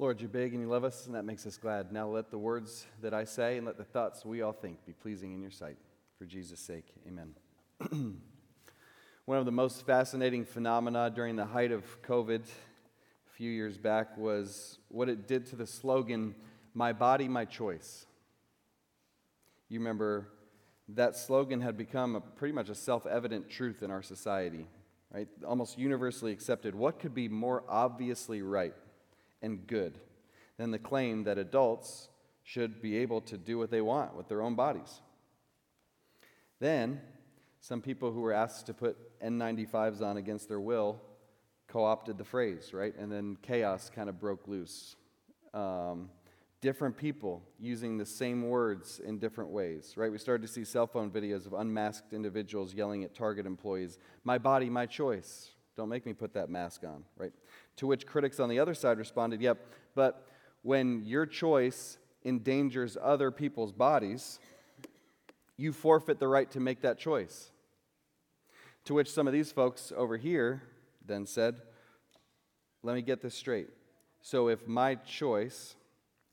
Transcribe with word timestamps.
Lord, 0.00 0.20
you're 0.20 0.28
big 0.28 0.52
and 0.52 0.62
you 0.62 0.68
love 0.68 0.84
us, 0.84 1.06
and 1.06 1.14
that 1.16 1.24
makes 1.24 1.44
us 1.44 1.56
glad. 1.56 1.90
Now 1.90 2.06
let 2.06 2.30
the 2.30 2.38
words 2.38 2.86
that 3.02 3.12
I 3.12 3.24
say 3.24 3.56
and 3.56 3.66
let 3.66 3.76
the 3.76 3.84
thoughts 3.84 4.24
we 4.24 4.42
all 4.42 4.52
think 4.52 4.86
be 4.86 4.92
pleasing 4.92 5.32
in 5.32 5.42
your 5.42 5.50
sight. 5.50 5.76
For 6.16 6.24
Jesus' 6.24 6.60
sake, 6.60 6.84
amen. 7.08 7.34
One 9.24 9.38
of 9.38 9.44
the 9.44 9.50
most 9.50 9.84
fascinating 9.84 10.44
phenomena 10.44 11.10
during 11.12 11.34
the 11.34 11.46
height 11.46 11.72
of 11.72 12.00
COVID 12.02 12.42
a 12.42 13.30
few 13.32 13.50
years 13.50 13.76
back 13.76 14.16
was 14.16 14.78
what 14.86 15.08
it 15.08 15.26
did 15.26 15.46
to 15.46 15.56
the 15.56 15.66
slogan, 15.66 16.36
My 16.74 16.92
Body, 16.92 17.26
My 17.26 17.44
Choice. 17.44 18.06
You 19.68 19.80
remember 19.80 20.28
that 20.90 21.16
slogan 21.16 21.60
had 21.60 21.76
become 21.76 22.14
a, 22.14 22.20
pretty 22.20 22.54
much 22.54 22.68
a 22.68 22.74
self 22.76 23.04
evident 23.04 23.50
truth 23.50 23.82
in 23.82 23.90
our 23.90 24.02
society, 24.02 24.68
right? 25.12 25.26
Almost 25.44 25.76
universally 25.76 26.30
accepted. 26.30 26.76
What 26.76 27.00
could 27.00 27.14
be 27.14 27.28
more 27.28 27.64
obviously 27.68 28.42
right? 28.42 28.74
And 29.42 29.66
good 29.66 29.98
than 30.56 30.70
the 30.70 30.78
claim 30.78 31.24
that 31.24 31.38
adults 31.38 32.08
should 32.42 32.80
be 32.80 32.96
able 32.96 33.20
to 33.20 33.36
do 33.36 33.58
what 33.58 33.70
they 33.70 33.80
want 33.80 34.16
with 34.16 34.28
their 34.28 34.42
own 34.42 34.54
bodies. 34.54 35.00
Then, 36.60 37.00
some 37.60 37.80
people 37.80 38.12
who 38.12 38.20
were 38.20 38.32
asked 38.32 38.66
to 38.66 38.74
put 38.74 38.96
N95s 39.20 40.02
on 40.02 40.16
against 40.16 40.48
their 40.48 40.60
will 40.60 41.00
co 41.68 41.84
opted 41.84 42.18
the 42.18 42.24
phrase, 42.24 42.72
right? 42.72 42.96
And 42.98 43.12
then 43.12 43.36
chaos 43.42 43.90
kind 43.94 44.08
of 44.08 44.18
broke 44.18 44.48
loose. 44.48 44.96
Um, 45.52 46.10
different 46.60 46.96
people 46.96 47.42
using 47.60 47.98
the 47.98 48.06
same 48.06 48.48
words 48.48 49.00
in 49.04 49.18
different 49.18 49.50
ways, 49.50 49.94
right? 49.96 50.10
We 50.10 50.18
started 50.18 50.46
to 50.46 50.52
see 50.52 50.64
cell 50.64 50.86
phone 50.86 51.10
videos 51.10 51.46
of 51.46 51.52
unmasked 51.52 52.12
individuals 52.12 52.74
yelling 52.74 53.04
at 53.04 53.14
Target 53.14 53.46
employees, 53.46 53.98
My 54.24 54.38
body, 54.38 54.68
my 54.68 54.86
choice. 54.86 55.50
Don't 55.76 55.88
make 55.88 56.04
me 56.04 56.12
put 56.12 56.34
that 56.34 56.50
mask 56.50 56.82
on, 56.82 57.04
right? 57.16 57.32
To 57.78 57.86
which 57.86 58.06
critics 58.06 58.40
on 58.40 58.48
the 58.48 58.58
other 58.58 58.74
side 58.74 58.98
responded, 58.98 59.40
Yep, 59.40 59.58
but 59.94 60.26
when 60.62 61.04
your 61.04 61.26
choice 61.26 61.98
endangers 62.24 62.96
other 63.00 63.30
people's 63.30 63.72
bodies, 63.72 64.40
you 65.56 65.72
forfeit 65.72 66.18
the 66.18 66.28
right 66.28 66.50
to 66.50 66.60
make 66.60 66.82
that 66.82 66.98
choice. 66.98 67.50
To 68.86 68.94
which 68.94 69.10
some 69.10 69.26
of 69.26 69.32
these 69.32 69.52
folks 69.52 69.92
over 69.96 70.16
here 70.16 70.62
then 71.06 71.24
said, 71.24 71.60
Let 72.82 72.96
me 72.96 73.02
get 73.02 73.22
this 73.22 73.34
straight. 73.34 73.68
So 74.22 74.48
if 74.48 74.66
my 74.66 74.96
choice 74.96 75.76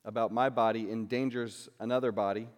about 0.04 0.32
my 0.32 0.48
body 0.48 0.90
endangers 0.90 1.68
another 1.78 2.10
body, 2.10 2.48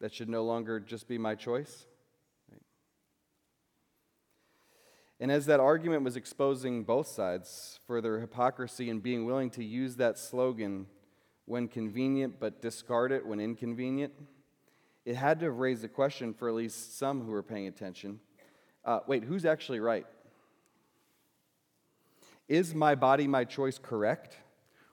that 0.00 0.12
should 0.12 0.28
no 0.28 0.44
longer 0.44 0.80
just 0.80 1.08
be 1.08 1.16
my 1.16 1.34
choice? 1.34 1.86
And 5.22 5.30
as 5.30 5.46
that 5.46 5.60
argument 5.60 6.02
was 6.02 6.16
exposing 6.16 6.82
both 6.82 7.06
sides 7.06 7.78
for 7.86 8.00
their 8.00 8.18
hypocrisy 8.18 8.90
and 8.90 9.00
being 9.00 9.24
willing 9.24 9.50
to 9.50 9.62
use 9.62 9.94
that 9.94 10.18
slogan 10.18 10.86
when 11.44 11.68
convenient 11.68 12.40
but 12.40 12.60
discard 12.60 13.12
it 13.12 13.24
when 13.24 13.38
inconvenient, 13.38 14.12
it 15.04 15.14
had 15.14 15.38
to 15.38 15.52
raised 15.52 15.84
a 15.84 15.88
question 15.88 16.34
for 16.34 16.48
at 16.48 16.56
least 16.56 16.98
some 16.98 17.22
who 17.22 17.30
were 17.30 17.44
paying 17.44 17.68
attention. 17.68 18.18
Uh, 18.84 18.98
wait, 19.06 19.22
who's 19.22 19.44
actually 19.44 19.78
right? 19.78 20.06
Is 22.48 22.74
my 22.74 22.96
body, 22.96 23.28
my 23.28 23.44
choice 23.44 23.78
correct? 23.78 24.38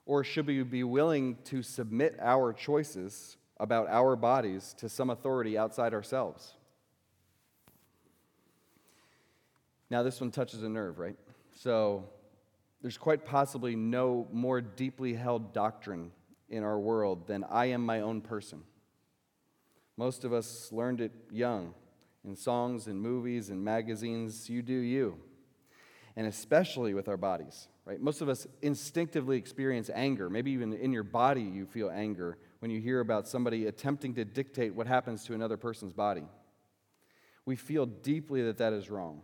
Or 0.05 0.23
should 0.23 0.45
we 0.45 0.61
be 0.61 0.83
willing 0.83 1.39
to 1.45 1.63
submit 1.63 2.15
our 2.21 2.53
choices 2.53 3.35
about 3.57 3.87
our 3.89 4.15
bodies 4.15 4.75
to 4.77 4.89
some 4.89 5.09
authority 5.09 5.57
outside 5.57 5.91
ourselves? 5.91 6.53
Now, 9.89 10.03
this 10.03 10.21
one 10.21 10.31
touches 10.31 10.63
a 10.63 10.69
nerve, 10.69 10.99
right? 10.99 11.15
So, 11.53 12.09
there's 12.81 12.97
quite 12.97 13.25
possibly 13.25 13.75
no 13.75 14.27
more 14.31 14.61
deeply 14.61 15.13
held 15.13 15.53
doctrine 15.53 16.11
in 16.47 16.63
our 16.63 16.79
world 16.79 17.27
than 17.27 17.43
I 17.43 17.67
am 17.67 17.85
my 17.85 18.01
own 18.01 18.21
person. 18.21 18.63
Most 19.97 20.23
of 20.23 20.31
us 20.31 20.71
learned 20.71 21.01
it 21.01 21.11
young 21.29 21.73
in 22.23 22.35
songs 22.35 22.87
and 22.87 23.01
movies 23.01 23.49
and 23.49 23.63
magazines. 23.63 24.49
You 24.49 24.61
do 24.61 24.73
you. 24.73 25.17
And 26.15 26.25
especially 26.25 26.93
with 26.93 27.09
our 27.09 27.17
bodies, 27.17 27.67
right? 27.85 27.99
Most 27.99 28.21
of 28.21 28.29
us 28.29 28.47
instinctively 28.61 29.37
experience 29.37 29.89
anger. 29.93 30.29
Maybe 30.29 30.51
even 30.51 30.73
in 30.73 30.93
your 30.93 31.03
body, 31.03 31.41
you 31.41 31.65
feel 31.65 31.89
anger 31.89 32.37
when 32.59 32.71
you 32.71 32.79
hear 32.79 32.99
about 32.99 33.27
somebody 33.27 33.65
attempting 33.67 34.15
to 34.15 34.25
dictate 34.25 34.73
what 34.73 34.87
happens 34.87 35.25
to 35.25 35.33
another 35.33 35.57
person's 35.57 35.93
body. 35.93 36.23
We 37.45 37.55
feel 37.55 37.85
deeply 37.85 38.41
that 38.43 38.57
that 38.57 38.73
is 38.73 38.89
wrong. 38.89 39.21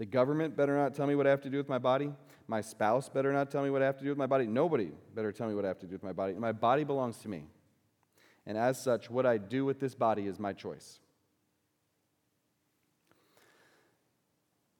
The 0.00 0.06
government 0.06 0.56
better 0.56 0.74
not 0.74 0.94
tell 0.94 1.06
me 1.06 1.14
what 1.14 1.26
I 1.26 1.30
have 1.30 1.42
to 1.42 1.50
do 1.50 1.58
with 1.58 1.68
my 1.68 1.76
body. 1.76 2.10
My 2.48 2.62
spouse 2.62 3.10
better 3.10 3.34
not 3.34 3.50
tell 3.50 3.62
me 3.62 3.68
what 3.68 3.82
I 3.82 3.84
have 3.84 3.98
to 3.98 4.02
do 4.02 4.08
with 4.08 4.16
my 4.16 4.26
body. 4.26 4.46
Nobody 4.46 4.92
better 5.14 5.30
tell 5.30 5.46
me 5.46 5.54
what 5.54 5.66
I 5.66 5.68
have 5.68 5.78
to 5.80 5.86
do 5.86 5.92
with 5.92 6.02
my 6.02 6.14
body. 6.14 6.32
My 6.32 6.52
body 6.52 6.84
belongs 6.84 7.18
to 7.18 7.28
me. 7.28 7.44
And 8.46 8.56
as 8.56 8.82
such, 8.82 9.10
what 9.10 9.26
I 9.26 9.36
do 9.36 9.66
with 9.66 9.78
this 9.78 9.94
body 9.94 10.26
is 10.26 10.38
my 10.38 10.54
choice. 10.54 11.00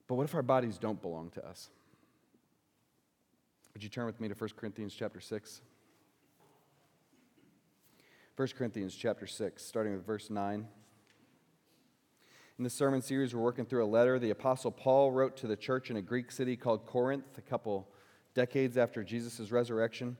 But 0.07 0.15
what 0.15 0.23
if 0.23 0.33
our 0.33 0.41
bodies 0.41 0.79
don't 0.79 0.99
belong 0.99 1.29
to 1.35 1.45
us? 1.47 1.69
Would 3.75 3.83
you 3.83 3.89
turn 3.89 4.07
with 4.07 4.19
me 4.19 4.27
to 4.27 4.33
1 4.33 4.49
Corinthians 4.57 4.95
chapter 4.97 5.19
6? 5.19 5.61
1 8.37 8.47
Corinthians 8.57 8.95
chapter 8.95 9.27
6, 9.27 9.63
starting 9.63 9.93
with 9.93 10.03
verse 10.03 10.31
9. 10.31 10.67
In 12.61 12.63
this 12.63 12.75
sermon 12.75 13.01
series, 13.01 13.33
we're 13.33 13.41
working 13.41 13.65
through 13.65 13.83
a 13.83 13.89
letter 13.89 14.19
the 14.19 14.29
Apostle 14.29 14.69
Paul 14.69 15.11
wrote 15.11 15.35
to 15.37 15.47
the 15.47 15.55
church 15.55 15.89
in 15.89 15.97
a 15.97 16.01
Greek 16.03 16.31
city 16.31 16.55
called 16.55 16.85
Corinth 16.85 17.25
a 17.39 17.41
couple 17.41 17.87
decades 18.35 18.77
after 18.77 19.03
Jesus' 19.03 19.51
resurrection. 19.51 20.15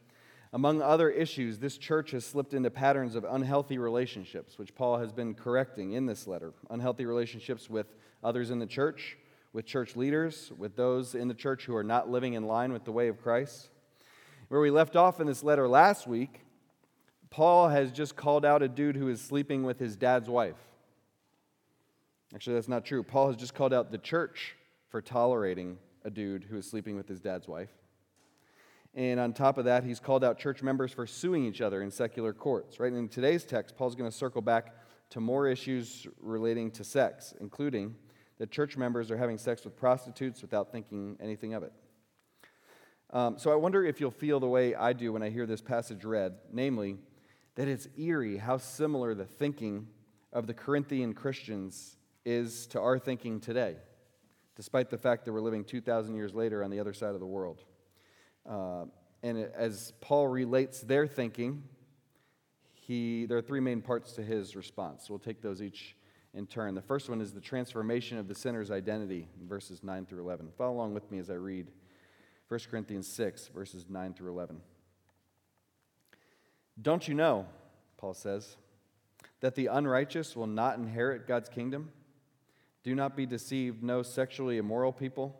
Among 0.51 0.81
other 0.81 1.12
issues, 1.12 1.59
this 1.59 1.78
church 1.78 2.09
has 2.09 2.25
slipped 2.25 2.56
into 2.56 2.72
patterns 2.72 3.13
of 3.13 3.28
unhealthy 3.30 3.78
relationships, 3.78 4.57
which 4.57 4.74
Paul 4.74 4.97
has 4.97 5.12
been 5.12 5.35
correcting 5.35 5.91
in 5.91 6.07
this 6.07 6.25
letter. 6.25 6.51
Unhealthy 6.72 7.06
relationships 7.06 7.69
with 7.69 7.94
others 8.24 8.50
in 8.50 8.57
the 8.57 8.66
church, 8.66 9.19
with 9.53 9.68
church 9.68 9.96
leaders, 9.96 10.51
with 10.57 10.75
those 10.75 11.13
in 11.13 11.28
the 11.28 11.35
church 11.35 11.66
who 11.66 11.75
are 11.75 11.84
not 11.84 12.09
living 12.09 12.34
in 12.34 12.47
line 12.47 12.74
with 12.74 12.85
the 12.85 12.91
way 12.91 13.07
of 13.07 13.22
Christ. 13.22 13.69
Where 14.47 14.62
we 14.62 14.72
left 14.72 14.96
off 14.96 15.19
in 15.19 15.28
this 15.28 15.44
letter 15.44 15.68
last 15.68 16.07
week, 16.07 16.41
Paul 17.30 17.69
has 17.69 17.91
just 17.91 18.16
called 18.16 18.44
out 18.44 18.63
a 18.63 18.68
dude 18.68 18.96
who 18.96 19.09
is 19.09 19.22
sleeping 19.22 19.62
with 19.62 19.78
his 19.78 19.96
dad's 19.96 20.28
wife. 20.28 20.70
Actually, 22.34 22.56
that's 22.56 22.68
not 22.68 22.86
true. 22.86 23.03
Paul 23.03 23.28
has 23.28 23.36
just 23.36 23.53
called 23.53 23.74
out 23.74 23.92
the 23.92 23.97
church 23.97 24.56
for 24.90 25.02
tolerating 25.02 25.78
a 26.06 26.09
dude 26.09 26.44
who 26.44 26.58
is 26.58 26.69
sleeping 26.69 26.96
with 26.96 27.08
his 27.08 27.19
dad's 27.19 27.47
wife. 27.47 27.69
And 28.94 29.19
on 29.19 29.34
top 29.34 29.58
of 29.58 29.66
that, 29.66 29.84
he's 29.84 30.00
called 30.00 30.24
out 30.24 30.38
church 30.38 30.62
members 30.62 30.92
for 30.92 31.08
suing 31.08 31.46
each 31.46 31.62
other 31.62 31.81
in 31.81 31.92
secular 31.92 32.34
courts. 32.34 32.80
Right? 32.80 32.92
in 32.92 33.08
today's 33.08 33.46
text, 33.46 33.75
Paul's 33.78 33.96
going 33.96 34.09
to 34.09 34.16
circle 34.16 34.42
back 34.42 34.75
to 35.12 35.19
more 35.19 35.47
issues 35.47 36.08
relating 36.19 36.72
to 36.72 36.84
sex, 36.84 37.34
including 37.40 37.96
that 38.38 38.50
church 38.50 38.78
members 38.78 39.12
are 39.12 39.18
having 39.18 39.38
sex 39.38 39.63
with 39.63 39.75
prostitutes 39.78 40.42
without 40.42 40.72
thinking 40.72 41.18
anything 41.22 41.53
of 41.53 41.63
it. 41.63 41.74
Um, 43.12 43.38
so 43.38 43.52
I 43.52 43.56
wonder 43.56 43.86
if 43.86 44.00
you'll 44.00 44.09
feel 44.09 44.40
the 44.40 44.48
way 44.48 44.74
I 44.74 44.94
do 44.94 45.12
when 45.13 45.22
I 45.22 45.30
hear 45.30 45.46
this 45.46 45.62
passage 45.62 46.06
read, 46.06 46.36
namely, 46.52 46.98
that 47.56 47.68
it's 47.68 47.88
eerie 47.98 48.38
how 48.38 48.58
similar 48.58 49.13
the 49.13 49.25
thinking 49.25 49.88
of 50.31 50.48
the 50.48 50.53
Corinthian 50.53 51.13
Christians 51.13 51.98
is 52.25 52.67
to 52.67 52.79
our 52.79 52.99
thinking 52.99 53.39
today, 53.39 53.75
despite 54.55 54.89
the 54.89 54.97
fact 54.97 55.25
that 55.25 55.33
we're 55.33 55.41
living 55.41 55.63
2,000 55.63 56.15
years 56.15 56.33
later 56.33 56.63
on 56.63 56.69
the 56.69 56.79
other 56.79 56.93
side 56.93 57.13
of 57.13 57.19
the 57.19 57.25
world. 57.25 57.63
Uh, 58.47 58.85
and 59.23 59.37
as 59.55 59.93
Paul 60.01 60.27
relates 60.27 60.81
their 60.81 61.07
thinking, 61.07 61.63
he, 62.73 63.25
there 63.25 63.37
are 63.37 63.41
three 63.41 63.59
main 63.59 63.81
parts 63.81 64.13
to 64.13 64.23
his 64.23 64.55
response. 64.55 65.09
We'll 65.09 65.19
take 65.19 65.41
those 65.41 65.61
each 65.61 65.95
in 66.33 66.47
turn. 66.47 66.75
The 66.75 66.81
first 66.81 67.09
one 67.09 67.21
is 67.21 67.31
the 67.31 67.41
transformation 67.41 68.17
of 68.17 68.27
the 68.27 68.35
sinner's 68.35 68.71
identity 68.71 69.27
verses 69.43 69.83
9 69.83 70.05
through 70.05 70.21
11. 70.21 70.49
Follow 70.57 70.73
along 70.73 70.93
with 70.93 71.09
me 71.11 71.19
as 71.19 71.29
I 71.29 71.35
read 71.35 71.67
1 72.47 72.59
Corinthians 72.69 73.07
6, 73.07 73.49
verses 73.53 73.85
9 73.89 74.13
through 74.13 74.31
11. 74.31 74.62
Don't 76.81 77.07
you 77.07 77.13
know, 77.13 77.45
Paul 77.97 78.13
says, 78.13 78.56
that 79.41 79.56
the 79.56 79.67
unrighteous 79.67 80.35
will 80.35 80.47
not 80.47 80.77
inherit 80.77 81.27
God's 81.27 81.50
kingdom? 81.50 81.91
Do 82.83 82.95
not 82.95 83.16
be 83.16 83.25
deceived. 83.25 83.83
No 83.83 84.01
sexually 84.01 84.57
immoral 84.57 84.92
people, 84.92 85.39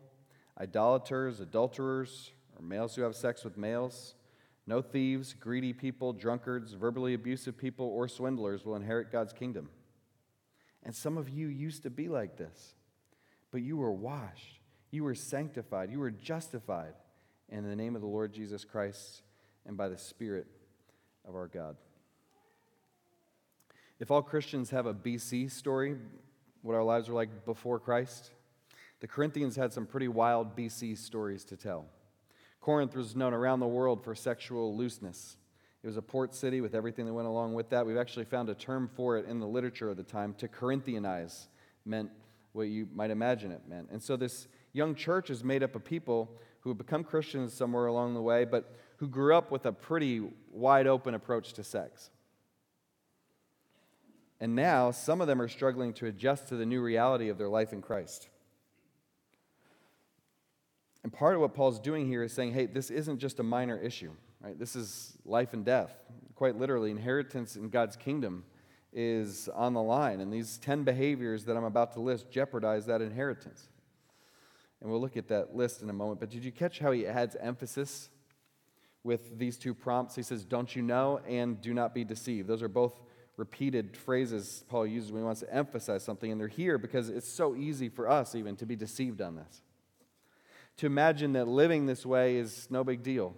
idolaters, 0.60 1.40
adulterers, 1.40 2.32
or 2.56 2.64
males 2.64 2.96
who 2.96 3.02
have 3.02 3.16
sex 3.16 3.44
with 3.44 3.58
males. 3.58 4.16
No 4.68 4.82
thieves, 4.82 5.34
greedy 5.34 5.74
people, 5.74 6.14
drunkards, 6.14 6.74
verbally 6.74 7.14
abusive 7.14 7.58
people, 7.58 7.88
or 7.88 8.08
swindlers 8.08 8.64
will 8.64 8.76
inherit 8.76 9.12
God's 9.12 9.34
kingdom. 9.34 9.70
And 10.84 10.96
some 10.96 11.18
of 11.18 11.30
you 11.30 11.48
used 11.48 11.84
to 11.84 11.90
be 11.90 12.08
like 12.10 12.38
this, 12.38 12.76
but 13.52 13.62
you 13.62 13.78
were 13.78 13.92
washed, 13.92 14.60
you 14.92 15.04
were 15.04 15.16
sanctified, 15.16 15.92
you 15.92 16.00
were 16.00 16.12
justified 16.12 16.94
in 17.50 17.68
the 17.68 17.76
name 17.76 17.96
of 17.96 18.02
the 18.02 18.08
Lord 18.08 18.34
Jesus 18.34 18.64
Christ 18.64 19.24
and 19.66 19.78
by 19.78 19.90
the 19.90 19.98
Spirit 19.98 20.48
of 21.28 21.36
our 21.36 21.48
God. 21.48 21.76
If 24.00 24.10
all 24.10 24.24
Christians 24.24 24.72
have 24.72 24.86
a 24.86 24.94
BC 24.94 25.52
story, 25.52 25.96
what 26.62 26.75
our 26.75 26.84
lives 26.84 27.10
were 27.10 27.16
like 27.16 27.46
before 27.46 27.80
Christ, 27.80 28.31
the 29.00 29.08
Corinthians 29.08 29.56
had 29.56 29.74
some 29.74 29.86
pretty 29.86 30.08
wild 30.08 30.56
BC 30.56 30.98
stories 30.98 31.44
to 31.46 31.58
tell. 31.58 31.86
Corinth 32.60 32.96
was 32.96 33.16
known 33.16 33.34
around 33.34 33.60
the 33.60 33.68
world 33.68 34.04
for 34.04 34.13
sexual 34.13 34.75
looseness. 34.78 35.38
It 35.84 35.88
was 35.88 35.98
a 35.98 36.02
port 36.02 36.36
city 36.36 36.62
with 36.62 36.75
everything 36.75 37.08
that 37.08 37.13
went 37.13 37.28
along 37.28 37.56
with 37.56 37.69
that. 37.72 37.86
We've 37.86 37.98
actually 37.98 38.25
found 38.25 38.50
a 38.50 38.54
term 38.54 38.88
for 38.96 39.18
it 39.18 39.25
in 39.25 39.40
the 39.40 39.48
literature 39.48 39.90
of 39.90 39.98
the 39.98 40.04
time. 40.04 40.36
To 40.36 40.48
Corinthianize 40.48 41.48
meant 41.86 42.12
what 42.54 42.68
you 42.68 42.88
might 42.94 43.10
imagine 43.10 43.52
it 43.52 43.62
meant. 43.68 43.90
And 43.92 44.02
so 44.02 44.16
this 44.16 44.48
young 44.74 44.94
church 44.94 45.31
is 45.31 45.44
made 45.44 45.63
up 45.63 45.75
of 45.75 45.84
people 45.84 46.38
who 46.60 46.69
have 46.69 46.78
become 46.78 47.04
Christians 47.04 47.54
somewhere 47.54 47.88
along 47.88 48.13
the 48.13 48.22
way, 48.22 48.46
but 48.46 48.75
who 48.98 49.08
grew 49.08 49.36
up 49.36 49.52
with 49.52 49.66
a 49.66 49.72
pretty 49.72 50.22
wide 50.52 50.86
open 50.86 51.16
approach 51.16 51.54
to 51.54 51.63
sex. 51.63 52.12
And 54.42 54.56
now 54.56 54.90
some 54.90 55.22
of 55.22 55.28
them 55.28 55.40
are 55.40 55.48
struggling 55.48 55.94
to 55.94 56.08
adjust 56.08 56.48
to 56.48 56.56
the 56.56 56.66
new 56.66 56.82
reality 56.82 57.30
of 57.30 57.38
their 57.38 57.48
life 57.48 57.72
in 57.72 57.82
Christ. 57.82 58.28
And 61.04 61.14
part 61.14 61.36
of 61.36 61.42
what 61.42 61.54
Paul's 61.54 61.80
doing 61.80 62.08
here 62.08 62.24
is 62.24 62.34
saying, 62.34 62.54
hey, 62.54 62.66
this 62.66 62.90
isn't 62.90 63.20
just 63.20 63.40
a 63.40 63.44
minor 63.44 63.78
issue, 63.78 64.12
right? 64.42 64.58
This 64.58 64.76
is 64.76 65.16
life 65.26 65.54
and 65.54 65.64
death. 65.64 65.94
Quite 66.36 66.58
literally, 66.58 66.90
inheritance 66.90 67.56
in 67.56 67.70
God's 67.70 67.96
kingdom 67.96 68.44
is 68.92 69.48
on 69.50 69.76
the 69.76 69.82
line. 69.82 70.20
And 70.20 70.34
these 70.34 70.58
10 70.58 70.84
behaviors 70.84 71.46
that 71.46 71.56
I'm 71.56 71.64
about 71.64 71.94
to 71.94 72.00
list 72.00 72.32
jeopardize 72.32 72.88
that 72.88 73.00
inheritance. 73.00 73.70
And 74.82 74.90
we'll 74.90 75.02
look 75.02 75.18
at 75.18 75.28
that 75.28 75.56
list 75.56 75.84
in 75.84 75.90
a 75.92 75.94
moment. 75.94 76.20
But 76.20 76.32
did 76.32 76.44
you 76.44 76.52
catch 76.52 76.80
how 76.80 76.92
he 76.92 77.06
adds 77.06 77.36
emphasis 77.40 78.10
with 79.04 79.38
these 79.38 79.58
two 79.58 79.76
prompts? 79.76 80.16
He 80.16 80.24
says, 80.24 80.44
Don't 80.44 80.76
you 80.76 80.82
know, 80.82 81.22
and 81.28 81.62
do 81.62 81.76
not 81.76 81.94
be 81.94 82.04
deceived. 82.04 82.48
Those 82.48 82.64
are 82.64 82.68
both 82.68 83.00
repeated 83.38 83.98
phrases 83.98 84.63
Paul 84.69 84.86
uses 84.86 85.12
when 85.12 85.22
he 85.22 85.25
wants 85.25 85.42
to 85.42 85.54
emphasize 85.54 86.04
something. 86.04 86.31
And 86.31 86.39
they're 86.39 86.48
here 86.48 86.78
because 86.78 87.10
it's 87.10 87.30
so 87.30 87.56
easy 87.56 87.89
for 87.89 88.10
us 88.10 88.36
even 88.36 88.56
to 88.57 88.66
be 88.66 88.75
deceived 88.75 89.22
on 89.22 89.36
this 89.36 89.62
to 90.78 90.86
imagine 90.86 91.33
that 91.33 91.48
living 91.48 91.86
this 91.86 92.06
way 92.06 92.38
is 92.38 92.68
no 92.69 92.83
big 92.83 93.04
deal 93.04 93.36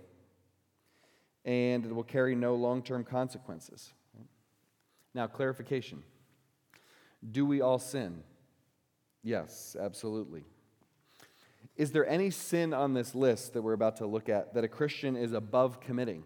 and 1.45 1.85
it 1.85 1.93
will 1.93 2.03
carry 2.03 2.35
no 2.35 2.55
long 2.55 2.81
term 2.81 3.03
consequences. 3.03 3.91
Now, 5.13 5.27
clarification 5.27 6.03
Do 7.31 7.45
we 7.45 7.61
all 7.61 7.79
sin? 7.79 8.23
Yes, 9.23 9.75
absolutely. 9.79 10.43
Is 11.75 11.91
there 11.91 12.07
any 12.07 12.29
sin 12.29 12.73
on 12.73 12.93
this 12.93 13.15
list 13.15 13.53
that 13.53 13.61
we're 13.61 13.73
about 13.73 13.97
to 13.97 14.05
look 14.05 14.29
at 14.29 14.53
that 14.53 14.63
a 14.63 14.67
Christian 14.67 15.15
is 15.15 15.33
above 15.33 15.79
committing? 15.79 16.23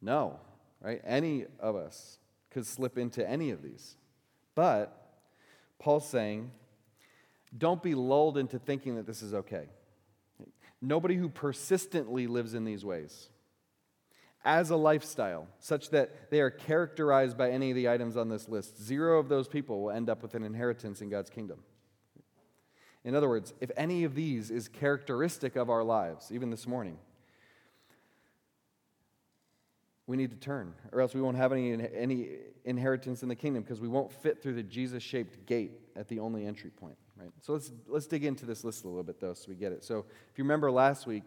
No, 0.00 0.38
right? 0.80 1.00
Any 1.04 1.46
of 1.60 1.76
us 1.76 2.18
could 2.58 2.66
slip 2.66 2.98
into 2.98 3.24
any 3.28 3.52
of 3.52 3.62
these. 3.62 3.94
But 4.56 4.92
Paul's 5.78 6.08
saying 6.08 6.50
don't 7.56 7.80
be 7.80 7.94
lulled 7.94 8.36
into 8.36 8.58
thinking 8.58 8.96
that 8.96 9.06
this 9.06 9.22
is 9.22 9.32
okay. 9.32 9.68
Nobody 10.82 11.14
who 11.14 11.28
persistently 11.28 12.26
lives 12.26 12.54
in 12.54 12.64
these 12.64 12.84
ways 12.84 13.28
as 14.44 14.70
a 14.70 14.76
lifestyle, 14.76 15.46
such 15.60 15.90
that 15.90 16.30
they 16.30 16.40
are 16.40 16.50
characterized 16.50 17.38
by 17.38 17.50
any 17.50 17.70
of 17.70 17.76
the 17.76 17.88
items 17.88 18.16
on 18.16 18.28
this 18.28 18.48
list, 18.48 18.82
zero 18.82 19.20
of 19.20 19.28
those 19.28 19.46
people 19.46 19.82
will 19.82 19.90
end 19.92 20.10
up 20.10 20.20
with 20.20 20.34
an 20.34 20.42
inheritance 20.42 21.00
in 21.00 21.08
God's 21.08 21.30
kingdom. 21.30 21.60
In 23.04 23.14
other 23.14 23.28
words, 23.28 23.54
if 23.60 23.70
any 23.76 24.02
of 24.02 24.16
these 24.16 24.50
is 24.50 24.66
characteristic 24.68 25.54
of 25.54 25.70
our 25.70 25.84
lives, 25.84 26.32
even 26.32 26.50
this 26.50 26.66
morning, 26.66 26.98
we 30.08 30.16
need 30.16 30.30
to 30.30 30.36
turn, 30.36 30.74
or 30.90 31.00
else 31.00 31.14
we 31.14 31.20
won't 31.20 31.36
have 31.36 31.52
any, 31.52 31.72
any 31.94 32.30
inheritance 32.64 33.22
in 33.22 33.28
the 33.28 33.36
kingdom 33.36 33.62
because 33.62 33.80
we 33.80 33.86
won't 33.86 34.10
fit 34.10 34.42
through 34.42 34.54
the 34.54 34.62
Jesus 34.64 35.04
shaped 35.04 35.46
gate 35.46 35.70
at 35.94 36.08
the 36.08 36.18
only 36.18 36.44
entry 36.44 36.70
point 36.70 36.96
right? 37.18 37.30
So 37.40 37.52
let's, 37.52 37.72
let's 37.86 38.06
dig 38.06 38.24
into 38.24 38.46
this 38.46 38.64
list 38.64 38.84
a 38.84 38.88
little 38.88 39.02
bit, 39.02 39.20
though, 39.20 39.34
so 39.34 39.46
we 39.48 39.54
get 39.54 39.72
it. 39.72 39.84
So 39.84 40.04
if 40.30 40.38
you 40.38 40.44
remember 40.44 40.70
last 40.70 41.06
week, 41.06 41.24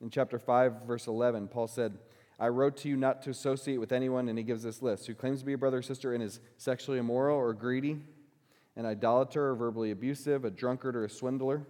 in 0.00 0.10
chapter 0.10 0.38
5, 0.38 0.82
verse 0.86 1.06
11, 1.06 1.48
Paul 1.48 1.68
said, 1.68 1.98
I 2.38 2.48
wrote 2.48 2.76
to 2.78 2.88
you 2.88 2.96
not 2.96 3.22
to 3.22 3.30
associate 3.30 3.78
with 3.78 3.92
anyone, 3.92 4.28
and 4.28 4.36
he 4.36 4.44
gives 4.44 4.62
this 4.62 4.82
list 4.82 5.06
who 5.06 5.14
claims 5.14 5.40
to 5.40 5.46
be 5.46 5.52
a 5.52 5.58
brother 5.58 5.78
or 5.78 5.82
sister 5.82 6.14
and 6.14 6.22
is 6.22 6.40
sexually 6.56 6.98
immoral 6.98 7.38
or 7.38 7.52
greedy, 7.52 8.00
an 8.76 8.86
idolater 8.86 9.50
or 9.50 9.54
verbally 9.54 9.92
abusive, 9.92 10.44
a 10.44 10.50
drunkard 10.50 10.96
or 10.96 11.04
a 11.04 11.10
swindler. 11.10 11.64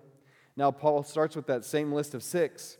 Now, 0.57 0.71
Paul 0.71 1.03
starts 1.03 1.37
with 1.37 1.47
that 1.49 1.65
same 1.65 1.93
list 1.93 2.15
of 2.15 2.23
six, 2.23 2.79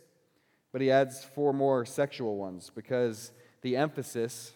but 0.71 0.81
he 0.81 0.89
adds 0.89 1.23
four 1.23 1.53
more 1.53 1.85
sexual 1.85 2.37
ones 2.37 2.71
because 2.73 3.31
the 3.65 3.75
emphasis 3.75 4.53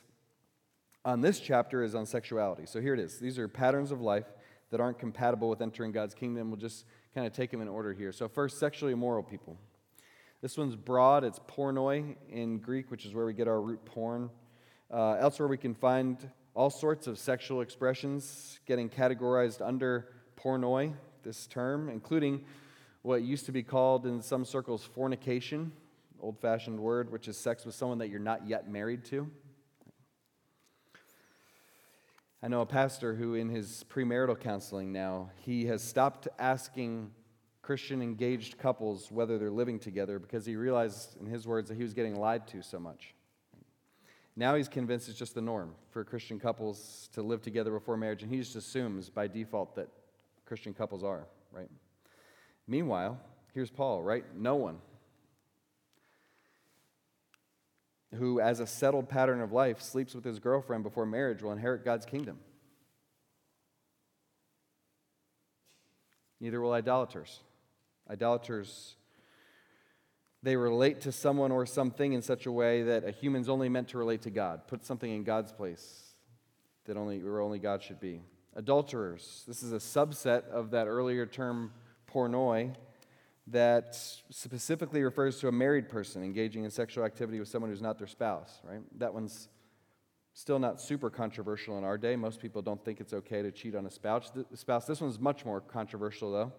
on 1.03 1.19
this 1.19 1.39
chapter 1.39 1.81
is 1.81 1.95
on 1.95 2.05
sexuality. 2.05 2.67
So 2.67 2.79
here 2.79 2.93
it 2.93 2.99
is. 2.99 3.17
These 3.17 3.39
are 3.39 3.47
patterns 3.47 3.91
of 3.91 4.01
life 4.01 4.27
that 4.69 4.79
aren't 4.79 4.99
compatible 4.99 5.49
with 5.49 5.63
entering 5.63 5.91
God's 5.91 6.13
kingdom. 6.13 6.51
We'll 6.51 6.59
just 6.59 6.85
kind 7.15 7.25
of 7.25 7.33
take 7.33 7.49
them 7.49 7.59
in 7.59 7.67
order 7.67 7.91
here. 7.91 8.11
So, 8.11 8.27
first, 8.27 8.59
sexually 8.59 8.93
immoral 8.93 9.23
people. 9.23 9.57
This 10.43 10.59
one's 10.59 10.75
broad. 10.75 11.23
It's 11.23 11.39
pornoi 11.39 12.17
in 12.31 12.59
Greek, 12.59 12.91
which 12.91 13.03
is 13.03 13.15
where 13.15 13.25
we 13.25 13.33
get 13.33 13.47
our 13.47 13.59
root 13.59 13.83
porn. 13.83 14.29
Uh, 14.93 15.13
elsewhere, 15.13 15.47
we 15.47 15.57
can 15.57 15.73
find 15.73 16.29
all 16.53 16.69
sorts 16.69 17.07
of 17.07 17.17
sexual 17.17 17.61
expressions 17.61 18.59
getting 18.67 18.89
categorized 18.89 19.59
under 19.59 20.09
pornoi, 20.37 20.93
this 21.23 21.47
term, 21.47 21.89
including 21.89 22.45
what 23.01 23.23
used 23.23 23.47
to 23.47 23.51
be 23.51 23.63
called 23.63 24.05
in 24.05 24.21
some 24.21 24.45
circles 24.45 24.83
fornication, 24.83 25.71
old 26.21 26.39
fashioned 26.39 26.79
word, 26.79 27.11
which 27.11 27.27
is 27.27 27.37
sex 27.37 27.65
with 27.65 27.75
someone 27.75 27.97
that 27.99 28.09
you're 28.09 28.19
not 28.19 28.47
yet 28.47 28.69
married 28.69 29.05
to. 29.05 29.29
I 32.41 32.47
know 32.47 32.61
a 32.61 32.65
pastor 32.65 33.15
who, 33.15 33.35
in 33.35 33.49
his 33.49 33.83
premarital 33.89 34.39
counseling 34.39 34.93
now, 34.93 35.31
he 35.41 35.65
has 35.65 35.83
stopped 35.83 36.27
asking 36.37 37.11
Christian 37.61 38.01
engaged 38.01 38.57
couples 38.57 39.11
whether 39.11 39.37
they're 39.37 39.51
living 39.51 39.77
together 39.77 40.19
because 40.19 40.45
he 40.45 40.55
realized, 40.55 41.17
in 41.19 41.25
his 41.25 41.45
words, 41.45 41.67
that 41.69 41.75
he 41.75 41.83
was 41.83 41.93
getting 41.93 42.15
lied 42.15 42.47
to 42.47 42.61
so 42.61 42.79
much. 42.79 43.13
Now 44.35 44.55
he's 44.55 44.69
convinced 44.69 45.09
it's 45.09 45.19
just 45.19 45.35
the 45.35 45.41
norm 45.41 45.75
for 45.91 46.05
Christian 46.05 46.39
couples 46.39 47.09
to 47.13 47.21
live 47.21 47.41
together 47.41 47.71
before 47.71 47.97
marriage, 47.97 48.23
and 48.23 48.31
he 48.31 48.39
just 48.39 48.55
assumes 48.55 49.09
by 49.09 49.27
default 49.27 49.75
that 49.75 49.89
Christian 50.45 50.73
couples 50.73 51.03
are, 51.03 51.27
right? 51.51 51.69
Meanwhile, 52.67 53.19
here's 53.53 53.69
Paul, 53.69 54.01
right? 54.01 54.23
No 54.33 54.55
one 54.55 54.77
who, 58.15 58.39
as 58.39 58.59
a 58.59 58.67
settled 58.67 59.07
pattern 59.07 59.41
of 59.41 59.51
life, 59.51 59.81
sleeps 59.81 60.15
with 60.15 60.23
his 60.23 60.39
girlfriend 60.39 60.83
before 60.83 61.05
marriage 61.05 61.43
will 61.43 61.51
inherit 61.51 61.85
God's 61.85 62.05
kingdom. 62.05 62.39
Neither 66.39 66.61
will 66.61 66.73
idolaters. 66.73 67.39
Idolaters, 68.09 68.95
they 70.41 70.55
relate 70.55 71.01
to 71.01 71.11
someone 71.11 71.51
or 71.51 71.65
something 71.65 72.13
in 72.13 72.21
such 72.21 72.45
a 72.45 72.51
way 72.51 72.81
that 72.83 73.03
a 73.03 73.11
human's 73.11 73.49
only 73.49 73.69
meant 73.69 73.89
to 73.89 73.97
relate 73.97 74.23
to 74.23 74.31
God, 74.31 74.67
put 74.67 74.85
something 74.85 75.11
in 75.11 75.23
God's 75.23 75.51
place 75.51 76.13
that 76.85 76.97
only, 76.97 77.21
where 77.21 77.41
only 77.41 77.59
God 77.59 77.83
should 77.83 77.99
be. 77.99 78.21
Adulterers, 78.55 79.43
this 79.47 79.61
is 79.61 79.71
a 79.71 79.77
subset 79.77 80.47
of 80.49 80.71
that 80.71 80.87
earlier 80.87 81.27
term 81.27 81.71
pornoi 82.11 82.73
that 83.51 83.95
specifically 84.29 85.01
refers 85.03 85.39
to 85.39 85.47
a 85.47 85.51
married 85.51 85.89
person 85.89 86.23
engaging 86.23 86.63
in 86.63 86.71
sexual 86.71 87.03
activity 87.03 87.39
with 87.39 87.47
someone 87.47 87.71
who's 87.71 87.81
not 87.81 87.97
their 87.97 88.07
spouse, 88.07 88.59
right? 88.63 88.81
That 88.97 89.13
one's 89.13 89.49
still 90.33 90.59
not 90.59 90.79
super 90.79 91.09
controversial 91.09 91.77
in 91.77 91.83
our 91.83 91.97
day. 91.97 92.15
Most 92.15 92.39
people 92.39 92.61
don't 92.61 92.83
think 92.83 92.99
it's 93.01 93.13
okay 93.13 93.41
to 93.41 93.51
cheat 93.51 93.75
on 93.75 93.85
a 93.85 93.89
spouse. 93.89 94.31
spouse. 94.53 94.85
This 94.85 95.01
one's 95.01 95.19
much 95.19 95.45
more 95.45 95.61
controversial, 95.61 96.31
though. 96.31 96.53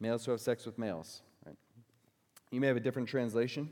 Males 0.00 0.24
who 0.24 0.32
have 0.32 0.40
sex 0.40 0.66
with 0.66 0.78
males, 0.78 1.22
right? 1.46 1.56
You 2.50 2.60
may 2.60 2.66
have 2.66 2.76
a 2.76 2.80
different 2.80 3.08
translation. 3.08 3.70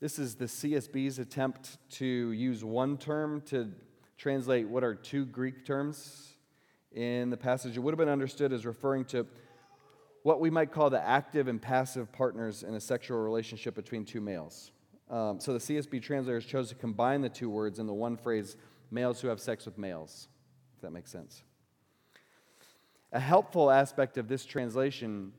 This 0.00 0.18
is 0.18 0.34
the 0.34 0.46
CSB's 0.46 1.18
attempt 1.18 1.78
to 1.90 2.32
use 2.32 2.64
one 2.64 2.96
term 2.96 3.40
to 3.42 3.70
translate 4.16 4.68
what 4.68 4.82
are 4.82 4.94
two 4.94 5.24
Greek 5.26 5.64
terms 5.64 6.34
in 6.92 7.30
the 7.30 7.36
passage. 7.36 7.76
It 7.76 7.80
would 7.80 7.92
have 7.92 7.98
been 7.98 8.08
understood 8.08 8.52
as 8.52 8.66
referring 8.66 9.04
to 9.06 9.26
what 10.22 10.40
we 10.40 10.50
might 10.50 10.70
call 10.70 10.90
the 10.90 11.00
active 11.00 11.48
and 11.48 11.60
passive 11.60 12.12
partners 12.12 12.62
in 12.62 12.74
a 12.74 12.80
sexual 12.80 13.18
relationship 13.18 13.74
between 13.74 14.04
two 14.04 14.20
males. 14.20 14.70
Um, 15.10 15.40
so 15.40 15.52
the 15.52 15.58
CSB 15.58 16.02
translators 16.02 16.46
chose 16.46 16.68
to 16.68 16.74
combine 16.74 17.20
the 17.20 17.28
two 17.28 17.50
words 17.50 17.78
in 17.78 17.86
the 17.86 17.92
one 17.92 18.16
phrase, 18.16 18.56
males 18.90 19.20
who 19.20 19.28
have 19.28 19.40
sex 19.40 19.66
with 19.66 19.76
males, 19.76 20.28
if 20.76 20.82
that 20.82 20.92
makes 20.92 21.10
sense. 21.10 21.42
A 23.12 23.20
helpful 23.20 23.70
aspect 23.70 24.16
of 24.16 24.28
this 24.28 24.44
translation 24.44 25.32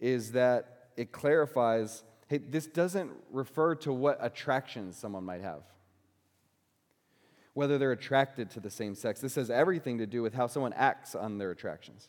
is 0.00 0.32
that 0.32 0.88
it 0.96 1.12
clarifies 1.12 2.02
hey, 2.26 2.38
this 2.38 2.66
doesn't 2.66 3.12
refer 3.30 3.74
to 3.74 3.92
what 3.92 4.16
attractions 4.20 4.96
someone 4.96 5.22
might 5.22 5.42
have, 5.42 5.62
whether 7.52 7.76
they're 7.76 7.92
attracted 7.92 8.50
to 8.50 8.58
the 8.58 8.70
same 8.70 8.94
sex. 8.94 9.20
This 9.20 9.34
has 9.34 9.50
everything 9.50 9.98
to 9.98 10.06
do 10.06 10.22
with 10.22 10.32
how 10.32 10.46
someone 10.46 10.72
acts 10.72 11.14
on 11.14 11.36
their 11.36 11.50
attractions. 11.50 12.08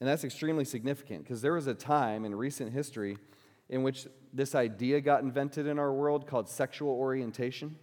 And 0.00 0.08
that's 0.08 0.24
extremely 0.24 0.64
significant 0.64 1.24
because 1.24 1.42
there 1.42 1.54
was 1.54 1.66
a 1.66 1.74
time 1.74 2.24
in 2.24 2.34
recent 2.34 2.72
history 2.72 3.18
in 3.68 3.82
which 3.82 4.06
this 4.32 4.54
idea 4.54 5.00
got 5.00 5.22
invented 5.22 5.66
in 5.66 5.78
our 5.78 5.92
world 5.92 6.26
called 6.26 6.48
sexual 6.48 6.90
orientation. 6.90 7.76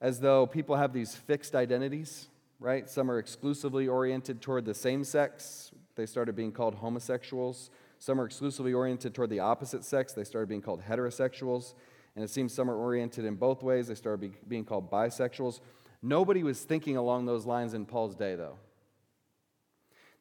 As 0.00 0.20
though 0.20 0.46
people 0.46 0.76
have 0.76 0.92
these 0.92 1.14
fixed 1.14 1.56
identities, 1.56 2.28
right? 2.60 2.88
Some 2.88 3.10
are 3.10 3.18
exclusively 3.18 3.88
oriented 3.88 4.40
toward 4.40 4.64
the 4.64 4.74
same 4.74 5.02
sex. 5.02 5.72
They 5.96 6.06
started 6.06 6.36
being 6.36 6.52
called 6.52 6.76
homosexuals. 6.76 7.70
Some 7.98 8.20
are 8.20 8.24
exclusively 8.24 8.72
oriented 8.72 9.14
toward 9.14 9.30
the 9.30 9.40
opposite 9.40 9.84
sex. 9.84 10.12
They 10.12 10.24
started 10.24 10.48
being 10.48 10.62
called 10.62 10.82
heterosexuals. 10.82 11.74
And 12.14 12.24
it 12.24 12.30
seems 12.30 12.54
some 12.54 12.70
are 12.70 12.76
oriented 12.76 13.24
in 13.24 13.34
both 13.34 13.62
ways. 13.62 13.88
They 13.88 13.94
started 13.96 14.20
be, 14.20 14.32
being 14.46 14.64
called 14.64 14.90
bisexuals. 14.90 15.60
Nobody 16.02 16.44
was 16.44 16.60
thinking 16.60 16.96
along 16.96 17.26
those 17.26 17.44
lines 17.44 17.74
in 17.74 17.84
Paul's 17.84 18.14
day, 18.14 18.36
though. 18.36 18.58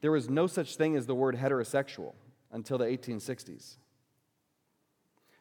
There 0.01 0.11
was 0.11 0.29
no 0.29 0.47
such 0.47 0.75
thing 0.75 0.95
as 0.95 1.05
the 1.05 1.15
word 1.15 1.35
heterosexual 1.35 2.13
until 2.51 2.77
the 2.77 2.85
1860s. 2.85 3.77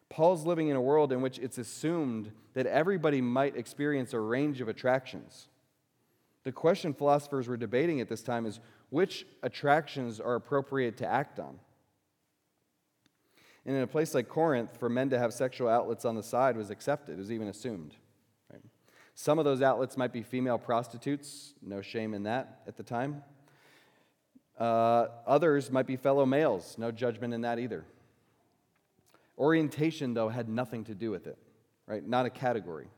Paul's 0.09 0.47
living 0.47 0.69
in 0.69 0.77
a 0.77 0.81
world 0.81 1.13
in 1.13 1.21
which 1.21 1.39
it's 1.39 1.59
assumed 1.59 2.33
that 2.55 2.67
everybody 2.67 3.21
might 3.21 3.57
experience 3.57 4.13
a 4.13 4.21
range 4.21 4.61
of 4.61 4.69
attractions. 4.69 5.49
The 6.45 6.53
question 6.53 6.95
philosophers 6.95 7.49
were 7.49 7.57
debating 7.57 8.01
at 8.01 8.09
this 8.09 8.23
time 8.23 8.47
is 8.47 8.61
which 8.91 9.27
attractions 9.43 10.21
are 10.21 10.37
appropriate 10.37 10.97
to 10.99 11.07
act 11.07 11.41
on? 11.41 11.59
And 13.65 13.75
in 13.75 13.83
a 13.83 13.87
place 13.87 14.15
like 14.15 14.29
Corinth, 14.29 14.77
for 14.79 14.89
men 14.89 15.11
to 15.11 15.19
have 15.19 15.35
sexual 15.35 15.69
outlets 15.69 16.05
on 16.05 16.15
the 16.15 16.23
side 16.23 16.57
was 16.57 16.71
accepted, 16.71 17.15
it 17.15 17.19
was 17.19 17.33
even 17.33 17.49
assumed. 17.49 17.97
Right? 18.53 18.63
Some 19.17 19.41
of 19.41 19.45
those 19.45 19.61
outlets 19.61 19.97
might 19.97 20.13
be 20.13 20.23
female 20.23 20.57
prostitutes, 20.57 21.55
no 21.61 21.83
shame 21.83 22.15
in 22.15 22.23
that 22.23 22.61
at 22.69 22.77
the 22.77 22.85
time. 22.85 23.25
Uh, 24.59 25.09
others 25.27 25.71
might 25.71 25.87
be 25.87 25.97
fellow 25.97 26.25
males, 26.25 26.77
no 26.79 26.91
judgment 26.91 27.35
in 27.35 27.43
that 27.43 27.59
either. 27.59 27.85
Orientation, 29.39 30.15
though, 30.15 30.29
had 30.29 30.49
nothing 30.49 30.85
to 30.85 30.95
do 30.95 31.11
with 31.11 31.27
it, 31.27 31.37
right? 31.87 32.07
Not 32.07 32.25
a 32.25 32.31
category. 32.31 32.89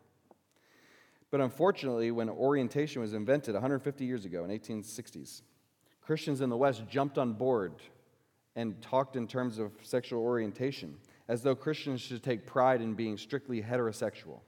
But 1.31 1.41
unfortunately, 1.41 2.11
when 2.11 2.29
orientation 2.29 3.03
was 3.03 3.13
invented 3.13 3.55
150 3.55 4.05
years 4.05 4.25
ago 4.25 4.45
in 4.45 4.51
1860s, 4.51 5.43
Christians 6.01 6.41
in 6.41 6.49
the 6.49 6.57
West 6.57 6.85
jumped 6.89 7.19
on 7.19 7.35
board 7.35 7.75
and 8.57 8.81
talked 8.81 9.17
in 9.17 9.27
terms 9.27 9.59
of 9.59 9.73
sexual 9.83 10.23
orientation, 10.23 10.97
as 11.29 11.43
though 11.43 11.55
Christians 11.55 12.01
should 12.01 12.23
take 12.23 12.47
pride 12.47 12.81
in 12.81 12.95
being 12.95 13.19
strictly 13.19 13.63
heterosexual. 13.63 14.41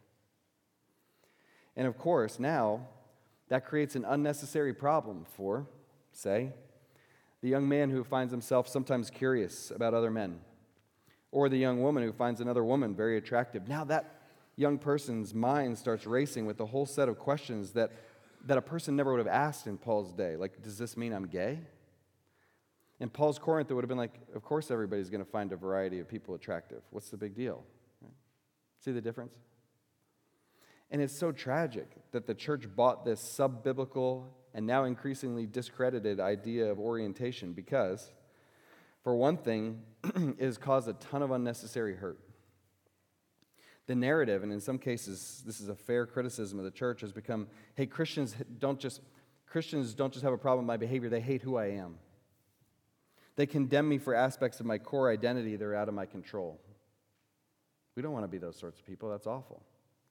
And 1.77 1.87
of 1.87 1.99
course, 1.99 2.39
now 2.39 2.89
that 3.49 3.67
creates 3.67 3.97
an 3.97 4.05
unnecessary 4.05 4.73
problem 4.73 5.27
for, 5.37 5.67
say, 6.13 6.53
the 7.43 7.49
young 7.49 7.69
man 7.69 7.91
who 7.91 8.05
finds 8.05 8.33
himself 8.33 8.69
sometimes 8.69 9.11
curious 9.11 9.71
about 9.71 9.95
other 9.95 10.11
men 10.11 10.41
or 11.33 11.49
the 11.49 11.57
young 11.57 11.83
woman 11.83 12.03
who 12.03 12.13
finds 12.13 12.41
another 12.41 12.65
woman 12.65 12.95
very 12.95 13.17
attractive. 13.17 13.69
Now 13.69 13.85
that 13.85 14.21
young 14.57 14.79
person's 14.79 15.35
mind 15.35 15.79
starts 15.79 16.07
racing 16.07 16.47
with 16.47 16.61
a 16.61 16.67
whole 16.67 16.87
set 16.87 17.09
of 17.09 17.19
questions 17.19 17.73
that, 17.73 17.93
that 18.47 18.59
a 18.59 18.63
person 18.63 18.97
never 18.97 19.13
would 19.13 19.19
have 19.19 19.27
asked 19.27 19.67
in 19.67 19.79
Paul's 19.79 20.13
day. 20.13 20.37
Like, 20.37 20.63
does 20.63 20.77
this 20.77 20.97
mean 20.97 21.13
I'm 21.13 21.27
gay? 21.27 21.61
In 22.99 23.09
Paul's 23.09 23.39
Corinth, 23.39 23.71
it 23.71 23.75
would 23.75 23.85
have 23.85 23.89
been 23.89 23.97
like, 23.97 24.21
of 24.35 24.43
course, 24.43 24.71
everybody's 24.71 25.09
going 25.09 25.25
to 25.25 25.31
find 25.31 25.53
a 25.53 25.57
variety 25.57 26.01
of 26.01 26.09
people 26.09 26.35
attractive. 26.35 26.83
What's 26.91 27.09
the 27.09 27.17
big 27.17 27.35
deal? 27.35 27.65
See 28.85 28.93
the 28.93 29.01
difference? 29.01 29.35
And 30.91 31.01
it's 31.01 31.17
so 31.17 31.33
tragic 31.33 31.89
that 32.13 32.27
the 32.27 32.35
church 32.35 32.67
bought 32.75 33.05
this 33.05 33.21
sub 33.21 33.63
biblical 33.63 34.35
and 34.55 34.67
now 34.67 34.85
increasingly 34.85 35.47
discredited 35.47 36.21
idea 36.21 36.71
of 36.71 36.79
orientation 36.79 37.53
because 37.53 38.11
for 39.03 39.15
one 39.15 39.37
thing, 39.37 39.83
it 40.05 40.45
has 40.45 40.59
caused 40.59 40.89
a 40.89 40.93
ton 40.95 41.23
of 41.23 41.31
unnecessary 41.31 41.95
hurt. 41.95 42.19
The 43.87 43.95
narrative, 43.95 44.43
and 44.43 44.53
in 44.53 44.61
some 44.61 44.79
cases, 44.79 45.43
this 45.47 45.61
is 45.61 45.69
a 45.69 45.75
fair 45.75 46.07
criticism 46.07 46.59
of 46.59 46.65
the 46.65 46.71
church, 46.71 47.01
has 47.01 47.13
become 47.13 47.49
hey, 47.75 47.87
Christians 47.87 48.35
don't 48.59 48.79
just, 48.79 49.01
Christians 49.47 49.95
don't 49.95 50.13
just 50.13 50.23
have 50.23 50.33
a 50.33 50.39
problem 50.39 50.65
with 50.65 50.69
my 50.69 50.77
behavior, 50.77 51.09
they 51.09 51.21
hate 51.21 51.43
who 51.43 51.57
I 51.57 51.67
am. 51.67 51.97
They 53.37 53.47
condemn 53.47 53.89
me 53.89 53.99
for 53.99 54.15
aspects 54.15 54.61
of 54.61 54.67
my 54.67 54.79
core 54.79 55.11
identity 55.11 55.57
that 55.57 55.65
are 55.65 55.75
out 55.75 55.89
of 55.89 55.95
my 55.95 56.07
control. 56.07 56.61
We 57.97 58.03
don't 58.03 58.13
want 58.13 58.25
to 58.25 58.29
be 58.29 58.39
those 58.39 58.57
sorts 58.57 58.79
of 58.79 58.87
people. 58.87 59.11
That's 59.11 59.27
awful, 59.27 59.63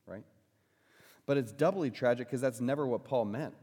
right? 0.06 0.24
But 1.26 1.38
it's 1.38 1.52
doubly 1.52 1.92
tragic 1.92 2.28
because 2.28 2.42
that's 2.42 2.60
never 2.60 2.88
what 2.88 3.04
Paul 3.04 3.26
meant. 3.26 3.54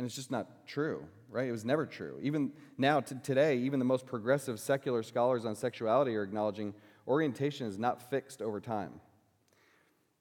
And 0.00 0.06
it's 0.06 0.16
just 0.16 0.30
not 0.30 0.66
true, 0.66 1.04
right? 1.28 1.46
It 1.46 1.52
was 1.52 1.66
never 1.66 1.84
true. 1.84 2.18
Even 2.22 2.52
now, 2.78 3.00
t- 3.00 3.16
today, 3.22 3.58
even 3.58 3.78
the 3.78 3.84
most 3.84 4.06
progressive 4.06 4.58
secular 4.58 5.02
scholars 5.02 5.44
on 5.44 5.54
sexuality 5.54 6.16
are 6.16 6.22
acknowledging 6.22 6.72
orientation 7.06 7.66
is 7.66 7.78
not 7.78 8.08
fixed 8.08 8.40
over 8.40 8.62
time. 8.62 8.92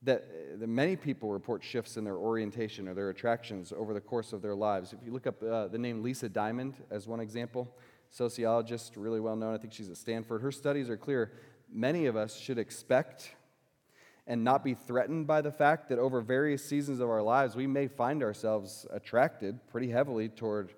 That, 0.03 0.59
that 0.59 0.67
many 0.67 0.97
people 0.97 1.31
report 1.31 1.63
shifts 1.63 1.95
in 1.95 2.03
their 2.03 2.17
orientation 2.17 2.89
or 2.89 2.93
their 2.93 3.09
attractions 3.09 3.71
over 3.71 3.93
the 3.93 4.01
course 4.01 4.33
of 4.33 4.41
their 4.41 4.53
lives. 4.53 4.91
If 4.91 4.99
you 5.05 5.13
look 5.13 5.25
up 5.25 5.41
uh, 5.41 5.69
the 5.69 5.77
name 5.77 6.03
Lisa 6.03 6.27
Diamond 6.27 6.73
as 6.91 7.07
one 7.07 7.21
example, 7.21 7.73
sociologist, 8.09 8.97
really 8.97 9.21
well 9.21 9.37
known, 9.37 9.53
I 9.53 9.59
think 9.59 9.71
she's 9.71 9.89
at 9.89 9.95
Stanford, 9.95 10.41
her 10.41 10.51
studies 10.51 10.89
are 10.89 10.97
clear. 10.97 11.31
Many 11.71 12.07
of 12.07 12.17
us 12.17 12.37
should 12.37 12.57
expect 12.57 13.31
and 14.29 14.43
not 14.43 14.63
be 14.63 14.75
threatened 14.75 15.25
by 15.25 15.41
the 15.41 15.51
fact 15.51 15.89
that 15.89 15.97
over 15.97 16.21
various 16.21 16.63
seasons 16.63 16.99
of 16.99 17.09
our 17.09 17.21
lives, 17.21 17.55
we 17.55 17.65
may 17.65 17.87
find 17.87 18.21
ourselves 18.21 18.85
attracted 18.91 19.59
pretty 19.67 19.89
heavily 19.89 20.29
toward 20.29 20.71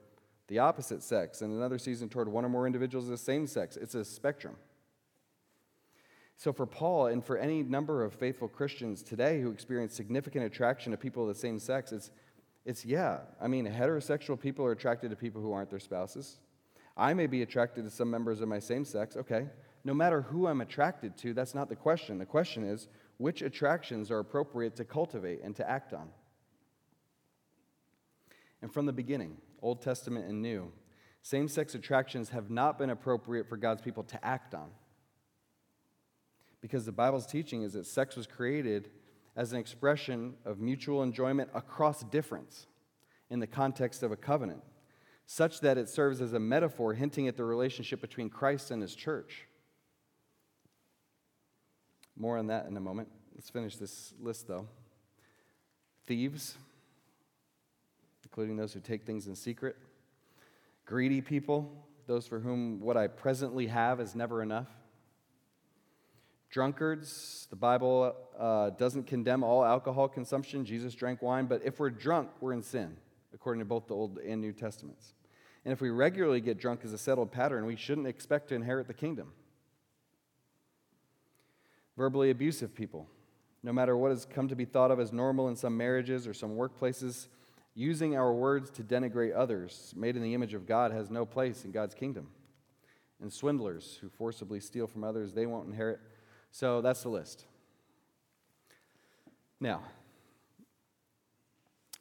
the 0.48 0.60
opposite 0.60 1.03
sex, 1.03 1.41
and 1.41 1.53
another 1.53 1.77
season 1.77 2.10
toward 2.10 2.29
one 2.29 2.46
or 2.46 2.50
more 2.50 2.65
individuals 2.65 3.05
of 3.05 3.12
the 3.12 3.17
same 3.17 3.46
sex. 3.46 3.77
It's 3.77 3.93
a 3.93 4.05
spectrum. 4.05 4.55
So, 6.38 6.51
for 6.51 6.65
Paul 6.65 7.08
and 7.08 7.24
for 7.24 7.38
any 7.38 7.62
number 7.62 8.03
of 8.03 8.13
faithful 8.13 8.48
Christians 8.48 9.03
today 9.03 9.41
who 9.41 9.51
experience 9.51 9.93
significant 9.93 10.46
attraction 10.46 10.91
to 10.91 10.98
people 10.98 11.24
of 11.24 11.29
the 11.29 11.39
same 11.39 11.60
sex, 11.60 11.91
it's, 11.91 12.10
it's 12.65 12.86
yeah. 12.86 13.20
I 13.39 13.48
mean, 13.48 13.67
heterosexual 13.67 14.39
people 14.39 14.65
are 14.65 14.72
attracted 14.72 15.12
to 15.12 15.15
people 15.15 15.41
who 15.41 15.51
aren't 15.51 15.70
their 15.70 15.79
spouses. 15.79 16.39
I 16.98 17.13
may 17.13 17.27
be 17.27 17.41
attracted 17.41 17.84
to 17.84 17.89
some 17.89 18.10
members 18.10 18.41
of 18.41 18.48
my 18.48 18.60
same 18.60 18.86
sex. 18.86 19.17
Okay. 19.17 19.48
No 19.84 19.93
matter 19.93 20.22
who 20.22 20.48
I'm 20.48 20.62
attracted 20.62 21.17
to, 21.17 21.34
that's 21.34 21.53
not 21.53 21.70
the 21.70 21.75
question. 21.75 22.17
The 22.17 22.25
question 22.25 22.63
is, 22.63 22.88
which 23.22 23.44
attractions 23.44 24.10
are 24.10 24.18
appropriate 24.18 24.75
to 24.75 24.84
cultivate 24.84 25.42
and 25.44 25.56
to 25.56 25.70
act 25.70 25.94
on. 25.94 26.10
And 28.63 28.74
from 28.74 28.88
the 28.88 28.94
beginning, 28.94 29.38
Old 29.62 29.84
Testament 29.84 30.28
and 30.28 30.42
New, 30.42 30.72
same 31.22 31.48
sex 31.48 31.75
attractions 31.75 32.30
have 32.30 32.50
not 32.50 32.80
been 32.80 32.90
appropriate 32.90 33.48
for 33.48 33.58
God's 33.58 33.84
people 33.84 34.04
to 34.06 34.25
act 34.25 34.56
on. 34.56 34.72
Because 36.62 36.86
the 36.86 36.92
Bible's 36.92 37.28
teaching 37.28 37.62
is 37.62 37.74
that 37.74 37.86
sex 37.86 38.16
was 38.16 38.25
created 38.25 38.90
as 39.36 39.54
an 39.54 39.60
expression 39.60 40.34
of 40.44 40.60
mutual 40.60 41.04
enjoyment 41.04 41.51
across 41.54 42.04
difference 42.06 42.66
in 43.30 43.40
the 43.40 43.48
context 43.48 44.01
of 44.01 44.12
a 44.12 44.18
covenant, 44.18 44.63
such 45.28 45.62
that 45.62 45.78
it 45.78 45.90
serves 45.90 46.22
as 46.22 46.34
a 46.34 46.40
metaphor 46.40 46.96
hinting 46.96 47.28
at 47.28 47.38
the 47.38 47.46
relationship 47.46 48.01
between 48.01 48.30
Christ 48.30 48.72
and 48.72 48.82
his 48.82 48.96
church. 48.96 49.46
More 52.22 52.38
on 52.38 52.46
that 52.48 52.68
in 52.68 52.78
a 52.78 52.80
moment. 52.80 53.08
Let's 53.34 53.50
finish 53.50 53.78
this 53.78 54.13
list, 54.22 54.48
though. 54.48 54.68
Thieves, 56.06 56.56
including 58.24 58.58
those 58.58 58.74
who 58.74 58.80
take 58.80 59.08
things 59.08 59.25
in 59.25 59.36
secret. 59.36 59.75
Greedy 60.86 61.22
people, 61.22 61.84
those 62.06 62.28
for 62.28 62.40
whom 62.40 62.80
what 62.80 62.96
I 62.96 63.08
presently 63.08 63.66
have 63.66 64.00
is 64.00 64.13
never 64.13 64.44
enough. 64.44 64.68
Drunkards, 66.51 67.48
the 67.50 67.56
Bible 67.56 68.16
uh, 68.38 68.70
doesn't 68.70 69.08
condemn 69.08 69.44
all 69.44 69.66
alcohol 69.66 70.08
consumption. 70.08 70.63
Jesus 70.63 70.94
drank 70.94 71.24
wine, 71.24 71.48
but 71.48 71.63
if 71.66 71.80
we're 71.80 71.90
drunk, 71.90 72.30
we're 72.40 72.54
in 72.54 72.62
sin, 72.62 72.98
according 73.34 73.62
to 73.62 73.66
both 73.66 73.88
the 73.88 73.96
Old 73.96 74.20
and 74.20 74.42
New 74.42 74.54
Testaments. 74.54 75.16
And 75.66 75.72
if 75.72 75.82
we 75.82 75.90
regularly 75.90 76.40
get 76.40 76.60
drunk 76.60 76.82
as 76.84 76.94
a 76.94 77.00
settled 77.00 77.32
pattern, 77.32 77.66
we 77.66 77.75
shouldn't 77.75 78.06
expect 78.06 78.50
to 78.50 78.56
inherit 78.56 78.86
the 78.86 78.94
kingdom 78.94 79.34
verbally 82.01 82.31
abusive 82.31 82.74
people, 82.74 83.08
no 83.62 83.72
matter 83.72 83.96
what 83.96 84.10
has 84.10 84.25
come 84.25 84.48
to 84.48 84.55
be 84.55 84.65
thought 84.65 84.89
of 84.89 85.00
as 85.00 85.13
normal 85.13 85.50
in 85.50 85.55
some 85.55 85.77
marriages 85.77 86.25
or 86.25 86.34
some 86.34 86.55
workplaces, 86.55 87.27
using 87.75 88.17
our 88.17 88.34
words 88.34 88.72
to 88.72 88.81
denigrate 88.81 89.38
others 89.38 89.93
made 89.96 90.15
in 90.15 90.24
the 90.24 90.34
image 90.34 90.55
of 90.55 90.65
God 90.65 90.91
has 90.91 91.12
no 91.12 91.27
place 91.27 91.63
in 91.63 91.70
God's 91.70 91.93
kingdom. 91.93 92.29
And 93.22 93.31
swindlers 93.31 94.00
who 94.01 94.10
forcibly 94.10 94.60
steal 94.60 94.88
from 94.88 95.03
others, 95.03 95.34
they 95.34 95.46
won't 95.46 95.67
inherit. 95.67 96.00
So 96.50 96.81
that's 96.81 97.03
the 97.03 97.10
list. 97.10 97.46
Now, 99.60 99.84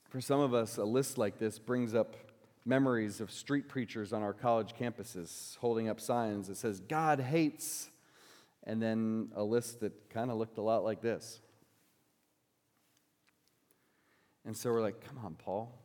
for 0.09 0.23
some 0.23 0.40
of 0.40 0.54
us, 0.54 0.78
a 0.78 0.85
list 0.85 1.19
like 1.19 1.38
this 1.38 1.59
brings 1.59 1.95
up 1.95 2.16
memories 2.64 3.21
of 3.21 3.30
street 3.30 3.69
preachers 3.69 4.14
on 4.14 4.23
our 4.23 4.33
college 4.33 4.73
campuses 4.80 5.59
holding 5.59 5.90
up 5.90 6.00
signs 6.00 6.49
that 6.49 6.57
says, 6.57 6.80
God 6.80 7.21
hates 7.21 7.90
and 8.71 8.81
then 8.81 9.31
a 9.35 9.43
list 9.43 9.81
that 9.81 10.11
kind 10.11 10.31
of 10.31 10.37
looked 10.37 10.57
a 10.57 10.62
lot 10.62 10.85
like 10.85 11.03
this. 11.03 11.41
And 14.45 14.57
so 14.57 14.71
we're 14.71 14.81
like, 14.81 15.05
come 15.05 15.19
on, 15.25 15.35
Paul. 15.35 15.77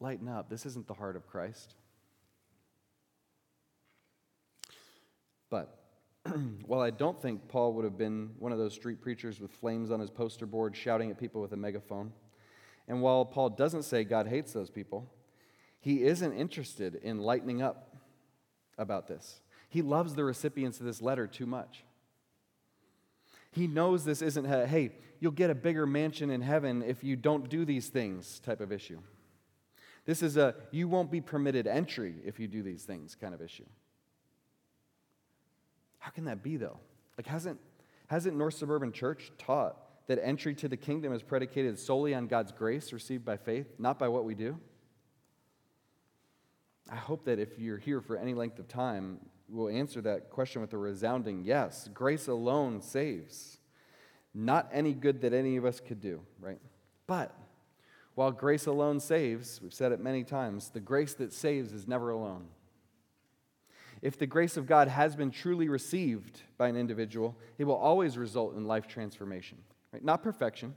Lighten 0.00 0.26
up. 0.26 0.50
This 0.50 0.66
isn't 0.66 0.88
the 0.88 0.94
heart 0.94 1.14
of 1.14 1.28
Christ. 1.28 1.76
But 5.50 5.78
while 6.66 6.80
I 6.80 6.90
don't 6.90 7.22
think 7.22 7.46
Paul 7.46 7.72
would 7.74 7.84
have 7.84 7.96
been 7.96 8.30
one 8.40 8.50
of 8.50 8.58
those 8.58 8.74
street 8.74 9.00
preachers 9.00 9.38
with 9.38 9.52
flames 9.52 9.92
on 9.92 10.00
his 10.00 10.10
poster 10.10 10.46
board 10.46 10.74
shouting 10.74 11.12
at 11.12 11.18
people 11.20 11.40
with 11.40 11.52
a 11.52 11.56
megaphone, 11.56 12.12
and 12.88 13.00
while 13.00 13.24
Paul 13.24 13.50
doesn't 13.50 13.84
say 13.84 14.02
God 14.02 14.26
hates 14.26 14.52
those 14.52 14.68
people, 14.68 15.12
he 15.78 16.02
isn't 16.02 16.32
interested 16.32 16.96
in 16.96 17.20
lightening 17.20 17.62
up 17.62 17.94
about 18.76 19.06
this. 19.06 19.40
He 19.68 19.82
loves 19.82 20.14
the 20.14 20.24
recipients 20.24 20.80
of 20.80 20.86
this 20.86 21.02
letter 21.02 21.26
too 21.26 21.46
much. 21.46 21.84
He 23.52 23.66
knows 23.66 24.04
this 24.04 24.22
isn't, 24.22 24.46
a, 24.46 24.66
hey, 24.66 24.92
you'll 25.18 25.32
get 25.32 25.50
a 25.50 25.54
bigger 25.54 25.86
mansion 25.86 26.30
in 26.30 26.42
heaven 26.42 26.82
if 26.82 27.02
you 27.02 27.16
don't 27.16 27.48
do 27.48 27.64
these 27.64 27.88
things 27.88 28.38
type 28.40 28.60
of 28.60 28.70
issue. 28.70 28.98
This 30.04 30.22
is 30.22 30.36
a, 30.36 30.54
you 30.70 30.88
won't 30.88 31.10
be 31.10 31.20
permitted 31.20 31.66
entry 31.66 32.16
if 32.24 32.38
you 32.38 32.46
do 32.46 32.62
these 32.62 32.84
things 32.84 33.14
kind 33.14 33.34
of 33.34 33.42
issue. 33.42 33.64
How 35.98 36.10
can 36.10 36.26
that 36.26 36.42
be, 36.42 36.56
though? 36.56 36.78
Like, 37.16 37.26
hasn't, 37.26 37.58
hasn't 38.06 38.36
North 38.36 38.54
Suburban 38.54 38.92
Church 38.92 39.32
taught 39.38 39.76
that 40.06 40.20
entry 40.22 40.54
to 40.54 40.68
the 40.68 40.76
kingdom 40.76 41.12
is 41.12 41.22
predicated 41.22 41.78
solely 41.78 42.14
on 42.14 42.28
God's 42.28 42.52
grace 42.52 42.92
received 42.92 43.24
by 43.24 43.36
faith, 43.36 43.66
not 43.78 43.98
by 43.98 44.06
what 44.06 44.24
we 44.24 44.34
do? 44.34 44.58
I 46.88 46.96
hope 46.96 47.24
that 47.24 47.40
if 47.40 47.58
you're 47.58 47.78
here 47.78 48.00
for 48.00 48.16
any 48.16 48.34
length 48.34 48.60
of 48.60 48.68
time, 48.68 49.18
we'll 49.48 49.68
answer 49.68 50.00
that 50.02 50.30
question 50.30 50.60
with 50.60 50.72
a 50.72 50.78
resounding 50.78 51.44
yes. 51.44 51.88
Grace 51.92 52.28
alone 52.28 52.80
saves, 52.80 53.58
not 54.34 54.68
any 54.72 54.92
good 54.92 55.20
that 55.22 55.32
any 55.32 55.56
of 55.56 55.64
us 55.64 55.80
could 55.80 56.00
do, 56.00 56.20
right? 56.40 56.60
But 57.06 57.36
while 58.14 58.32
grace 58.32 58.66
alone 58.66 59.00
saves, 59.00 59.60
we've 59.62 59.74
said 59.74 59.92
it 59.92 60.00
many 60.00 60.24
times, 60.24 60.70
the 60.70 60.80
grace 60.80 61.14
that 61.14 61.32
saves 61.32 61.72
is 61.72 61.86
never 61.86 62.10
alone. 62.10 62.46
If 64.02 64.18
the 64.18 64.26
grace 64.26 64.56
of 64.56 64.66
God 64.66 64.88
has 64.88 65.16
been 65.16 65.30
truly 65.30 65.68
received 65.68 66.42
by 66.58 66.68
an 66.68 66.76
individual, 66.76 67.36
it 67.58 67.64
will 67.64 67.76
always 67.76 68.18
result 68.18 68.56
in 68.56 68.66
life 68.66 68.86
transformation. 68.86 69.58
Right? 69.92 70.04
Not 70.04 70.22
perfection. 70.22 70.74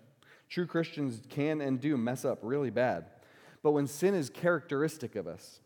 True 0.47 0.65
Christians 0.65 1.21
can 1.29 1.61
and 1.61 1.79
do 1.79 1.97
mess 1.97 2.25
up 2.25 2.39
really 2.41 2.69
bad. 2.69 3.05
But 3.61 3.71
when 3.71 3.88
sin 3.88 4.15
is 4.15 4.29
characteristic 4.29 5.15
of 5.15 5.27
us, 5.27 5.59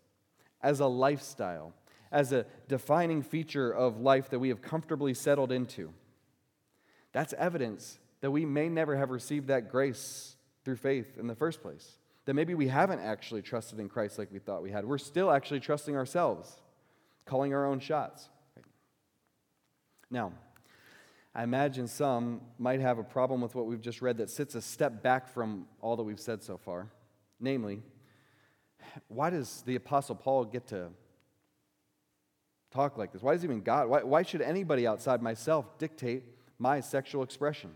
as 0.62 0.80
a 0.80 0.88
lifestyle, 0.88 1.74
as 2.14 2.32
a 2.32 2.46
defining 2.68 3.24
feature 3.24 3.72
of 3.72 4.00
life 4.00 4.30
that 4.30 4.40
we 4.40 4.50
have 4.50 4.62
comfortably 4.62 5.14
settled 5.16 5.52
into, 5.52 5.92
that's 7.12 7.34
evidence 7.34 8.00
that 8.22 8.32
we 8.32 8.46
may 8.46 8.70
never 8.70 8.96
have 8.96 9.10
received 9.10 9.48
that 9.48 9.70
grace 9.70 10.36
through 10.64 10.78
faith 10.78 11.18
in 11.18 11.28
the 11.28 11.36
first 11.36 11.62
place. 11.62 11.98
That 12.26 12.36
maybe 12.36 12.54
we 12.54 12.70
haven't 12.70 13.02
actually 13.02 13.42
trusted 13.42 13.80
in 13.80 13.90
Christ 13.90 14.18
like 14.18 14.32
we 14.32 14.40
thought 14.40 14.64
we 14.64 14.72
had. 14.72 14.86
We're 14.86 14.98
still 14.98 15.30
actually 15.30 15.60
trusting 15.60 15.96
ourselves 15.96 16.62
calling 17.26 17.54
our 17.54 17.66
own 17.66 17.80
shots. 17.80 18.30
Now, 20.10 20.34
I 21.36 21.44
imagine 21.44 21.88
some 21.88 22.42
might 22.60 22.80
have 22.80 23.00
a 23.00 23.04
problem 23.04 23.42
with 23.42 23.56
what 23.56 23.66
we've 23.66 23.82
just 23.82 24.02
read 24.02 24.18
that 24.18 24.30
sits 24.30 24.56
a 24.56 24.62
step 24.62 25.02
back 25.02 25.28
from 25.28 25.66
all 25.82 25.96
that 25.96 26.04
we've 26.04 26.20
said 26.20 26.44
so 26.44 26.58
far. 26.58 26.88
Namely, 27.40 27.82
why 29.08 29.32
does 29.32 29.64
the 29.66 29.76
Apostle 29.76 30.16
Paul 30.16 30.46
get 30.46 30.68
to 30.68 30.90
talk 32.74 32.98
like 32.98 33.12
this? 33.12 33.22
Why 33.22 33.34
does 33.34 33.44
even 33.44 33.62
God, 33.62 33.88
why, 33.88 34.04
why 34.04 34.24
should 34.24 34.42
anybody 34.42 34.88
outside 34.88 35.22
myself 35.22 35.78
dictate 35.78 36.24
my 36.58 36.80
sexual 36.80 37.24
expression? 37.24 37.72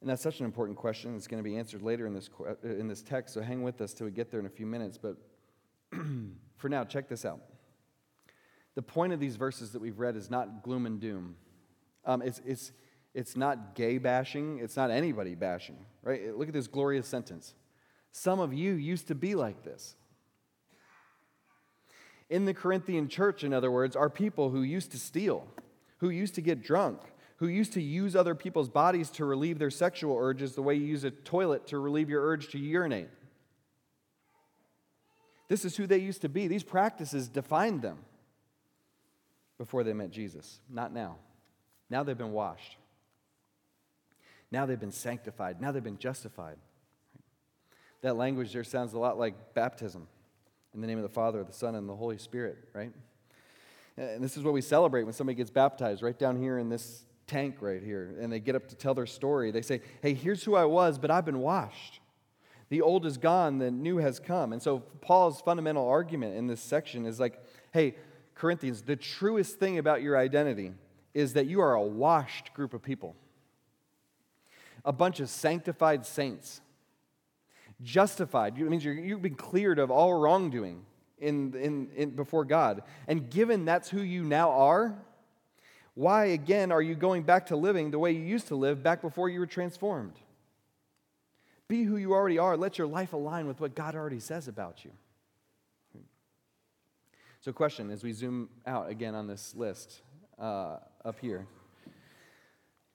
And 0.00 0.10
that's 0.10 0.22
such 0.22 0.40
an 0.40 0.44
important 0.44 0.76
question. 0.76 1.16
It's 1.16 1.26
going 1.26 1.42
to 1.42 1.48
be 1.48 1.56
answered 1.56 1.80
later 1.80 2.06
in 2.06 2.12
this, 2.12 2.28
in 2.62 2.88
this 2.88 3.00
text, 3.00 3.32
so 3.32 3.40
hang 3.40 3.62
with 3.62 3.80
us 3.80 3.94
till 3.94 4.04
we 4.04 4.10
get 4.10 4.30
there 4.30 4.38
in 4.38 4.44
a 4.44 4.50
few 4.50 4.66
minutes. 4.66 4.98
But 4.98 5.16
for 6.56 6.68
now, 6.68 6.84
check 6.84 7.08
this 7.08 7.24
out. 7.24 7.40
The 8.74 8.82
point 8.82 9.14
of 9.14 9.20
these 9.20 9.36
verses 9.36 9.70
that 9.72 9.80
we've 9.80 9.98
read 9.98 10.16
is 10.16 10.30
not 10.30 10.62
gloom 10.62 10.84
and 10.84 11.00
doom. 11.00 11.36
Um, 12.04 12.20
it's, 12.20 12.42
it's, 12.44 12.72
it's 13.14 13.34
not 13.34 13.74
gay 13.74 13.96
bashing, 13.96 14.58
it's 14.58 14.76
not 14.76 14.90
anybody 14.90 15.34
bashing, 15.34 15.78
right? 16.02 16.36
Look 16.36 16.48
at 16.48 16.54
this 16.54 16.66
glorious 16.66 17.06
sentence. 17.06 17.54
Some 18.12 18.40
of 18.40 18.52
you 18.52 18.74
used 18.74 19.08
to 19.08 19.14
be 19.14 19.34
like 19.34 19.62
this. 19.62 19.96
In 22.30 22.44
the 22.44 22.54
Corinthian 22.54 23.08
church, 23.08 23.44
in 23.44 23.52
other 23.52 23.70
words, 23.70 23.96
are 23.96 24.08
people 24.08 24.50
who 24.50 24.62
used 24.62 24.90
to 24.92 24.98
steal, 24.98 25.46
who 25.98 26.10
used 26.10 26.34
to 26.36 26.40
get 26.40 26.62
drunk, 26.62 27.00
who 27.36 27.48
used 27.48 27.72
to 27.74 27.82
use 27.82 28.16
other 28.16 28.34
people's 28.34 28.68
bodies 28.68 29.10
to 29.10 29.24
relieve 29.24 29.58
their 29.58 29.70
sexual 29.70 30.16
urges 30.16 30.54
the 30.54 30.62
way 30.62 30.74
you 30.74 30.86
use 30.86 31.04
a 31.04 31.10
toilet 31.10 31.66
to 31.68 31.78
relieve 31.78 32.08
your 32.08 32.22
urge 32.22 32.48
to 32.50 32.58
urinate. 32.58 33.08
This 35.48 35.64
is 35.64 35.76
who 35.76 35.86
they 35.86 35.98
used 35.98 36.22
to 36.22 36.28
be. 36.28 36.48
These 36.48 36.62
practices 36.62 37.28
defined 37.28 37.82
them 37.82 37.98
before 39.58 39.84
they 39.84 39.92
met 39.92 40.10
Jesus, 40.10 40.60
not 40.70 40.92
now. 40.92 41.16
Now 41.90 42.02
they've 42.02 42.16
been 42.16 42.32
washed. 42.32 42.76
Now 44.50 44.64
they've 44.66 44.80
been 44.80 44.90
sanctified. 44.90 45.60
Now 45.60 45.72
they've 45.72 45.84
been 45.84 45.98
justified. 45.98 46.56
That 48.00 48.16
language 48.16 48.52
there 48.52 48.64
sounds 48.64 48.94
a 48.94 48.98
lot 48.98 49.18
like 49.18 49.54
baptism 49.54 50.06
in 50.74 50.80
the 50.80 50.86
name 50.86 50.98
of 50.98 51.02
the 51.02 51.08
Father, 51.08 51.42
the 51.44 51.52
Son, 51.52 51.74
and 51.74 51.88
the 51.88 51.96
Holy 51.96 52.18
Spirit, 52.18 52.58
right? 52.72 52.92
And 53.96 54.22
this 54.22 54.36
is 54.36 54.42
what 54.42 54.52
we 54.52 54.60
celebrate 54.60 55.04
when 55.04 55.12
somebody 55.12 55.36
gets 55.36 55.50
baptized, 55.50 56.02
right 56.02 56.18
down 56.18 56.36
here 56.36 56.58
in 56.58 56.68
this 56.68 57.04
tank 57.26 57.56
right 57.60 57.82
here. 57.82 58.16
And 58.20 58.32
they 58.32 58.40
get 58.40 58.54
up 58.54 58.68
to 58.68 58.74
tell 58.74 58.94
their 58.94 59.06
story. 59.06 59.50
They 59.50 59.62
say, 59.62 59.80
Hey, 60.02 60.14
here's 60.14 60.42
who 60.44 60.56
I 60.56 60.64
was, 60.64 60.98
but 60.98 61.10
I've 61.10 61.24
been 61.24 61.38
washed. 61.38 62.00
The 62.70 62.82
old 62.82 63.06
is 63.06 63.18
gone, 63.18 63.58
the 63.58 63.70
new 63.70 63.98
has 63.98 64.18
come. 64.18 64.52
And 64.52 64.62
so 64.62 64.80
Paul's 65.00 65.40
fundamental 65.40 65.86
argument 65.86 66.36
in 66.36 66.46
this 66.46 66.60
section 66.60 67.06
is 67.06 67.20
like, 67.20 67.40
hey, 67.72 67.94
Corinthians, 68.34 68.82
the 68.82 68.96
truest 68.96 69.58
thing 69.58 69.78
about 69.78 70.02
your 70.02 70.16
identity 70.18 70.72
is 71.12 71.34
that 71.34 71.46
you 71.46 71.60
are 71.60 71.74
a 71.74 71.82
washed 71.82 72.52
group 72.54 72.74
of 72.74 72.82
people, 72.82 73.14
a 74.84 74.92
bunch 74.92 75.20
of 75.20 75.28
sanctified 75.28 76.04
saints, 76.04 76.60
justified. 77.84 78.58
It 78.58 78.68
means 78.68 78.84
you 78.84 79.12
have 79.12 79.22
been 79.22 79.34
cleared 79.36 79.78
of 79.78 79.90
all 79.90 80.14
wrongdoing 80.14 80.84
in, 81.18 81.54
in, 81.54 81.88
in, 81.94 82.10
before 82.10 82.44
God. 82.44 82.82
And 83.06 83.30
given 83.30 83.64
that's 83.64 83.88
who 83.88 84.00
you 84.00 84.24
now 84.24 84.50
are, 84.50 84.96
why 85.94 86.26
again 86.26 86.72
are 86.72 86.82
you 86.82 86.96
going 86.96 87.22
back 87.22 87.46
to 87.46 87.56
living 87.56 87.90
the 87.92 87.98
way 87.98 88.12
you 88.12 88.22
used 88.22 88.48
to 88.48 88.56
live 88.56 88.82
back 88.82 89.00
before 89.00 89.28
you 89.28 89.38
were 89.38 89.46
transformed? 89.46 90.14
Be 91.68 91.84
who 91.84 91.96
you 91.96 92.12
already 92.12 92.38
are. 92.38 92.56
Let 92.56 92.78
your 92.78 92.88
life 92.88 93.12
align 93.12 93.46
with 93.46 93.60
what 93.60 93.74
God 93.74 93.94
already 93.94 94.20
says 94.20 94.48
about 94.48 94.84
you. 94.84 94.90
So, 97.40 97.52
question 97.52 97.90
as 97.90 98.02
we 98.02 98.12
zoom 98.12 98.48
out 98.66 98.90
again 98.90 99.14
on 99.14 99.26
this 99.26 99.54
list 99.54 100.00
uh, 100.38 100.78
up 101.04 101.20
here 101.20 101.46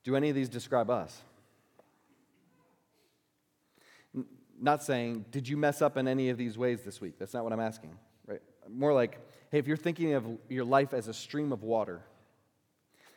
do 0.04 0.16
any 0.16 0.30
of 0.30 0.36
these 0.36 0.50
describe 0.50 0.90
us? 0.90 1.22
Not 4.62 4.84
saying, 4.84 5.26
did 5.32 5.48
you 5.48 5.58
mess 5.58 5.82
up 5.82 5.98
in 5.98 6.08
any 6.08 6.30
of 6.30 6.38
these 6.38 6.58
ways 6.58 6.82
this 6.82 7.00
week? 7.00 7.18
That's 7.18 7.34
not 7.34 7.44
what 7.44 7.54
I'm 7.54 7.60
asking, 7.60 7.98
right? 8.28 8.42
More 8.70 8.94
like, 8.94 9.20
hey, 9.52 9.60
if 9.60 9.68
you're 9.68 9.78
thinking 9.78 10.14
of 10.14 10.26
your 10.50 10.66
life 10.66 10.94
as 10.94 11.08
a 11.08 11.14
stream 11.14 11.52
of 11.52 11.64
water, 11.64 12.02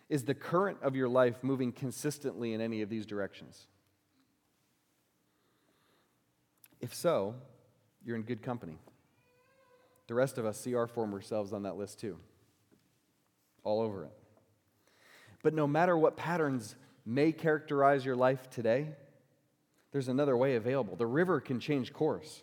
is 0.09 0.25
the 0.25 0.35
current 0.35 0.79
of 0.83 0.95
your 0.95 1.09
life 1.09 1.37
moving 1.43 1.73
consistently 1.73 2.53
in 2.53 2.61
any 2.61 2.83
of 2.83 2.89
these 2.89 3.07
directions? 3.07 3.67
If 6.81 6.95
so, 6.95 7.35
you're 8.05 8.17
in 8.17 8.23
good 8.23 8.43
company. 8.43 8.79
The 10.09 10.15
rest 10.15 10.37
of 10.37 10.45
us 10.45 10.61
see 10.61 10.75
our 10.75 10.87
former 10.87 11.21
selves 11.21 11.53
on 11.53 11.63
that 11.63 11.77
list 11.77 12.01
too, 12.01 12.19
all 13.65 13.81
over 13.81 14.05
it. 14.05 14.13
But 15.43 15.55
no 15.55 15.67
matter 15.67 15.97
what 15.97 16.17
patterns 16.17 16.75
may 17.07 17.33
characterize 17.33 18.05
your 18.05 18.17
life 18.17 18.51
today, 18.51 18.89
there's 19.93 20.09
another 20.09 20.37
way 20.37 20.57
available. 20.57 20.97
The 20.97 21.07
river 21.07 21.41
can 21.41 21.61
change 21.61 21.93
course. 21.93 22.43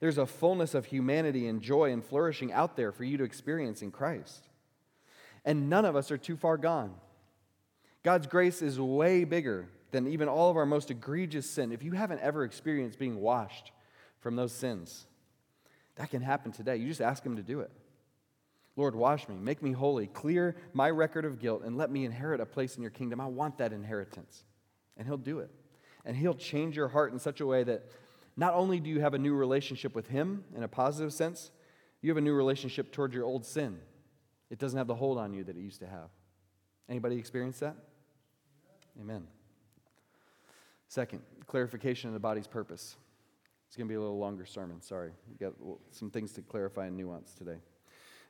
There's 0.00 0.18
a 0.18 0.26
fullness 0.26 0.74
of 0.74 0.86
humanity 0.86 1.48
and 1.48 1.60
joy 1.60 1.92
and 1.92 2.04
flourishing 2.04 2.52
out 2.52 2.76
there 2.76 2.92
for 2.92 3.04
you 3.04 3.18
to 3.18 3.24
experience 3.24 3.82
in 3.82 3.90
Christ. 3.90 4.48
And 5.44 5.68
none 5.68 5.84
of 5.84 5.96
us 5.96 6.10
are 6.10 6.18
too 6.18 6.36
far 6.36 6.56
gone. 6.56 6.94
God's 8.04 8.26
grace 8.26 8.62
is 8.62 8.80
way 8.80 9.24
bigger 9.24 9.68
than 9.90 10.06
even 10.06 10.28
all 10.28 10.50
of 10.50 10.56
our 10.56 10.66
most 10.66 10.90
egregious 10.90 11.48
sin, 11.48 11.72
if 11.72 11.82
you 11.82 11.92
haven't 11.92 12.20
ever 12.20 12.44
experienced 12.44 12.98
being 12.98 13.20
washed 13.20 13.72
from 14.20 14.36
those 14.36 14.52
sins, 14.52 15.06
that 15.96 16.10
can 16.10 16.22
happen 16.22 16.52
today. 16.52 16.76
You 16.76 16.88
just 16.88 17.00
ask 17.00 17.24
Him 17.24 17.36
to 17.36 17.42
do 17.42 17.60
it. 17.60 17.70
Lord, 18.76 18.94
wash 18.94 19.28
me, 19.28 19.34
make 19.34 19.62
me 19.62 19.72
holy, 19.72 20.06
clear 20.06 20.54
my 20.72 20.90
record 20.90 21.24
of 21.24 21.40
guilt, 21.40 21.62
and 21.64 21.76
let 21.76 21.90
me 21.90 22.04
inherit 22.04 22.40
a 22.40 22.46
place 22.46 22.76
in 22.76 22.82
your 22.82 22.92
kingdom. 22.92 23.20
I 23.20 23.26
want 23.26 23.58
that 23.58 23.72
inheritance. 23.72 24.44
And 24.96 25.06
He'll 25.06 25.16
do 25.16 25.40
it. 25.40 25.50
And 26.04 26.16
He'll 26.16 26.34
change 26.34 26.76
your 26.76 26.88
heart 26.88 27.12
in 27.12 27.18
such 27.18 27.40
a 27.40 27.46
way 27.46 27.64
that 27.64 27.84
not 28.36 28.54
only 28.54 28.80
do 28.80 28.88
you 28.88 29.00
have 29.00 29.14
a 29.14 29.18
new 29.18 29.34
relationship 29.34 29.94
with 29.94 30.08
Him 30.08 30.44
in 30.56 30.62
a 30.62 30.68
positive 30.68 31.12
sense, 31.12 31.50
you 32.00 32.10
have 32.10 32.16
a 32.16 32.22
new 32.22 32.34
relationship 32.34 32.92
toward 32.92 33.12
your 33.12 33.24
old 33.24 33.44
sin. 33.44 33.78
It 34.50 34.58
doesn't 34.58 34.78
have 34.78 34.86
the 34.86 34.94
hold 34.94 35.18
on 35.18 35.34
you 35.34 35.44
that 35.44 35.56
it 35.56 35.60
used 35.60 35.80
to 35.80 35.86
have. 35.86 36.10
Anybody 36.88 37.16
experience 37.16 37.58
that? 37.58 37.76
Amen. 39.00 39.26
Second, 40.88 41.20
clarification 41.46 42.08
of 42.08 42.14
the 42.14 42.20
body's 42.20 42.46
purpose. 42.46 42.96
It's 43.66 43.76
going 43.76 43.86
to 43.86 43.92
be 43.92 43.96
a 43.96 44.00
little 44.00 44.18
longer 44.18 44.46
sermon. 44.46 44.80
Sorry. 44.80 45.10
We 45.28 45.36
got 45.36 45.52
some 45.90 46.10
things 46.10 46.32
to 46.32 46.42
clarify 46.42 46.86
and 46.86 46.96
nuance 46.96 47.34
today. 47.34 47.58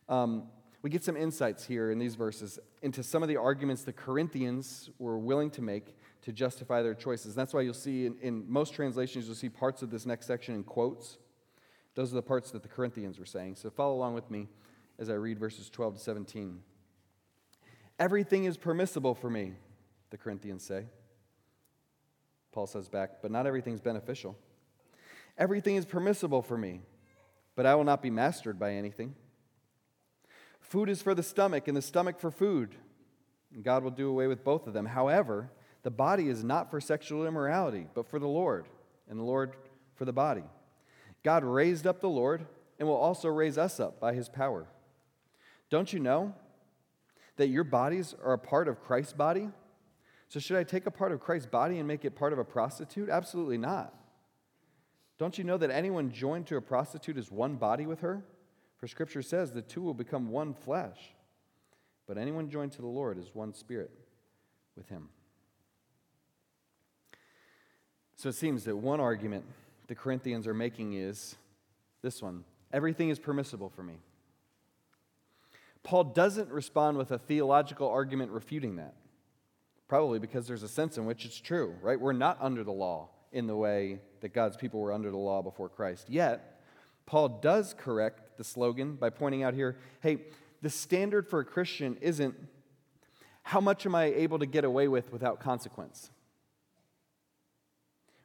Um, 0.08 0.48
we 0.82 0.90
get 0.90 1.02
some 1.02 1.16
insights 1.16 1.64
here 1.64 1.90
in 1.90 1.98
these 1.98 2.14
verses 2.14 2.58
into 2.82 3.02
some 3.02 3.22
of 3.22 3.28
the 3.28 3.36
arguments 3.36 3.82
the 3.82 3.92
Corinthians 3.92 4.90
were 4.98 5.18
willing 5.18 5.50
to 5.50 5.62
make 5.62 5.96
to 6.22 6.32
justify 6.32 6.82
their 6.82 6.94
choices. 6.94 7.34
That's 7.34 7.52
why 7.52 7.62
you'll 7.62 7.74
see 7.74 8.06
in, 8.06 8.16
in 8.20 8.44
most 8.48 8.74
translations, 8.74 9.26
you'll 9.26 9.34
see 9.34 9.48
parts 9.48 9.82
of 9.82 9.90
this 9.90 10.06
next 10.06 10.26
section 10.26 10.54
in 10.54 10.62
quotes. 10.62 11.18
Those 11.94 12.12
are 12.12 12.16
the 12.16 12.22
parts 12.22 12.52
that 12.52 12.62
the 12.62 12.68
Corinthians 12.68 13.18
were 13.18 13.26
saying. 13.26 13.56
So 13.56 13.70
follow 13.70 13.94
along 13.94 14.14
with 14.14 14.30
me 14.30 14.48
as 14.98 15.10
I 15.10 15.14
read 15.14 15.38
verses 15.38 15.68
12 15.68 15.94
to 15.94 16.00
17. 16.00 16.60
Everything 17.98 18.44
is 18.44 18.56
permissible 18.56 19.14
for 19.14 19.28
me, 19.28 19.54
the 20.10 20.16
Corinthians 20.16 20.62
say. 20.62 20.84
Paul 22.52 22.66
says 22.66 22.88
back, 22.88 23.20
but 23.20 23.30
not 23.30 23.46
everything's 23.46 23.80
beneficial. 23.80 24.36
Everything 25.36 25.76
is 25.76 25.84
permissible 25.84 26.42
for 26.42 26.56
me, 26.56 26.82
but 27.56 27.66
I 27.66 27.74
will 27.74 27.84
not 27.84 28.02
be 28.02 28.10
mastered 28.10 28.58
by 28.58 28.74
anything. 28.74 29.14
Food 30.68 30.90
is 30.90 31.00
for 31.00 31.14
the 31.14 31.22
stomach, 31.22 31.66
and 31.66 31.76
the 31.76 31.82
stomach 31.82 32.20
for 32.20 32.30
food. 32.30 32.74
And 33.54 33.64
God 33.64 33.82
will 33.82 33.90
do 33.90 34.08
away 34.08 34.26
with 34.26 34.44
both 34.44 34.66
of 34.66 34.74
them. 34.74 34.86
However, 34.86 35.50
the 35.82 35.90
body 35.90 36.28
is 36.28 36.44
not 36.44 36.70
for 36.70 36.80
sexual 36.80 37.26
immorality, 37.26 37.86
but 37.94 38.06
for 38.06 38.18
the 38.18 38.28
Lord, 38.28 38.66
and 39.08 39.18
the 39.18 39.24
Lord 39.24 39.54
for 39.94 40.04
the 40.04 40.12
body. 40.12 40.44
God 41.24 41.42
raised 41.42 41.86
up 41.86 42.00
the 42.00 42.08
Lord 42.08 42.46
and 42.78 42.86
will 42.86 42.96
also 42.96 43.28
raise 43.28 43.56
us 43.56 43.80
up 43.80 43.98
by 43.98 44.12
his 44.12 44.28
power. 44.28 44.66
Don't 45.70 45.92
you 45.92 46.00
know 46.00 46.34
that 47.36 47.48
your 47.48 47.64
bodies 47.64 48.14
are 48.22 48.34
a 48.34 48.38
part 48.38 48.68
of 48.68 48.82
Christ's 48.82 49.14
body? 49.14 49.48
So, 50.28 50.38
should 50.38 50.58
I 50.58 50.64
take 50.64 50.84
a 50.84 50.90
part 50.90 51.12
of 51.12 51.20
Christ's 51.20 51.48
body 51.48 51.78
and 51.78 51.88
make 51.88 52.04
it 52.04 52.14
part 52.14 52.34
of 52.34 52.38
a 52.38 52.44
prostitute? 52.44 53.08
Absolutely 53.08 53.56
not. 53.56 53.94
Don't 55.18 55.38
you 55.38 55.44
know 55.44 55.56
that 55.56 55.70
anyone 55.70 56.12
joined 56.12 56.46
to 56.48 56.56
a 56.56 56.62
prostitute 56.62 57.16
is 57.16 57.30
one 57.30 57.56
body 57.56 57.86
with 57.86 58.00
her? 58.00 58.22
For 58.78 58.86
Scripture 58.86 59.22
says 59.22 59.52
the 59.52 59.62
two 59.62 59.82
will 59.82 59.94
become 59.94 60.30
one 60.30 60.54
flesh. 60.54 60.98
But 62.06 62.16
anyone 62.16 62.48
joined 62.48 62.72
to 62.72 62.80
the 62.80 62.88
Lord 62.88 63.18
is 63.18 63.34
one 63.34 63.52
spirit 63.52 63.90
with 64.76 64.88
him. 64.88 65.10
So 68.16 68.30
it 68.30 68.34
seems 68.34 68.64
that 68.64 68.76
one 68.76 69.00
argument 69.00 69.44
the 69.88 69.94
Corinthians 69.94 70.46
are 70.46 70.54
making 70.54 70.94
is 70.94 71.36
this 72.02 72.22
one 72.22 72.44
everything 72.72 73.10
is 73.10 73.18
permissible 73.18 73.68
for 73.68 73.82
me. 73.82 73.94
Paul 75.82 76.04
doesn't 76.04 76.50
respond 76.50 76.98
with 76.98 77.10
a 77.12 77.18
theological 77.18 77.88
argument 77.88 78.30
refuting 78.32 78.76
that. 78.76 78.94
Probably 79.88 80.18
because 80.18 80.46
there's 80.46 80.62
a 80.62 80.68
sense 80.68 80.98
in 80.98 81.06
which 81.06 81.24
it's 81.24 81.40
true, 81.40 81.74
right? 81.80 81.98
We're 81.98 82.12
not 82.12 82.36
under 82.40 82.62
the 82.62 82.72
law 82.72 83.08
in 83.32 83.46
the 83.46 83.56
way 83.56 84.00
that 84.20 84.34
God's 84.34 84.56
people 84.56 84.80
were 84.80 84.92
under 84.92 85.10
the 85.10 85.16
law 85.16 85.40
before 85.40 85.68
Christ. 85.68 86.10
Yet, 86.10 86.60
Paul 87.06 87.40
does 87.40 87.74
correct 87.78 88.27
the 88.38 88.44
slogan 88.44 88.94
by 88.94 89.10
pointing 89.10 89.42
out 89.42 89.52
here 89.52 89.76
hey, 90.00 90.18
the 90.62 90.70
standard 90.70 91.28
for 91.28 91.40
a 91.40 91.44
Christian 91.44 91.98
isn't 92.00 92.34
how 93.42 93.60
much 93.60 93.86
am 93.86 93.94
I 93.94 94.04
able 94.04 94.38
to 94.38 94.46
get 94.46 94.64
away 94.64 94.88
with 94.88 95.12
without 95.12 95.40
consequence? 95.40 96.10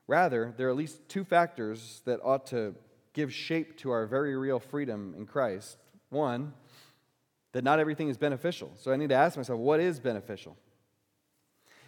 Rather, 0.07 0.53
there 0.57 0.67
are 0.67 0.69
at 0.69 0.75
least 0.75 1.07
two 1.07 1.23
factors 1.23 2.01
that 2.05 2.19
ought 2.23 2.45
to 2.47 2.75
give 3.13 3.33
shape 3.33 3.77
to 3.77 3.91
our 3.91 4.05
very 4.05 4.35
real 4.35 4.59
freedom 4.59 5.13
in 5.17 5.25
Christ. 5.25 5.77
One, 6.09 6.53
that 7.53 7.63
not 7.63 7.79
everything 7.79 8.09
is 8.09 8.17
beneficial. 8.17 8.71
So 8.77 8.91
I 8.91 8.97
need 8.97 9.09
to 9.09 9.15
ask 9.15 9.37
myself, 9.37 9.59
what 9.59 9.79
is 9.79 9.99
beneficial? 9.99 10.57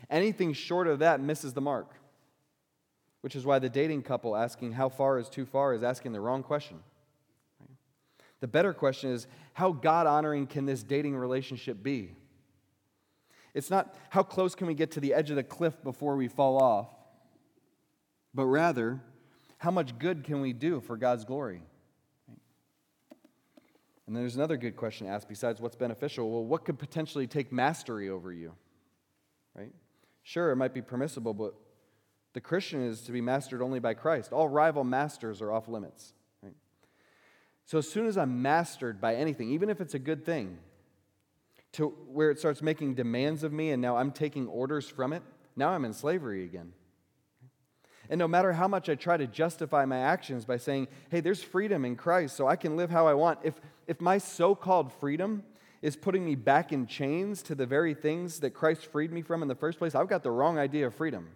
Anything 0.09 0.53
short 0.53 0.87
of 0.87 0.99
that 0.99 1.19
misses 1.19 1.53
the 1.53 1.61
mark, 1.61 1.91
which 3.21 3.35
is 3.35 3.45
why 3.45 3.59
the 3.59 3.69
dating 3.69 4.03
couple 4.03 4.35
asking 4.35 4.73
how 4.73 4.87
far 4.87 5.19
is 5.19 5.27
too 5.27 5.45
far 5.45 5.73
is 5.73 5.83
asking 5.83 6.13
the 6.13 6.21
wrong 6.21 6.43
question. 6.43 6.79
The 8.41 8.47
better 8.47 8.73
question 8.73 9.11
is 9.11 9.27
how 9.53 9.71
God 9.71 10.07
honoring 10.07 10.47
can 10.47 10.65
this 10.65 10.83
dating 10.83 11.15
relationship 11.15 11.81
be? 11.81 12.15
It's 13.53 13.69
not 13.69 13.95
how 14.09 14.23
close 14.23 14.53
can 14.53 14.67
we 14.67 14.73
get 14.73 14.91
to 14.91 14.99
the 14.99 15.13
edge 15.13 15.29
of 15.29 15.37
the 15.37 15.43
cliff 15.43 15.81
before 15.83 16.15
we 16.17 16.27
fall 16.27 16.61
off, 16.61 16.89
but 18.33 18.45
rather 18.45 19.01
how 19.57 19.71
much 19.71 19.97
good 19.97 20.23
can 20.23 20.41
we 20.41 20.51
do 20.51 20.81
for 20.81 20.97
God's 20.97 21.23
glory? 21.23 21.61
And 24.07 24.15
there's 24.15 24.35
another 24.35 24.57
good 24.57 24.75
question 24.75 25.07
to 25.07 25.13
ask 25.13 25.27
besides 25.27 25.59
what's 25.59 25.75
beneficial. 25.75 26.29
Well, 26.29 26.43
what 26.45 26.65
could 26.65 26.77
potentially 26.77 27.27
take 27.27 27.51
mastery 27.51 28.09
over 28.09 28.31
you? 28.31 28.53
Right? 29.55 29.71
Sure, 30.21 30.51
it 30.51 30.57
might 30.57 30.73
be 30.73 30.81
permissible, 30.81 31.33
but 31.33 31.55
the 32.33 32.41
Christian 32.41 32.85
is 32.85 33.01
to 33.03 33.11
be 33.11 33.21
mastered 33.21 33.61
only 33.61 33.79
by 33.79 33.93
Christ. 33.93 34.33
All 34.33 34.47
rival 34.47 34.83
masters 34.83 35.41
are 35.41 35.51
off 35.51 35.67
limits. 35.67 36.13
So 37.65 37.79
as 37.79 37.89
soon 37.89 38.05
as 38.05 38.17
I'm 38.17 38.41
mastered 38.41 39.01
by 39.01 39.15
anything, 39.15 39.51
even 39.51 39.69
if 39.69 39.81
it's 39.81 39.95
a 39.95 39.99
good 39.99 40.23
thing, 40.25 40.59
to 41.73 41.89
where 42.07 42.31
it 42.31 42.39
starts 42.39 42.61
making 42.61 42.95
demands 42.95 43.43
of 43.43 43.51
me 43.51 43.71
and 43.71 43.81
now 43.81 43.97
I'm 43.97 44.11
taking 44.11 44.47
orders 44.47 44.87
from 44.87 45.11
it, 45.11 45.23
now 45.55 45.69
I'm 45.69 45.83
in 45.83 45.93
slavery 45.93 46.45
again. 46.45 46.73
And 48.09 48.19
no 48.19 48.27
matter 48.27 48.53
how 48.53 48.67
much 48.67 48.87
I 48.87 48.95
try 48.95 49.17
to 49.17 49.27
justify 49.27 49.83
my 49.85 49.97
actions 49.97 50.45
by 50.45 50.57
saying, 50.57 50.87
hey, 51.09 51.21
there's 51.21 51.41
freedom 51.41 51.85
in 51.85 51.95
Christ, 51.95 52.35
so 52.35 52.47
I 52.47 52.55
can 52.55 52.77
live 52.77 52.91
how 52.91 53.07
I 53.07 53.13
want, 53.13 53.39
if, 53.43 53.55
if 53.87 53.99
my 53.99 54.19
so 54.19 54.53
called 54.53 54.93
freedom 54.93 55.43
is 55.81 55.95
putting 55.95 56.23
me 56.23 56.35
back 56.35 56.71
in 56.71 56.85
chains 56.85 57.41
to 57.43 57.55
the 57.55 57.65
very 57.65 57.93
things 57.93 58.39
that 58.41 58.51
Christ 58.51 58.85
freed 58.85 59.11
me 59.11 59.21
from 59.21 59.41
in 59.41 59.47
the 59.47 59.55
first 59.55 59.79
place, 59.79 59.95
I've 59.95 60.07
got 60.07 60.23
the 60.23 60.31
wrong 60.31 60.59
idea 60.59 60.87
of 60.87 60.93
freedom. 60.93 61.29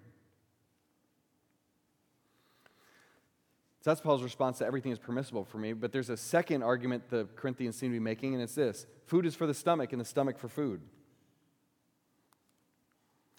So 3.81 3.91
that's 3.91 4.01
Paul's 4.01 4.23
response 4.23 4.57
to 4.57 4.65
everything 4.65 4.91
is 4.91 4.99
permissible 4.99 5.45
for 5.45 5.57
me. 5.57 5.71
But 5.71 5.93
there's 5.93 6.09
a 6.09 6.17
second 6.17 6.63
argument 6.63 7.09
the 7.09 7.27
Corinthians 7.35 7.77
seem 7.77 7.91
to 7.91 7.95
be 7.95 7.99
making, 7.99 8.33
and 8.33 8.43
it's 8.43 8.55
this 8.55 8.85
food 9.05 9.25
is 9.25 9.35
for 9.35 9.47
the 9.47 9.53
stomach, 9.53 9.93
and 9.93 10.01
the 10.01 10.05
stomach 10.05 10.37
for 10.37 10.49
food. 10.49 10.81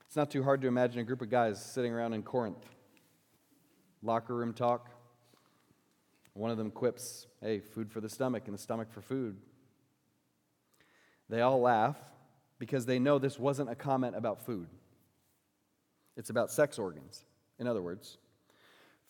It's 0.07 0.16
not 0.16 0.31
too 0.31 0.42
hard 0.42 0.61
to 0.62 0.66
imagine 0.66 1.00
a 1.00 1.05
group 1.05 1.22
of 1.22 1.31
guys 1.31 1.64
sitting 1.64 1.92
around 1.92 2.14
in 2.14 2.22
Corinth, 2.22 2.64
locker 4.03 4.35
room 4.35 4.53
talk. 4.55 4.90
One 6.33 6.50
of 6.50 6.57
them 6.57 6.70
quips, 6.70 7.26
Hey, 7.42 7.61
food 7.61 7.92
for 7.92 8.00
the 8.00 8.09
stomach, 8.09 8.44
and 8.46 8.55
the 8.55 8.61
stomach 8.61 8.90
for 8.90 9.03
food. 9.03 9.37
They 11.29 11.42
all 11.42 11.61
laugh 11.61 11.96
because 12.59 12.87
they 12.87 12.98
know 12.98 13.18
this 13.18 13.38
wasn't 13.38 13.70
a 13.70 13.74
comment 13.74 14.16
about 14.16 14.44
food. 14.44 14.68
It's 16.16 16.31
about 16.31 16.50
sex 16.50 16.79
organs. 16.79 17.24
In 17.59 17.66
other 17.66 17.83
words, 17.83 18.18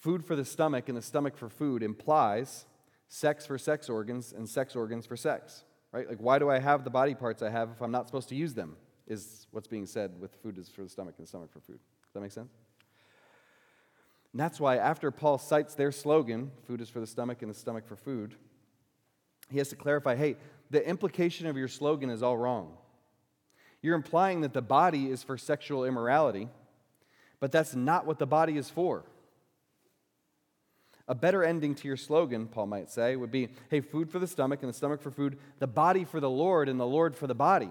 food 0.01 0.25
for 0.25 0.35
the 0.35 0.45
stomach 0.45 0.89
and 0.89 0.97
the 0.97 1.03
stomach 1.03 1.37
for 1.37 1.49
food 1.49 1.83
implies 1.83 2.65
sex 3.09 3.47
for 3.47 3.59
sex 3.59 3.89
organs 3.89 4.33
and 4.33 4.49
sex 4.49 4.75
organs 4.75 5.07
for 5.07 5.17
sex, 5.17 5.65
right? 5.93 6.09
Like, 6.09 6.19
why 6.19 6.39
do 6.39 6.51
I 6.51 6.59
have 6.59 6.85
the 6.85 6.91
body 6.91 7.15
parts 7.15 7.43
I 7.43 7.51
have 7.51 7.71
if 7.71 7.83
I'm 7.83 7.91
not 7.91 8.07
supposed 8.07 8.29
to 8.31 8.35
use 8.35 8.55
them? 8.55 8.77
Is 9.07 9.47
what's 9.51 9.67
being 9.67 9.87
said 9.87 10.13
with 10.21 10.35
food 10.43 10.57
is 10.57 10.69
for 10.69 10.83
the 10.83 10.89
stomach 10.89 11.15
and 11.19 11.27
the 11.27 11.29
stomach 11.29 11.53
for 11.53 11.61
food. 11.61 11.79
Does 11.79 12.15
that 12.15 12.21
make 12.21 12.33
sense? 12.33 12.53
And 14.33 14.41
that's 14.41 14.61
why, 14.61 14.77
after 14.77 15.11
Paul 15.11 15.39
cites 15.39 15.75
their 15.75 15.91
slogan, 15.91 16.53
food 16.65 16.81
is 16.81 16.89
for 16.89 17.01
the 17.01 17.07
stomach 17.07 17.43
and 17.43 17.51
the 17.51 17.59
stomach 17.59 17.87
for 17.87 17.97
food, 17.97 18.37
he 19.51 19.59
has 19.59 19.69
to 19.71 19.77
clarify 19.77 20.15
hey, 20.15 20.37
the 20.71 20.87
implication 20.89 21.49
of 21.49 21.57
your 21.57 21.67
slogan 21.67 22.09
is 22.11 22.23
all 22.23 22.39
wrong. 22.39 22.77
You're 23.83 23.97
implying 23.97 24.43
that 24.43 24.53
the 24.53 24.63
body 24.63 25.11
is 25.11 25.25
for 25.25 25.37
sexual 25.37 25.85
immorality, 25.85 26.49
but 27.41 27.51
that's 27.51 27.75
not 27.75 28.07
what 28.07 28.21
the 28.21 28.27
body 28.27 28.57
is 28.57 28.71
for. 28.71 29.05
A 31.11 31.15
better 31.15 31.43
ending 31.43 31.75
to 31.75 31.89
your 31.89 31.97
slogan, 31.97 32.47
Paul 32.47 32.69
might 32.69 32.89
say, 32.89 33.17
would 33.17 33.33
be 33.33 33.49
hey, 33.69 33.81
food 33.81 34.09
for 34.13 34.21
the 34.21 34.29
stomach 34.29 34.63
and 34.63 34.69
the 34.69 34.77
stomach 34.77 35.03
for 35.03 35.11
food, 35.11 35.39
the 35.59 35.67
body 35.67 36.05
for 36.05 36.21
the 36.21 36.31
Lord 36.31 36.69
and 36.69 36.79
the 36.79 36.87
Lord 36.87 37.17
for 37.17 37.27
the 37.27 37.35
body. 37.35 37.71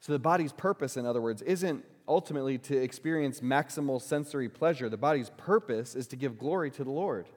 So 0.00 0.14
the 0.14 0.18
body's 0.18 0.54
purpose, 0.54 0.96
in 0.96 1.04
other 1.04 1.20
words, 1.20 1.42
isn't 1.42 1.84
ultimately 2.08 2.56
to 2.56 2.78
experience 2.78 3.40
maximal 3.40 4.00
sensory 4.00 4.48
pleasure. 4.48 4.88
The 4.88 4.96
body's 4.96 5.28
purpose 5.36 5.94
is 5.94 6.06
to 6.06 6.16
give 6.16 6.38
glory 6.38 6.70
to 6.70 6.82
the 6.82 6.90
Lord. 6.90 7.28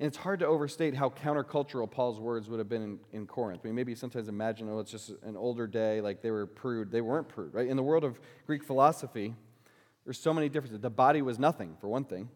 And 0.00 0.08
it's 0.08 0.16
hard 0.16 0.40
to 0.40 0.46
overstate 0.46 0.96
how 0.96 1.10
countercultural 1.10 1.88
Paul's 1.88 2.18
words 2.18 2.48
would 2.48 2.58
have 2.58 2.68
been 2.68 2.82
in, 2.82 2.98
in, 3.12 3.26
Corinth. 3.28 3.60
I 3.62 3.68
mean, 3.68 3.76
maybe 3.76 3.94
sometimes 3.94 4.26
imagine, 4.26 4.68
oh, 4.68 4.80
it's 4.80 4.90
just 4.90 5.12
an 5.22 5.36
older 5.36 5.68
day, 5.68 6.00
like 6.00 6.22
they 6.22 6.32
were 6.32 6.44
prude. 6.44 6.90
They 6.90 7.02
weren't 7.02 7.28
prude, 7.28 7.54
right? 7.54 7.68
In 7.68 7.76
the 7.76 7.84
world 7.84 8.02
of 8.02 8.18
Greek 8.48 8.64
philosophy, 8.64 9.36
there's 10.06 10.20
so 10.20 10.32
many 10.32 10.48
differences. 10.48 10.80
The 10.80 10.88
body 10.88 11.20
was 11.20 11.38
nothing, 11.38 11.76
for 11.80 11.88
one 11.88 12.04
thing. 12.04 12.28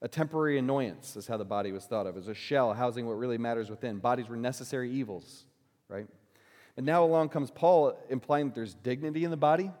A 0.00 0.08
temporary 0.08 0.58
annoyance 0.58 1.16
is 1.16 1.26
how 1.26 1.36
the 1.36 1.44
body 1.44 1.72
was 1.72 1.84
thought 1.84 2.06
of, 2.06 2.16
as 2.16 2.28
a 2.28 2.34
shell 2.34 2.72
housing 2.72 3.04
what 3.04 3.14
really 3.14 3.36
matters 3.36 3.68
within. 3.68 3.98
Bodies 3.98 4.28
were 4.28 4.36
necessary 4.36 4.90
evils, 4.92 5.44
right? 5.88 6.06
And 6.76 6.86
now 6.86 7.04
along 7.04 7.30
comes 7.30 7.50
Paul 7.50 7.98
implying 8.08 8.46
that 8.46 8.54
there's 8.54 8.74
dignity 8.74 9.24
in 9.24 9.32
the 9.32 9.36
body, 9.36 9.72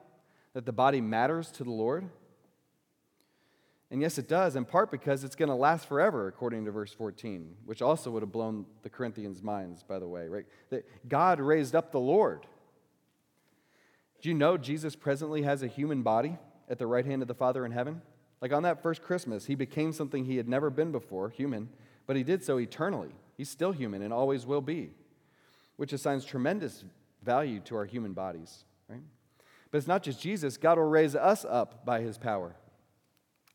that 0.54 0.66
the 0.66 0.72
body 0.72 1.00
matters 1.00 1.52
to 1.52 1.64
the 1.64 1.70
Lord. 1.70 2.10
And 3.92 4.02
yes, 4.02 4.18
it 4.18 4.28
does, 4.28 4.56
in 4.56 4.64
part 4.64 4.90
because 4.90 5.22
it's 5.22 5.36
going 5.36 5.48
to 5.48 5.54
last 5.54 5.86
forever, 5.86 6.26
according 6.26 6.64
to 6.64 6.72
verse 6.72 6.92
14, 6.92 7.54
which 7.64 7.80
also 7.80 8.10
would 8.10 8.22
have 8.22 8.32
blown 8.32 8.66
the 8.82 8.90
Corinthians' 8.90 9.40
minds, 9.40 9.84
by 9.84 10.00
the 10.00 10.08
way, 10.08 10.26
right? 10.26 10.46
That 10.70 10.84
God 11.08 11.40
raised 11.40 11.76
up 11.76 11.92
the 11.92 12.00
Lord. 12.00 12.46
Do 14.20 14.28
you 14.28 14.34
know 14.34 14.58
Jesus 14.58 14.96
presently 14.96 15.42
has 15.42 15.62
a 15.62 15.68
human 15.68 16.02
body 16.02 16.36
at 16.70 16.78
the 16.78 16.86
right 16.86 17.04
hand 17.04 17.20
of 17.20 17.28
the 17.28 17.34
Father 17.34 17.66
in 17.66 17.72
heaven? 17.72 18.00
Like 18.40 18.52
on 18.52 18.62
that 18.62 18.82
first 18.82 19.02
Christmas, 19.02 19.44
he 19.44 19.54
became 19.54 19.92
something 19.92 20.24
he 20.24 20.38
had 20.38 20.48
never 20.48 20.70
been 20.70 20.92
before, 20.92 21.28
human, 21.28 21.68
but 22.06 22.16
he 22.16 22.22
did 22.22 22.42
so 22.42 22.58
eternally. 22.58 23.10
He's 23.36 23.50
still 23.50 23.72
human 23.72 24.00
and 24.00 24.12
always 24.12 24.46
will 24.46 24.62
be, 24.62 24.92
which 25.76 25.92
assigns 25.92 26.24
tremendous 26.24 26.84
value 27.22 27.60
to 27.60 27.76
our 27.76 27.84
human 27.84 28.14
bodies, 28.14 28.64
right? 28.88 29.02
But 29.70 29.78
it's 29.78 29.86
not 29.86 30.02
just 30.02 30.20
Jesus, 30.20 30.56
God 30.56 30.78
will 30.78 30.88
raise 30.88 31.14
us 31.14 31.44
up 31.44 31.84
by 31.84 32.00
his 32.00 32.16
power 32.16 32.54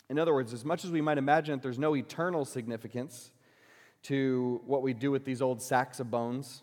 In 0.09 0.19
other 0.19 0.33
words, 0.33 0.53
as 0.53 0.63
much 0.63 0.85
as 0.85 0.91
we 0.91 1.01
might 1.01 1.17
imagine 1.17 1.55
that 1.55 1.63
there's 1.63 1.79
no 1.79 1.95
eternal 1.95 2.45
significance 2.45 3.31
to 4.03 4.61
what 4.65 4.83
we 4.83 4.93
do 4.93 5.09
with 5.09 5.25
these 5.25 5.41
old 5.41 5.61
sacks 5.61 5.99
of 5.99 6.11
bones, 6.11 6.61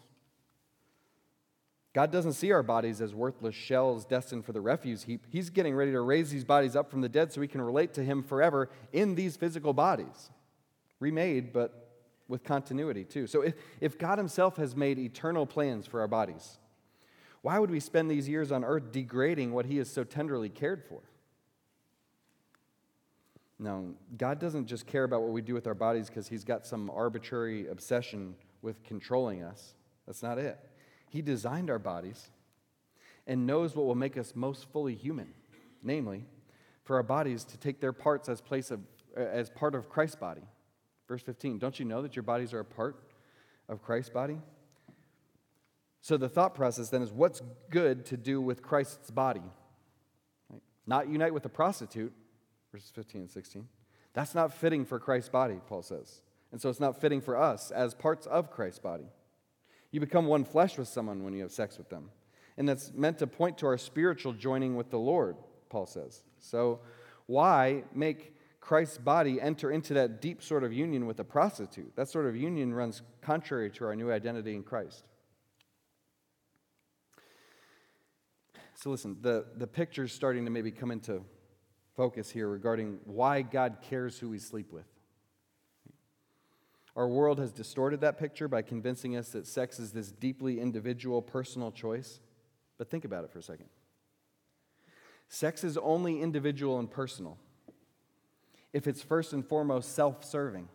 God 1.95 2.11
doesn't 2.11 2.33
see 2.33 2.53
our 2.53 2.63
bodies 2.63 3.03
as 3.03 3.15
worthless 3.15 3.55
shells 3.55 4.07
destined 4.07 4.47
for 4.47 4.53
the 4.53 4.61
refuse 4.61 5.03
heap. 5.03 5.27
He's 5.29 5.51
getting 5.51 5.75
ready 5.75 5.93
to 5.93 6.01
raise 6.01 6.31
these 6.31 6.45
bodies 6.45 6.75
up 6.75 6.91
from 6.91 7.03
the 7.03 7.09
dead 7.09 7.33
so 7.33 7.41
we 7.41 7.49
can 7.49 7.61
relate 7.61 7.93
to 7.95 8.05
Him 8.05 8.23
forever 8.23 8.71
in 8.93 9.15
these 9.15 9.37
physical 9.37 9.75
bodies. 9.75 10.31
Remade, 11.01 11.53
but 11.53 11.91
with 12.29 12.45
continuity 12.45 13.05
too. 13.05 13.27
So 13.27 13.43
if, 13.43 13.55
if 13.81 13.99
God 13.99 14.17
Himself 14.17 14.57
has 14.57 14.75
made 14.75 14.99
eternal 14.99 15.45
plans 15.45 15.87
for 15.87 16.01
our 16.01 16.09
bodies, 16.09 16.59
why 17.43 17.59
would 17.59 17.71
we 17.71 17.81
spend 17.81 18.11
these 18.11 18.29
years 18.29 18.51
on 18.53 18.65
earth 18.65 18.91
degrading 18.91 19.53
what 19.53 19.67
He 19.67 19.77
has 19.77 19.91
so 19.91 20.03
tenderly 20.03 20.49
cared 20.49 20.83
for? 20.83 21.01
No, 23.59 23.95
God 24.17 24.41
doesn't 24.41 24.67
just 24.67 24.87
care 24.87 25.05
about 25.05 25.21
what 25.21 25.31
we 25.31 25.43
do 25.43 25.53
with 25.53 25.67
our 25.67 25.75
bodies 25.75 26.09
because 26.09 26.27
He's 26.27 26.43
got 26.43 26.67
some 26.67 26.89
arbitrary 26.89 27.69
obsession 27.69 28.35
with 28.63 28.83
controlling 28.83 29.43
us. 29.43 29.75
That's 30.07 30.23
not 30.23 30.39
it. 30.39 30.59
He 31.13 31.21
designed 31.21 31.69
our 31.69 31.79
bodies 31.79 32.31
and 33.27 33.47
knows 33.47 33.77
what 33.77 33.85
will 33.85 33.95
make 33.95 34.17
us 34.17 34.33
most 34.35 34.65
fully 34.73 34.95
human, 34.95 35.29
namely, 35.83 36.25
for 36.85 36.97
our 36.97 37.03
bodies 37.03 37.45
to 37.45 37.59
take 37.59 37.81
their 37.81 37.93
parts 37.93 38.31
as, 38.31 38.41
place 38.41 38.71
of, 38.71 38.81
uh, 39.15 39.21
as 39.21 39.51
part 39.51 39.75
of 39.75 39.91
Christ's 39.91 40.17
body. 40.17 40.41
Verse 41.07 41.21
15, 41.21 41.59
don't 41.59 41.79
you 41.79 41.85
know 41.85 42.01
that 42.01 42.17
your 42.17 42.23
bodies 42.23 42.55
are 42.55 42.61
a 42.61 42.65
part 42.65 42.97
of 43.69 43.83
Christ's 43.83 44.09
body? 44.09 44.39
So 46.01 46.17
the 46.17 46.31
thought 46.31 46.55
process 46.55 46.89
then 46.89 47.03
is 47.03 47.13
what's 47.13 47.43
good 47.69 48.07
to 48.07 48.17
do 48.17 48.41
with 48.41 48.63
Christ's 48.63 49.11
body? 49.11 49.43
Right? 50.49 50.63
Not 50.87 51.11
unite 51.11 51.35
with 51.35 51.45
a 51.45 51.51
prostitute, 51.51 52.15
verses 52.73 52.91
15 52.95 53.21
and 53.21 53.31
16. 53.31 53.69
That's 54.15 54.35
not 54.35 54.55
fitting 54.55 54.87
for 54.87 54.99
Christ's 54.99 55.29
body, 55.29 55.61
Paul 55.67 55.83
says. 55.83 56.23
And 56.51 56.59
so 56.59 56.71
it's 56.71 56.81
not 56.81 56.99
fitting 57.03 57.21
for 57.21 57.37
us 57.37 57.71
as 57.71 57.93
parts 57.93 58.27
of 58.27 58.51
Christ's 58.51 58.79
body. 58.79 59.11
You 59.93 60.01
become 60.01 60.27
one 60.27 60.45
flesh 60.45 60.79
with 60.79 60.89
someone 60.89 61.23
when 61.23 61.35
you 61.35 61.43
have 61.43 61.53
sex 61.53 61.79
with 61.79 61.89
them. 61.89 62.11
And 62.57 62.69
that's 62.69 62.93
meant 62.93 63.19
to 63.19 63.27
point 63.27 63.59
to 63.59 63.67
our 63.67 63.79
spiritual 63.79 64.33
joining 64.33 64.75
with 64.75 64.91
the 64.91 64.99
Lord, 64.99 65.37
Paul 65.69 65.87
says. 65.87 66.23
So 66.39 66.81
why 67.27 67.85
make 67.95 68.35
Christ's 68.61 68.99
body 68.99 69.41
enter 69.41 69.71
into 69.71 69.95
that 69.95 70.21
deep 70.21 70.43
sort 70.43 70.65
of 70.65 70.73
union 70.73 71.07
with 71.07 71.21
a 71.21 71.25
prostitute? 71.25 71.95
That 71.97 72.09
sort 72.09 72.27
of 72.27 72.35
union 72.35 72.75
runs 72.75 73.03
contrary 73.21 73.71
to 73.73 73.85
our 73.85 73.95
new 73.95 74.11
identity 74.11 74.55
in 74.55 74.63
Christ. 74.63 75.05
So 78.75 78.91
listen, 78.91 79.19
the, 79.21 79.47
the 79.57 79.67
picture's 79.67 80.13
starting 80.13 80.45
to 80.45 80.51
maybe 80.51 80.71
come 80.71 80.91
into 80.91 81.23
focus 81.97 82.31
here 82.31 82.49
regarding 82.49 82.99
why 83.05 83.43
God 83.43 83.79
cares 83.83 84.19
who 84.19 84.31
we 84.31 84.39
sleep 84.39 84.73
with. 84.73 84.87
Our 86.95 87.09
world 87.09 87.39
has 87.39 87.53
distorted 87.53 88.01
that 88.03 88.19
picture 88.19 88.49
by 88.49 88.63
convincing 88.63 89.17
us 89.17 89.31
that 89.31 89.47
sex 89.47 89.79
is 89.79 89.93
this 89.93 90.13
deeply 90.13 90.61
individual, 90.61 91.23
personal 91.23 91.71
choice. 91.71 92.21
But 92.77 92.91
think 92.91 93.05
about 93.05 93.25
it 93.25 93.31
for 93.31 93.39
a 93.39 93.43
second. 93.43 93.67
Sex 95.29 95.65
is 95.65 95.79
only 95.79 96.21
individual 96.21 96.79
and 96.79 96.91
personal 96.91 97.39
if 98.73 98.87
it's 98.87 99.03
first 99.03 99.33
and 99.33 99.47
foremost 99.47 99.95
self 99.95 100.25
serving, 100.25 100.69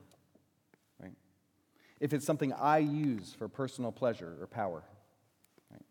right? 0.99 1.13
If 1.99 2.13
it's 2.13 2.25
something 2.25 2.53
I 2.53 2.79
use 2.79 3.35
for 3.37 3.47
personal 3.47 3.91
pleasure 3.91 4.37
or 4.39 4.47
power. 4.47 4.83
Right? 5.71 5.85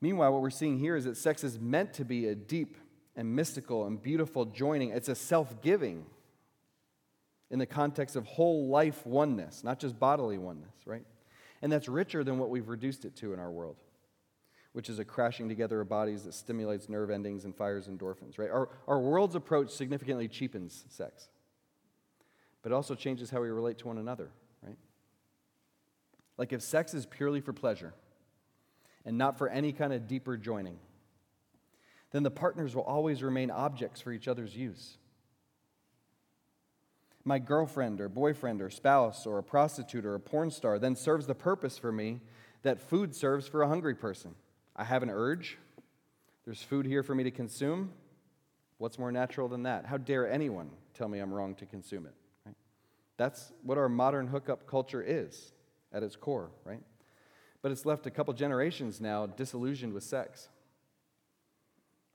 Meanwhile, 0.00 0.32
what 0.32 0.42
we're 0.42 0.50
seeing 0.50 0.78
here 0.78 0.96
is 0.96 1.04
that 1.04 1.16
sex 1.16 1.44
is 1.44 1.58
meant 1.58 1.92
to 1.94 2.04
be 2.04 2.26
a 2.26 2.34
deep 2.34 2.76
and 3.14 3.34
mystical 3.34 3.86
and 3.86 4.02
beautiful 4.02 4.44
joining. 4.44 4.90
It's 4.90 5.08
a 5.08 5.14
self 5.14 5.62
giving 5.62 6.06
in 7.50 7.58
the 7.58 7.66
context 7.66 8.16
of 8.16 8.26
whole 8.26 8.68
life 8.68 9.06
oneness, 9.06 9.62
not 9.62 9.78
just 9.78 9.98
bodily 9.98 10.38
oneness, 10.38 10.74
right? 10.84 11.04
And 11.62 11.70
that's 11.70 11.88
richer 11.88 12.24
than 12.24 12.38
what 12.38 12.50
we've 12.50 12.68
reduced 12.68 13.04
it 13.04 13.16
to 13.16 13.32
in 13.32 13.38
our 13.38 13.50
world, 13.50 13.76
which 14.72 14.88
is 14.88 14.98
a 14.98 15.04
crashing 15.04 15.48
together 15.48 15.80
of 15.80 15.88
bodies 15.88 16.24
that 16.24 16.34
stimulates 16.34 16.88
nerve 16.88 17.10
endings 17.10 17.44
and 17.44 17.54
fires 17.54 17.88
endorphins, 17.88 18.38
right? 18.38 18.50
Our, 18.50 18.68
our 18.88 18.98
world's 18.98 19.34
approach 19.34 19.70
significantly 19.70 20.28
cheapens 20.28 20.84
sex, 20.88 21.28
but 22.62 22.72
it 22.72 22.74
also 22.74 22.94
changes 22.94 23.30
how 23.30 23.40
we 23.40 23.48
relate 23.48 23.78
to 23.78 23.86
one 23.86 23.98
another, 23.98 24.30
right? 24.62 24.76
Like 26.36 26.52
if 26.52 26.62
sex 26.62 26.94
is 26.94 27.06
purely 27.06 27.40
for 27.40 27.52
pleasure 27.52 27.94
and 29.04 29.16
not 29.16 29.38
for 29.38 29.48
any 29.48 29.72
kind 29.72 29.92
of 29.92 30.08
deeper 30.08 30.36
joining, 30.36 30.78
then 32.10 32.22
the 32.22 32.30
partners 32.30 32.74
will 32.74 32.82
always 32.82 33.22
remain 33.22 33.50
objects 33.50 34.00
for 34.00 34.12
each 34.12 34.26
other's 34.26 34.56
use. 34.56 34.98
My 37.26 37.40
girlfriend 37.40 38.00
or 38.00 38.08
boyfriend 38.08 38.62
or 38.62 38.70
spouse 38.70 39.26
or 39.26 39.38
a 39.38 39.42
prostitute 39.42 40.06
or 40.06 40.14
a 40.14 40.20
porn 40.20 40.52
star 40.52 40.78
then 40.78 40.94
serves 40.94 41.26
the 41.26 41.34
purpose 41.34 41.76
for 41.76 41.90
me 41.90 42.20
that 42.62 42.80
food 42.80 43.16
serves 43.16 43.48
for 43.48 43.62
a 43.62 43.68
hungry 43.68 43.96
person. 43.96 44.36
I 44.76 44.84
have 44.84 45.02
an 45.02 45.10
urge. 45.10 45.58
There's 46.44 46.62
food 46.62 46.86
here 46.86 47.02
for 47.02 47.16
me 47.16 47.24
to 47.24 47.32
consume. 47.32 47.90
What's 48.78 48.96
more 48.96 49.10
natural 49.10 49.48
than 49.48 49.64
that? 49.64 49.86
How 49.86 49.96
dare 49.96 50.30
anyone 50.30 50.70
tell 50.94 51.08
me 51.08 51.18
I'm 51.18 51.34
wrong 51.34 51.56
to 51.56 51.66
consume 51.66 52.06
it? 52.06 52.14
Right? 52.44 52.54
That's 53.16 53.50
what 53.64 53.76
our 53.76 53.88
modern 53.88 54.28
hookup 54.28 54.68
culture 54.68 55.02
is 55.02 55.50
at 55.92 56.04
its 56.04 56.14
core, 56.14 56.52
right? 56.64 56.82
But 57.60 57.72
it's 57.72 57.84
left 57.84 58.06
a 58.06 58.10
couple 58.12 58.34
generations 58.34 59.00
now 59.00 59.26
disillusioned 59.26 59.92
with 59.92 60.04
sex. 60.04 60.46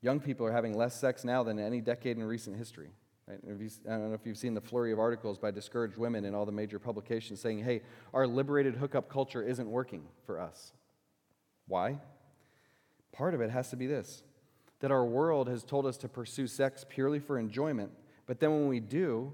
Young 0.02 0.22
people 0.22 0.46
are 0.46 0.54
having 0.54 0.74
less 0.74 0.98
sex 0.98 1.26
now 1.26 1.44
than 1.44 1.60
any 1.60 1.82
decade 1.82 2.16
in 2.16 2.24
recent 2.24 2.56
history. 2.56 2.92
Right? 3.32 3.72
I 3.88 3.90
don't 3.92 4.10
know 4.10 4.14
if 4.14 4.26
you've 4.26 4.38
seen 4.38 4.54
the 4.54 4.62
flurry 4.62 4.92
of 4.92 5.00
articles 5.00 5.38
by 5.38 5.52
discouraged 5.52 5.96
women 5.96 6.26
in 6.26 6.36
all 6.36 6.46
the 6.46 6.52
major 6.52 6.80
publications 6.80 7.40
saying, 7.40 7.64
hey, 7.64 7.82
our 8.14 8.28
liberated 8.28 8.76
hookup 8.76 9.08
culture 9.08 9.42
isn't 9.42 9.70
working 9.70 10.04
for 10.26 10.40
us. 10.40 10.74
Why? 11.68 12.00
Part 13.14 13.34
of 13.34 13.40
it 13.40 13.50
has 13.50 13.70
to 13.70 13.76
be 13.76 13.88
this 13.88 14.24
that 14.82 14.92
our 14.92 15.06
world 15.06 15.48
has 15.48 15.64
told 15.64 15.86
us 15.86 15.96
to 15.96 16.10
pursue 16.10 16.48
sex 16.48 16.84
purely 16.90 17.20
for 17.20 17.38
enjoyment, 17.38 17.92
but 18.26 18.40
then 18.40 18.50
when 18.50 18.68
we 18.68 18.80
do, 18.80 19.32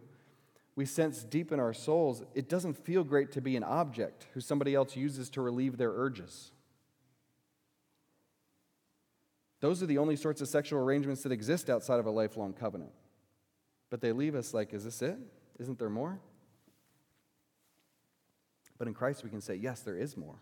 we 0.75 0.85
sense 0.85 1.23
deep 1.23 1.53
in 1.53 1.59
our 1.59 1.73
souls 1.73 2.21
it 2.35 2.49
doesn't 2.49 2.73
feel 2.73 3.03
great 3.03 3.31
to 3.31 3.39
be 3.39 3.55
an 3.55 3.63
object 3.63 4.27
who 4.33 4.41
somebody 4.41 4.75
else 4.75 4.97
uses 4.97 5.29
to 5.29 5.41
relieve 5.41 5.77
their 5.77 5.91
urges. 5.91 6.51
Those 9.61 9.81
are 9.81 9.87
the 9.87 9.97
only 9.97 10.17
sorts 10.17 10.41
of 10.41 10.49
sexual 10.49 10.81
arrangements 10.81 11.23
that 11.23 11.31
exist 11.31 11.69
outside 11.69 11.99
of 11.99 12.05
a 12.05 12.11
lifelong 12.11 12.53
covenant. 12.53 12.91
But 13.89 14.01
they 14.01 14.11
leave 14.11 14.35
us 14.35 14.53
like, 14.53 14.73
is 14.73 14.83
this 14.83 15.01
it? 15.01 15.17
Isn't 15.59 15.79
there 15.79 15.89
more? 15.89 16.19
But 18.77 18.87
in 18.87 18.93
Christ, 18.93 19.23
we 19.23 19.29
can 19.29 19.41
say, 19.41 19.55
yes, 19.55 19.79
there 19.81 19.97
is 19.97 20.17
more. 20.17 20.35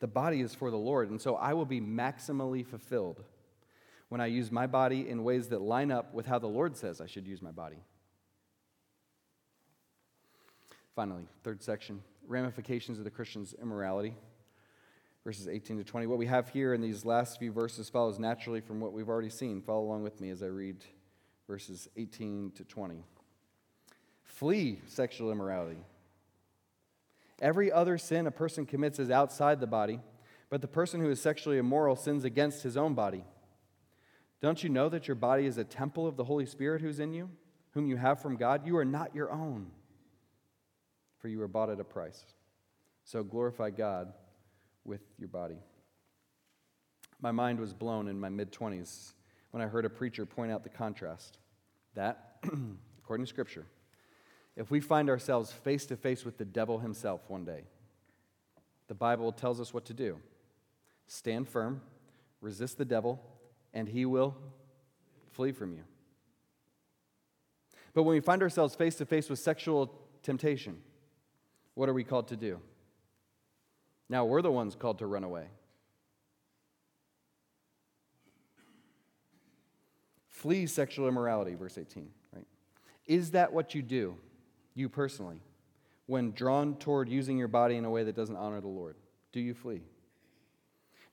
The 0.00 0.06
body 0.06 0.40
is 0.40 0.54
for 0.54 0.70
the 0.70 0.76
Lord, 0.76 1.10
and 1.10 1.20
so 1.20 1.36
I 1.36 1.54
will 1.54 1.64
be 1.64 1.80
maximally 1.80 2.66
fulfilled 2.66 3.22
when 4.08 4.20
I 4.20 4.26
use 4.26 4.52
my 4.52 4.66
body 4.66 5.08
in 5.08 5.24
ways 5.24 5.48
that 5.48 5.62
line 5.62 5.90
up 5.90 6.12
with 6.12 6.26
how 6.26 6.38
the 6.38 6.46
Lord 6.46 6.76
says 6.76 7.00
I 7.00 7.06
should 7.06 7.26
use 7.26 7.40
my 7.40 7.50
body. 7.50 7.78
Finally, 10.94 11.26
third 11.42 11.62
section 11.62 12.02
ramifications 12.28 12.98
of 12.98 13.04
the 13.04 13.10
Christian's 13.10 13.54
immorality 13.62 14.14
verses 15.26 15.48
18 15.48 15.78
to 15.78 15.82
20. 15.82 16.06
What 16.06 16.18
we 16.18 16.26
have 16.26 16.50
here 16.50 16.72
in 16.72 16.80
these 16.80 17.04
last 17.04 17.40
few 17.40 17.50
verses 17.50 17.88
follows 17.88 18.16
naturally 18.16 18.60
from 18.60 18.78
what 18.78 18.92
we've 18.92 19.08
already 19.08 19.28
seen. 19.28 19.60
Follow 19.60 19.82
along 19.82 20.04
with 20.04 20.20
me 20.20 20.30
as 20.30 20.40
I 20.40 20.46
read 20.46 20.84
verses 21.46 21.88
18 21.96 22.52
to 22.56 22.64
20. 22.64 23.02
Flee 24.24 24.80
sexual 24.86 25.30
immorality. 25.30 25.80
Every 27.40 27.70
other 27.70 27.98
sin 27.98 28.26
a 28.26 28.30
person 28.30 28.66
commits 28.66 28.98
is 28.98 29.10
outside 29.10 29.60
the 29.60 29.66
body, 29.66 30.00
but 30.50 30.60
the 30.60 30.68
person 30.68 31.00
who 31.00 31.10
is 31.10 31.20
sexually 31.20 31.58
immoral 31.58 31.96
sins 31.96 32.24
against 32.24 32.62
his 32.62 32.76
own 32.76 32.94
body. 32.94 33.24
Don't 34.40 34.62
you 34.62 34.68
know 34.68 34.88
that 34.88 35.08
your 35.08 35.14
body 35.14 35.46
is 35.46 35.58
a 35.58 35.64
temple 35.64 36.06
of 36.06 36.16
the 36.16 36.24
Holy 36.24 36.46
Spirit 36.46 36.80
who's 36.80 37.00
in 37.00 37.12
you, 37.12 37.30
whom 37.72 37.86
you 37.86 37.96
have 37.96 38.20
from 38.20 38.36
God? 38.36 38.66
You 38.66 38.76
are 38.76 38.84
not 38.84 39.14
your 39.14 39.30
own, 39.30 39.70
for 41.18 41.28
you 41.28 41.38
were 41.38 41.48
bought 41.48 41.70
at 41.70 41.80
a 41.80 41.84
price. 41.84 42.24
So 43.04 43.22
glorify 43.22 43.70
God 43.70 44.12
with 44.84 45.02
your 45.18 45.28
body. 45.28 45.58
My 47.20 47.32
mind 47.32 47.60
was 47.60 47.72
blown 47.72 48.08
in 48.08 48.18
my 48.18 48.28
mid 48.28 48.52
20s 48.52 49.12
when 49.56 49.64
I 49.64 49.68
heard 49.68 49.86
a 49.86 49.88
preacher 49.88 50.26
point 50.26 50.52
out 50.52 50.64
the 50.64 50.68
contrast 50.68 51.38
that, 51.94 52.36
according 52.98 53.24
to 53.24 53.26
Scripture, 53.30 53.64
if 54.54 54.70
we 54.70 54.80
find 54.80 55.08
ourselves 55.08 55.50
face 55.50 55.86
to 55.86 55.96
face 55.96 56.26
with 56.26 56.36
the 56.36 56.44
devil 56.44 56.80
himself 56.80 57.22
one 57.28 57.46
day, 57.46 57.62
the 58.88 58.94
Bible 58.94 59.32
tells 59.32 59.58
us 59.58 59.72
what 59.72 59.86
to 59.86 59.94
do 59.94 60.18
stand 61.06 61.48
firm, 61.48 61.80
resist 62.42 62.76
the 62.76 62.84
devil, 62.84 63.18
and 63.72 63.88
he 63.88 64.04
will 64.04 64.36
flee 65.32 65.52
from 65.52 65.72
you. 65.72 65.84
But 67.94 68.02
when 68.02 68.14
we 68.14 68.20
find 68.20 68.42
ourselves 68.42 68.74
face 68.74 68.96
to 68.96 69.06
face 69.06 69.30
with 69.30 69.38
sexual 69.38 69.90
temptation, 70.22 70.82
what 71.72 71.88
are 71.88 71.94
we 71.94 72.04
called 72.04 72.28
to 72.28 72.36
do? 72.36 72.60
Now 74.10 74.26
we're 74.26 74.42
the 74.42 74.52
ones 74.52 74.74
called 74.74 74.98
to 74.98 75.06
run 75.06 75.24
away. 75.24 75.46
Flee 80.46 80.66
sexual 80.66 81.08
immorality, 81.08 81.56
verse 81.56 81.76
18, 81.76 82.08
right? 82.32 82.46
Is 83.04 83.32
that 83.32 83.52
what 83.52 83.74
you 83.74 83.82
do, 83.82 84.16
you 84.76 84.88
personally, 84.88 85.40
when 86.06 86.30
drawn 86.30 86.76
toward 86.76 87.08
using 87.08 87.36
your 87.36 87.48
body 87.48 87.74
in 87.74 87.84
a 87.84 87.90
way 87.90 88.04
that 88.04 88.14
doesn't 88.14 88.36
honor 88.36 88.60
the 88.60 88.68
Lord? 88.68 88.94
Do 89.32 89.40
you 89.40 89.54
flee? 89.54 89.82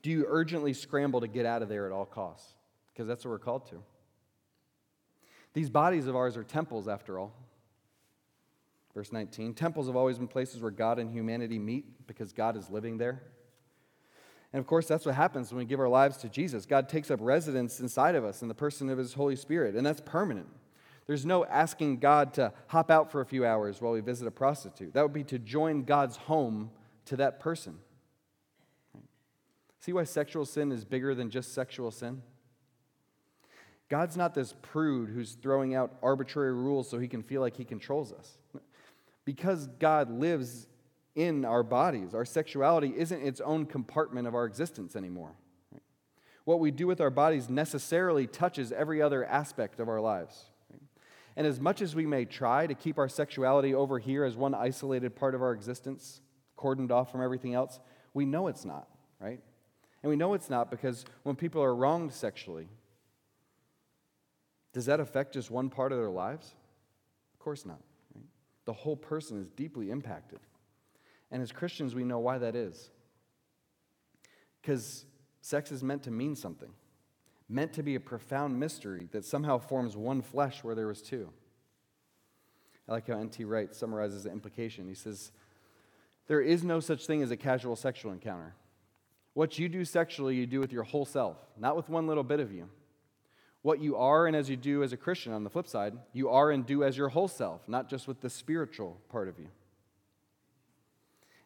Do 0.04 0.12
you 0.12 0.28
urgently 0.28 0.72
scramble 0.72 1.19
to 1.19 1.28
get 1.28 1.48
out 1.48 1.63
of 1.63 1.67
there 1.67 1.88
at 1.88 1.91
all 1.91 2.06
costs? 2.06 2.54
Because 2.93 3.08
that's 3.08 3.26
what 3.26 3.32
we're 3.32 3.39
called 3.39 3.65
to. 3.72 3.82
These 5.56 5.72
bodies 5.72 6.06
of 6.06 6.15
ours 6.15 6.38
are 6.38 6.43
temples, 6.43 6.88
after 6.88 7.17
all. 7.17 7.34
Verse 8.93 9.12
19 9.12 9.56
Temples 9.56 9.88
have 9.88 9.96
always 9.96 10.19
been 10.19 10.28
places 10.28 10.62
where 10.62 10.69
God 10.69 11.00
and 11.00 11.10
humanity 11.10 11.58
meet 11.58 12.06
because 12.06 12.34
God 12.34 12.56
is 12.56 12.69
living 12.69 13.00
there. 13.00 13.24
And 14.54 14.60
of 14.60 14.68
course, 14.68 14.88
that's 14.88 15.06
what 15.06 15.16
happens 15.16 15.52
when 15.52 15.58
we 15.58 15.66
give 15.66 15.80
our 15.80 15.89
lives 15.89 16.18
to 16.18 16.30
Jesus. 16.30 16.66
God 16.68 16.88
takes 16.88 17.10
up 17.10 17.20
residence 17.22 17.80
inside 17.80 18.13
of 18.13 18.24
us 18.24 18.44
in 18.44 18.48
the 18.48 18.54
person 18.54 18.89
of 18.89 19.00
His 19.00 19.13
Holy 19.13 19.36
Spirit, 19.36 19.76
and 19.76 19.86
that's 19.86 20.02
permanent. 20.02 20.48
There's 21.08 21.26
no 21.26 21.44
asking 21.46 21.98
God 21.98 22.34
to 22.36 22.54
hop 22.68 22.89
out 22.89 23.12
for 23.12 23.20
a 23.20 23.26
few 23.26 23.46
hours 23.46 23.82
while 23.82 23.92
we 23.92 24.00
visit 24.00 24.28
a 24.28 24.32
prostitute. 24.32 24.94
That 24.94 25.02
would 25.02 25.12
be 25.12 25.24
to 25.26 25.39
join 25.39 25.84
God's 25.84 26.16
home 26.16 26.70
to 27.06 27.18
that 27.18 27.39
person. 27.39 27.80
See 29.80 29.92
why 29.92 30.06
sexual 30.06 30.46
sin 30.46 30.72
is 30.72 30.86
bigger 30.86 31.13
than 31.13 31.30
just 31.30 31.54
sexual 31.54 31.92
sin? 31.92 32.22
God's 33.89 34.16
not 34.16 34.34
this 34.34 34.54
prude 34.62 35.10
who's 35.10 35.34
throwing 35.34 35.76
out 35.76 35.94
arbitrary 36.02 36.54
rules 36.54 36.89
so 36.89 37.00
he 37.00 37.08
can 37.08 37.22
feel 37.22 37.42
like 37.42 37.58
he 37.58 37.66
controls 37.66 38.13
us. 38.13 38.38
Because 39.26 39.68
God 39.80 40.10
lives 40.10 40.68
in 41.15 41.45
our 41.45 41.63
bodies, 41.63 42.13
our 42.13 42.26
sexuality 42.26 42.93
isn't 42.95 43.21
its 43.21 43.39
own 43.41 43.65
compartment 43.65 44.28
of 44.28 44.36
our 44.36 44.45
existence 44.45 44.95
anymore. 44.95 45.36
What 46.45 46.60
we 46.60 46.71
do 46.71 46.88
with 46.88 46.99
our 46.99 47.10
bodies 47.10 47.49
necessarily 47.49 48.28
touches 48.28 48.71
every 48.71 49.02
other 49.02 49.23
aspect 49.26 49.80
of 49.80 49.88
our 49.88 50.02
lives. 50.02 50.45
And 51.36 51.47
as 51.47 51.60
much 51.60 51.82
as 51.82 51.95
we 51.95 52.06
may 52.06 52.26
try 52.26 52.67
to 52.67 52.76
keep 52.76 52.97
our 52.97 53.10
sexuality 53.10 53.73
over 53.73 53.97
here 53.97 54.23
as 54.23 54.36
one 54.36 54.54
isolated 54.54 55.15
part 55.15 55.36
of 55.36 55.41
our 55.41 55.52
existence, 55.52 56.21
cordoned 56.58 56.91
off 56.91 57.12
from 57.12 57.21
everything 57.21 57.54
else, 57.54 57.80
we 58.13 58.26
know 58.26 58.47
it's 58.47 58.65
not, 58.65 58.88
right? 59.19 59.39
And 60.04 60.10
we 60.10 60.15
know 60.15 60.34
it's 60.34 60.49
not 60.49 60.69
because 60.69 61.06
when 61.23 61.36
people 61.36 61.63
are 61.63 61.73
wronged 61.73 62.12
sexually, 62.12 62.67
does 64.73 64.86
that 64.86 64.99
affect 64.99 65.34
just 65.34 65.49
one 65.49 65.69
part 65.69 65.91
of 65.91 65.97
their 65.97 66.10
lives? 66.10 66.54
Of 67.34 67.39
course 67.39 67.65
not. 67.65 67.80
Right? 68.13 68.26
The 68.65 68.73
whole 68.73 68.97
person 68.97 69.39
is 69.39 69.49
deeply 69.49 69.91
impacted. 69.91 70.39
And 71.34 71.41
as 71.41 71.52
Christians, 71.52 71.96
we 71.96 72.04
know 72.04 72.19
why 72.19 72.38
that 72.38 72.56
is. 72.56 72.91
Because 74.62 75.04
sex 75.41 75.72
is 75.72 75.84
meant 75.84 76.04
to 76.04 76.12
mean 76.12 76.36
something, 76.36 76.69
meant 77.50 77.74
to 77.74 77.82
be 77.82 77.96
a 77.96 78.00
profound 78.00 78.60
mystery 78.60 79.10
that 79.12 79.26
somehow 79.26 79.58
forms 79.58 79.98
one 79.98 80.22
flesh 80.22 80.63
where 80.63 80.76
there 80.76 80.86
was 80.86 81.02
two. 81.02 81.30
I 82.88 82.91
like 82.91 83.08
how 83.08 83.17
N.T. 83.17 83.46
Wright 83.46 83.74
summarizes 83.74 84.26
the 84.26 84.32
implication. 84.32 84.88
He 84.88 84.93
says, 84.93 85.32
There 86.28 86.39
is 86.39 86.63
no 86.63 86.80
such 86.80 87.08
thing 87.08 87.24
as 87.24 87.32
a 87.32 87.38
casual 87.38 87.76
sexual 87.76 88.12
encounter. 88.12 88.54
What 89.34 89.58
you 89.58 89.67
do 89.67 89.84
sexually, 89.86 90.36
you 90.36 90.46
do 90.46 90.60
with 90.60 90.72
your 90.72 90.84
whole 90.84 91.06
self, 91.06 91.38
not 91.58 91.76
with 91.76 91.89
one 91.89 92.06
little 92.06 92.24
bit 92.24 92.41
of 92.41 92.52
you. 92.52 92.69
What 93.63 93.82
you 93.82 93.96
are 93.96 94.28
and 94.28 94.36
as 94.36 94.52
you 94.52 94.56
do 94.56 94.84
as 94.84 94.93
a 94.93 94.98
Christian, 94.98 95.34
on 95.34 95.43
the 95.43 95.50
flip 95.50 95.67
side, 95.67 95.96
you 96.12 96.30
are 96.30 96.52
and 96.52 96.63
do 96.63 96.84
as 96.84 96.96
your 96.96 97.10
whole 97.10 97.28
self, 97.28 97.67
not 97.67 97.89
just 97.89 98.08
with 98.08 98.22
the 98.22 98.30
spiritual 98.30 99.02
part 99.10 99.28
of 99.28 99.39
you. 99.39 99.48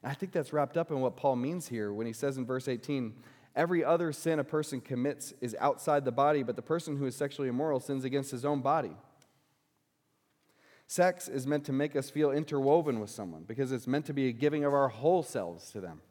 And 0.04 0.12
I 0.12 0.16
think 0.16 0.32
that's 0.32 0.54
wrapped 0.54 0.78
up 0.78 0.92
in 0.92 1.00
what 1.00 1.16
Paul 1.16 1.36
means 1.36 1.68
here 1.68 1.92
when 1.92 2.08
he 2.08 2.14
says 2.14 2.38
in 2.38 2.46
verse 2.46 2.68
18, 2.68 3.14
every 3.56 3.84
other 3.84 4.12
sin 4.12 4.40
a 4.40 4.44
person 4.44 4.82
commits 4.82 5.34
is 5.42 5.56
outside 5.60 6.06
the 6.06 6.12
body, 6.12 6.44
but 6.44 6.56
the 6.56 6.62
person 6.62 6.98
who 6.98 7.06
is 7.06 7.16
sexually 7.16 7.50
immoral 7.50 7.80
sins 7.80 8.04
against 8.04 8.32
his 8.32 8.46
own 8.46 8.62
body. 8.62 8.96
Sex 10.88 11.28
is 11.28 11.46
meant 11.46 11.66
to 11.66 11.74
make 11.74 11.96
us 11.96 12.10
feel 12.10 12.32
interwoven 12.32 13.00
with 13.00 13.10
someone 13.10 13.44
because 13.46 13.72
it's 13.72 13.88
meant 13.88 14.06
to 14.06 14.14
be 14.14 14.30
a 14.30 14.32
giving 14.32 14.64
of 14.64 14.74
our 14.74 14.88
whole 14.88 15.22
selves 15.22 15.72
to 15.72 15.82
them. 15.82 16.02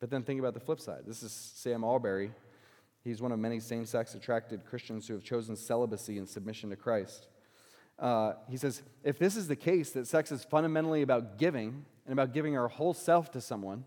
But 0.00 0.10
then 0.10 0.24
think 0.24 0.40
about 0.40 0.54
the 0.54 0.60
flip 0.60 0.80
side. 0.80 1.02
This 1.06 1.22
is 1.22 1.32
Sam 1.32 1.82
Allberry 1.82 2.32
He's 3.04 3.20
one 3.20 3.32
of 3.32 3.38
many 3.38 3.58
same 3.58 3.84
sex 3.84 4.14
attracted 4.14 4.64
Christians 4.64 5.08
who 5.08 5.14
have 5.14 5.24
chosen 5.24 5.56
celibacy 5.56 6.18
and 6.18 6.28
submission 6.28 6.70
to 6.70 6.76
Christ. 6.76 7.26
Uh, 7.98 8.34
he 8.48 8.56
says, 8.56 8.82
if 9.02 9.18
this 9.18 9.36
is 9.36 9.48
the 9.48 9.56
case, 9.56 9.90
that 9.90 10.06
sex 10.06 10.30
is 10.30 10.44
fundamentally 10.44 11.02
about 11.02 11.36
giving 11.36 11.84
and 12.06 12.12
about 12.12 12.32
giving 12.32 12.56
our 12.56 12.68
whole 12.68 12.94
self 12.94 13.30
to 13.32 13.40
someone, 13.40 13.84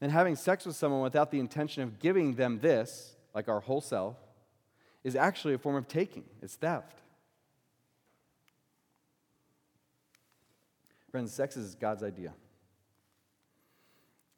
then 0.00 0.10
having 0.10 0.36
sex 0.36 0.66
with 0.66 0.76
someone 0.76 1.02
without 1.02 1.30
the 1.30 1.40
intention 1.40 1.82
of 1.82 1.98
giving 1.98 2.34
them 2.34 2.60
this, 2.60 3.16
like 3.34 3.48
our 3.48 3.60
whole 3.60 3.80
self, 3.80 4.16
is 5.02 5.16
actually 5.16 5.54
a 5.54 5.58
form 5.58 5.76
of 5.76 5.88
taking. 5.88 6.24
It's 6.42 6.54
theft. 6.54 7.00
Friends, 11.10 11.32
sex 11.32 11.56
is 11.56 11.74
God's 11.74 12.02
idea. 12.02 12.32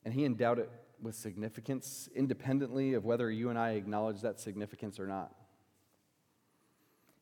And 0.04 0.12
He 0.12 0.24
endowed 0.24 0.58
it 0.58 0.70
with 1.00 1.14
significance 1.14 2.08
independently 2.14 2.94
of 2.94 3.04
whether 3.04 3.30
you 3.30 3.50
and 3.50 3.58
I 3.58 3.70
acknowledge 3.70 4.20
that 4.22 4.40
significance 4.40 4.98
or 4.98 5.06
not. 5.06 5.34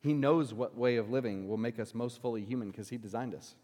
He 0.00 0.12
knows 0.12 0.52
what 0.52 0.76
way 0.76 0.96
of 0.96 1.10
living 1.10 1.48
will 1.48 1.56
make 1.56 1.78
us 1.78 1.94
most 1.94 2.20
fully 2.20 2.44
human 2.44 2.70
because 2.70 2.88
He 2.88 2.98
designed 2.98 3.34
us. 3.34 3.54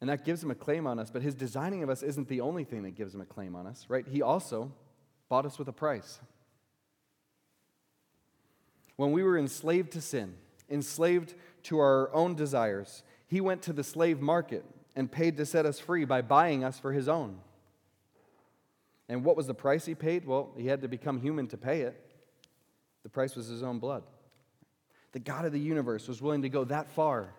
And 0.00 0.08
that 0.10 0.24
gives 0.24 0.42
Him 0.42 0.50
a 0.50 0.54
claim 0.54 0.86
on 0.86 0.98
us, 0.98 1.10
but 1.10 1.22
His 1.22 1.34
designing 1.34 1.82
of 1.82 1.90
us 1.90 2.02
isn't 2.02 2.28
the 2.28 2.40
only 2.40 2.64
thing 2.64 2.82
that 2.84 2.94
gives 2.94 3.14
Him 3.14 3.20
a 3.20 3.26
claim 3.26 3.56
on 3.56 3.66
us, 3.66 3.86
right? 3.88 4.06
He 4.06 4.22
also 4.22 4.72
bought 5.28 5.46
us 5.46 5.58
with 5.58 5.68
a 5.68 5.72
price. 5.72 6.20
When 8.96 9.12
we 9.12 9.22
were 9.22 9.38
enslaved 9.38 9.92
to 9.92 10.00
sin, 10.00 10.34
enslaved 10.70 11.34
to 11.64 11.78
our 11.78 12.12
own 12.14 12.34
desires, 12.34 13.02
He 13.26 13.40
went 13.40 13.62
to 13.62 13.72
the 13.72 13.84
slave 13.84 14.20
market 14.20 14.64
and 14.98 15.12
paid 15.12 15.36
to 15.36 15.46
set 15.46 15.64
us 15.64 15.78
free 15.78 16.04
by 16.04 16.20
buying 16.20 16.64
us 16.64 16.80
for 16.80 16.92
his 16.92 17.08
own. 17.08 17.38
And 19.08 19.24
what 19.24 19.36
was 19.36 19.46
the 19.46 19.54
price 19.54 19.86
he 19.86 19.94
paid? 19.94 20.26
Well, 20.26 20.50
he 20.56 20.66
had 20.66 20.82
to 20.82 20.88
become 20.88 21.20
human 21.20 21.46
to 21.48 21.56
pay 21.56 21.82
it. 21.82 22.04
The 23.04 23.08
price 23.08 23.36
was 23.36 23.46
his 23.46 23.62
own 23.62 23.78
blood. 23.78 24.02
The 25.12 25.20
God 25.20 25.44
of 25.44 25.52
the 25.52 25.60
universe 25.60 26.08
was 26.08 26.20
willing 26.20 26.42
to 26.42 26.48
go 26.48 26.64
that 26.64 26.90
far 26.90 27.32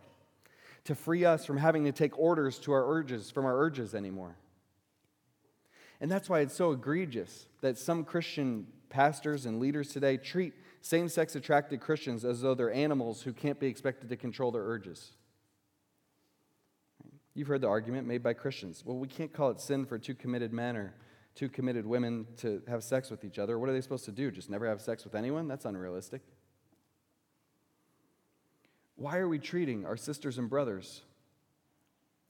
to 0.86 0.96
free 0.96 1.26
us 1.26 1.46
from 1.46 1.58
having 1.58 1.86
to 1.86 1.92
take 1.92 2.18
orders 2.18 2.60
to 2.60 2.72
our 2.72 2.92
urges 2.92 3.32
from 3.32 3.46
our 3.46 3.58
urges 3.60 3.94
anymore. 3.94 4.36
And 6.02 6.10
that's 6.10 6.30
why 6.30 6.40
it's 6.40 6.56
so 6.56 6.72
egregious 6.72 7.48
that 7.62 7.78
some 7.78 8.04
Christian 8.04 8.68
pastors 8.90 9.46
and 9.46 9.60
leaders 9.60 9.90
today 9.90 10.18
treat 10.18 10.54
same 10.82 11.10
sex 11.10 11.36
attracted 11.36 11.82
Christians 11.82 12.24
as 12.24 12.42
though 12.42 12.56
they're 12.56 12.72
animals 12.72 13.22
who 13.22 13.34
can't 13.34 13.60
be 13.60 13.68
expected 13.68 14.10
to 14.10 14.16
control 14.16 14.52
their 14.52 14.64
urges. 14.64 15.12
You've 17.34 17.48
heard 17.48 17.62
the 17.62 17.68
argument 17.68 18.08
made 18.08 18.24
by 18.24 18.34
Christians. 18.34 18.84
Well, 18.86 18.98
we 18.98 19.08
can't 19.08 19.32
call 19.32 19.50
it 19.50 19.60
sin 19.60 19.86
for 19.86 19.98
two 19.98 20.16
committed 20.16 20.54
men 20.54 20.76
or 20.76 20.94
two 21.36 21.50
committed 21.50 21.86
women 21.86 22.28
to 22.38 22.62
have 22.68 22.84
sex 22.84 23.10
with 23.10 23.24
each 23.24 23.40
other. 23.40 23.60
What 23.60 23.70
are 23.70 23.74
they 23.74 23.82
supposed 23.82 24.06
to 24.06 24.12
do? 24.12 24.32
Just 24.32 24.50
never 24.50 24.68
have 24.68 24.82
sex 24.82 25.04
with 25.04 25.16
anyone? 25.16 25.48
That's 25.48 25.66
unrealistic. 25.66 26.22
Why 29.00 29.18
are 29.18 29.30
we 29.30 29.40
treating 29.40 29.86
our 29.86 29.96
sisters 29.96 30.38
and 30.38 30.50
brothers 30.50 31.04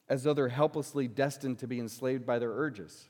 as 0.08 0.22
though 0.22 0.36
they're 0.36 0.50
helplessly 0.50 1.08
destined 1.08 1.58
to 1.60 1.68
be 1.68 1.80
enslaved 1.80 2.28
by 2.28 2.38
their 2.38 2.52
urges? 2.52 3.10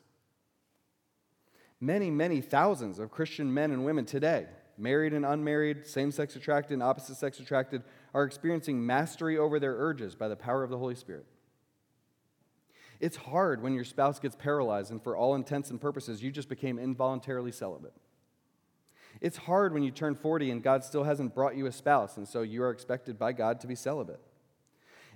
Many, 1.82 2.10
many 2.10 2.40
thousands 2.40 3.00
of 3.00 3.12
Christian 3.12 3.54
men 3.54 3.72
and 3.72 3.84
women 3.84 4.06
today, 4.06 4.46
married 4.78 5.12
and 5.12 5.26
unmarried, 5.26 5.86
same 5.86 6.10
sex 6.10 6.38
attracted 6.38 6.76
and 6.76 6.84
opposite 6.84 7.18
sex 7.18 7.42
attracted, 7.42 7.84
are 8.14 8.24
experiencing 8.24 8.86
mastery 8.86 9.38
over 9.38 9.60
their 9.60 9.76
urges 9.76 10.16
by 10.16 10.30
the 10.30 10.38
power 10.38 10.64
of 10.64 10.70
the 10.70 10.78
Holy 10.78 10.96
Spirit. 10.96 11.26
It's 13.02 13.18
hard 13.18 13.62
when 13.62 13.74
your 13.74 13.84
spouse 13.84 14.20
gets 14.20 14.38
paralyzed 14.38 14.90
and, 14.90 15.04
for 15.04 15.18
all 15.18 15.36
intents 15.36 15.70
and 15.70 15.82
purposes, 15.82 16.24
you 16.24 16.32
just 16.32 16.48
became 16.48 16.80
involuntarily 16.80 17.52
celibate. 17.52 17.94
It's 19.22 19.38
hard 19.38 19.74
when 19.74 19.84
you 19.84 19.92
turn 19.92 20.16
40 20.16 20.52
and 20.52 20.64
God 20.64 20.84
still 20.84 21.04
hasn't 21.04 21.36
brought 21.36 21.56
you 21.56 21.66
a 21.66 21.72
spouse, 21.72 22.18
and 22.18 22.28
so 22.28 22.42
you 22.42 22.64
are 22.64 22.72
expected 22.72 23.20
by 23.20 23.34
God 23.34 23.60
to 23.62 23.68
be 23.68 23.76
celibate. 23.76 24.22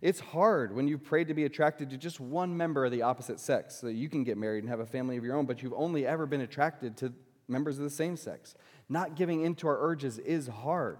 It's 0.01 0.19
hard 0.19 0.75
when 0.75 0.89
you've 0.89 1.03
prayed 1.03 1.29
to 1.29 1.33
be 1.33 1.45
attracted 1.45 1.89
to 1.91 1.97
just 1.97 2.19
one 2.19 2.57
member 2.57 2.83
of 2.83 2.91
the 2.91 3.03
opposite 3.03 3.39
sex 3.39 3.75
so 3.75 3.87
that 3.87 3.93
you 3.93 4.09
can 4.09 4.25
get 4.25 4.37
married 4.37 4.63
and 4.63 4.69
have 4.69 4.81
a 4.81 4.85
family 4.85 5.15
of 5.15 5.23
your 5.23 5.37
own, 5.37 5.45
but 5.45 5.63
you've 5.63 5.73
only 5.73 6.05
ever 6.05 6.25
been 6.25 6.41
attracted 6.41 6.97
to 6.97 7.13
members 7.47 7.77
of 7.77 7.85
the 7.85 7.89
same 7.89 8.17
sex. 8.17 8.53
Not 8.89 9.15
giving 9.15 9.41
in 9.41 9.55
to 9.55 9.67
our 9.69 9.77
urges 9.79 10.19
is 10.19 10.47
hard. 10.47 10.99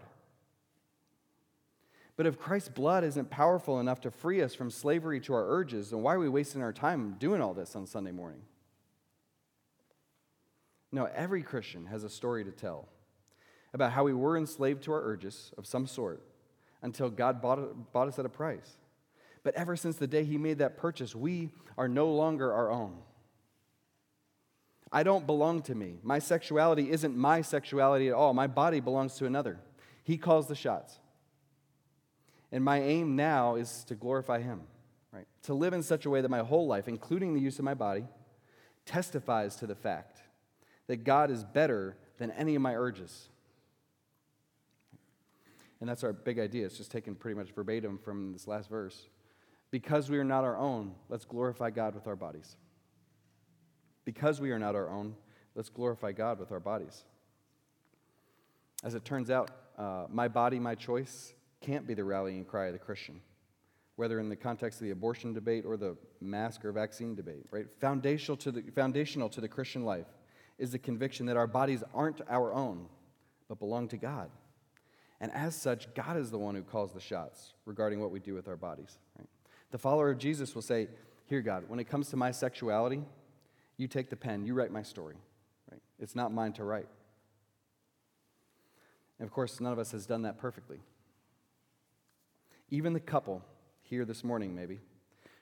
But 2.16 2.28
if 2.28 2.40
Christ's 2.40 2.70
blood 2.70 3.04
isn't 3.04 3.30
powerful 3.30 3.80
enough 3.80 4.00
to 4.02 4.12
free 4.12 4.42
us 4.42 4.56
from 4.56 4.70
slavery 4.70 5.20
to 5.22 5.34
our 5.34 5.50
urges, 5.50 5.90
then 5.90 6.02
why 6.02 6.14
are 6.14 6.20
we 6.20 6.30
wasting 6.30 6.62
our 6.62 6.72
time 6.72 7.18
doing 7.20 7.42
all 7.42 7.54
this 7.54 7.76
on 7.76 7.86
Sunday 7.86 8.12
morning? 8.12 8.44
No, 10.94 11.10
every 11.16 11.42
Christian 11.42 11.88
has 11.88 12.04
a 12.04 12.10
story 12.10 12.46
to 12.46 12.52
tell 12.52 12.88
about 13.74 13.92
how 13.92 14.04
we 14.04 14.14
were 14.14 14.38
enslaved 14.38 14.84
to 14.84 14.94
our 14.94 15.02
urges 15.02 15.52
of 15.58 15.66
some 15.66 15.88
sort 15.88 16.22
until 16.84 17.10
God 17.10 17.42
bought, 17.42 17.92
bought 17.92 18.08
us 18.08 18.20
at 18.20 18.26
a 18.28 18.30
price. 18.30 18.78
But 19.42 19.56
ever 19.56 19.76
since 19.76 19.98
the 19.98 20.06
day 20.06 20.24
He 20.24 20.38
made 20.38 20.60
that 20.60 20.78
purchase, 20.78 21.16
we 21.16 21.50
are 21.80 21.88
no 21.88 22.12
longer 22.12 22.54
our 22.54 22.70
own. 22.70 22.98
I 24.92 25.02
don't 25.02 25.26
belong 25.26 25.64
to 25.64 25.74
me. 25.74 25.98
My 26.04 26.20
sexuality 26.20 26.92
isn't 26.92 27.18
my 27.18 27.42
sexuality 27.42 28.08
at 28.10 28.14
all. 28.14 28.36
My 28.36 28.46
body 28.46 28.80
belongs 28.80 29.16
to 29.16 29.26
another. 29.26 29.60
He 30.04 30.18
calls 30.18 30.48
the 30.48 30.56
shots. 30.56 31.00
And 32.52 32.64
my 32.64 32.80
aim 32.80 33.16
now 33.16 33.56
is 33.56 33.84
to 33.86 33.96
glorify 33.96 34.42
Him, 34.42 34.62
right? 35.12 35.26
To 35.44 35.56
live 35.56 35.74
in 35.74 35.82
such 35.82 36.06
a 36.06 36.12
way 36.12 36.22
that 36.22 36.30
my 36.30 36.42
whole 36.42 36.68
life, 36.68 36.88
including 36.88 37.34
the 37.34 37.42
use 37.42 37.58
of 37.58 37.66
my 37.66 37.74
body, 37.74 38.06
testifies 38.86 39.56
to 39.56 39.66
the 39.66 39.74
fact 39.74 40.13
that 40.88 41.04
God 41.04 41.32
is 41.32 41.44
better 41.44 41.98
than 42.18 42.32
any 42.32 42.56
of 42.56 42.62
my 42.62 42.76
urges. 42.76 43.30
And 45.80 45.90
that's 45.90 46.04
our 46.04 46.14
big 46.14 46.40
idea. 46.40 46.66
It's 46.66 46.78
just 46.78 46.92
taken 46.92 47.16
pretty 47.16 47.38
much 47.38 47.52
verbatim 47.52 47.98
from 47.98 48.32
this 48.32 48.48
last 48.48 48.70
verse. 48.70 49.10
Because 49.70 50.10
we 50.10 50.18
are 50.18 50.24
not 50.24 50.44
our 50.44 50.58
own, 50.58 50.94
let's 51.10 51.26
glorify 51.26 51.72
God 51.72 51.96
with 51.96 52.08
our 52.08 52.16
bodies. 52.16 52.56
Because 54.06 54.40
we 54.40 54.52
are 54.52 54.60
not 54.60 54.76
our 54.76 54.90
own, 54.90 55.16
let's 55.56 55.70
glorify 55.70 56.12
God 56.12 56.40
with 56.40 56.52
our 56.52 56.60
bodies. 56.60 57.04
As 58.84 58.96
it 58.96 59.04
turns 59.04 59.30
out, 59.30 59.52
uh, 59.78 60.06
my 60.10 60.28
body, 60.28 60.60
my 60.60 60.76
choice 60.76 61.34
can't 61.60 61.88
be 61.88 61.94
the 61.94 62.04
rallying 62.04 62.46
cry 62.46 62.68
of 62.68 62.74
the 62.74 62.80
Christian, 62.80 63.22
whether 63.96 64.20
in 64.20 64.30
the 64.30 64.36
context 64.36 64.80
of 64.80 64.86
the 64.86 64.92
abortion 64.92 65.34
debate 65.34 65.66
or 65.66 65.78
the 65.78 65.98
mask 66.22 66.64
or 66.64 66.72
vaccine 66.72 67.16
debate, 67.16 67.46
right? 67.52 67.66
Foundational 67.80 68.38
to 68.38 68.52
the, 68.52 68.62
foundational 68.76 69.30
to 69.30 69.42
the 69.42 69.48
Christian 69.48 69.84
life 69.84 70.08
is 70.58 70.72
the 70.72 70.80
conviction 70.80 71.26
that 71.28 71.38
our 71.38 71.48
bodies 71.48 71.84
aren't 71.94 72.22
our 72.30 72.54
own, 72.54 72.88
but 73.48 73.60
belong 73.60 73.88
to 73.90 73.98
God. 73.98 74.30
And 75.20 75.32
as 75.32 75.56
such, 75.56 75.94
God 75.94 76.18
is 76.18 76.32
the 76.32 76.38
one 76.38 76.56
who 76.56 76.64
calls 76.64 76.92
the 76.92 77.00
shots 77.00 77.54
regarding 77.66 78.00
what 78.00 78.12
we 78.12 78.20
do 78.20 78.34
with 78.34 78.48
our 78.48 78.58
bodies. 78.58 78.98
Right? 79.18 79.28
The 79.72 79.78
follower 79.78 80.12
of 80.12 80.18
Jesus 80.18 80.54
will 80.54 80.62
say, 80.62 80.90
Here, 81.26 81.42
God, 81.42 81.66
when 81.68 81.80
it 81.80 81.86
comes 81.86 82.10
to 82.10 82.18
my 82.18 82.32
sexuality, 82.32 83.04
you 83.78 83.88
take 83.88 84.10
the 84.10 84.16
pen, 84.16 84.46
you 84.46 84.54
write 84.54 84.72
my 84.72 84.84
story. 84.84 85.16
Right? 85.72 85.82
It's 86.00 86.16
not 86.16 86.34
mine 86.34 86.54
to 86.54 86.64
write. 86.64 86.88
And 89.20 89.28
of 89.28 89.34
course, 89.34 89.62
none 89.62 89.72
of 89.72 89.80
us 89.80 89.92
has 89.92 90.06
done 90.06 90.24
that 90.24 90.38
perfectly. 90.38 90.80
Even 92.70 92.94
the 92.94 93.00
couple 93.00 93.42
here 93.84 94.06
this 94.06 94.24
morning, 94.24 94.56
maybe, 94.56 94.80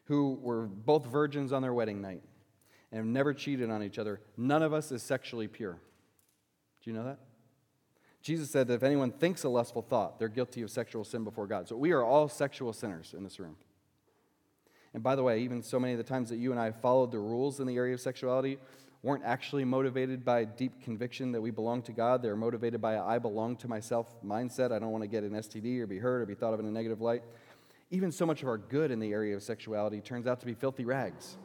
who 0.05 0.37
were 0.41 0.63
both 0.63 1.05
virgins 1.05 1.51
on 1.51 1.61
their 1.61 1.73
wedding 1.73 2.01
night 2.01 2.21
and 2.91 2.97
have 2.97 3.05
never 3.05 3.33
cheated 3.33 3.69
on 3.69 3.83
each 3.83 3.97
other, 3.97 4.19
none 4.37 4.61
of 4.61 4.73
us 4.73 4.91
is 4.91 5.01
sexually 5.01 5.47
pure. 5.47 5.79
Do 6.83 6.89
you 6.89 6.95
know 6.95 7.05
that? 7.05 7.19
Jesus 8.21 8.51
said 8.51 8.67
that 8.67 8.75
if 8.75 8.83
anyone 8.83 9.11
thinks 9.11 9.43
a 9.43 9.49
lustful 9.49 9.81
thought, 9.81 10.19
they're 10.19 10.27
guilty 10.27 10.61
of 10.61 10.69
sexual 10.69 11.03
sin 11.03 11.23
before 11.23 11.47
God. 11.47 11.67
So 11.67 11.75
we 11.75 11.91
are 11.91 12.03
all 12.03 12.29
sexual 12.29 12.71
sinners 12.73 13.15
in 13.17 13.23
this 13.23 13.39
room. 13.39 13.55
And 14.93 15.01
by 15.01 15.15
the 15.15 15.23
way, 15.23 15.41
even 15.41 15.63
so 15.63 15.79
many 15.79 15.93
of 15.93 15.97
the 15.97 16.03
times 16.03 16.29
that 16.29 16.37
you 16.37 16.51
and 16.51 16.59
I 16.59 16.71
followed 16.71 17.11
the 17.11 17.19
rules 17.19 17.59
in 17.59 17.67
the 17.67 17.77
area 17.77 17.93
of 17.93 18.01
sexuality 18.01 18.59
weren't 19.03 19.23
actually 19.25 19.65
motivated 19.65 20.23
by 20.23 20.43
deep 20.45 20.83
conviction 20.83 21.31
that 21.31 21.41
we 21.41 21.49
belong 21.49 21.81
to 21.83 21.91
God. 21.91 22.21
They're 22.21 22.35
motivated 22.35 22.81
by 22.81 22.93
a 22.93 23.03
I 23.03 23.17
belong 23.17 23.55
to 23.57 23.67
myself 23.67 24.07
mindset. 24.23 24.71
I 24.71 24.77
don't 24.77 24.91
want 24.91 25.03
to 25.03 25.07
get 25.07 25.23
an 25.23 25.31
STD 25.31 25.79
or 25.79 25.87
be 25.87 25.97
hurt 25.97 26.21
or 26.21 26.25
be 26.25 26.35
thought 26.35 26.53
of 26.53 26.59
in 26.59 26.67
a 26.67 26.71
negative 26.71 27.01
light. 27.01 27.23
Even 27.89 28.11
so 28.11 28.25
much 28.25 28.43
of 28.43 28.47
our 28.47 28.57
good 28.57 28.91
in 28.91 28.99
the 28.99 29.11
area 29.11 29.35
of 29.35 29.41
sexuality 29.41 30.01
turns 30.01 30.27
out 30.27 30.39
to 30.41 30.45
be 30.45 30.53
filthy 30.53 30.85
rags. 30.85 31.37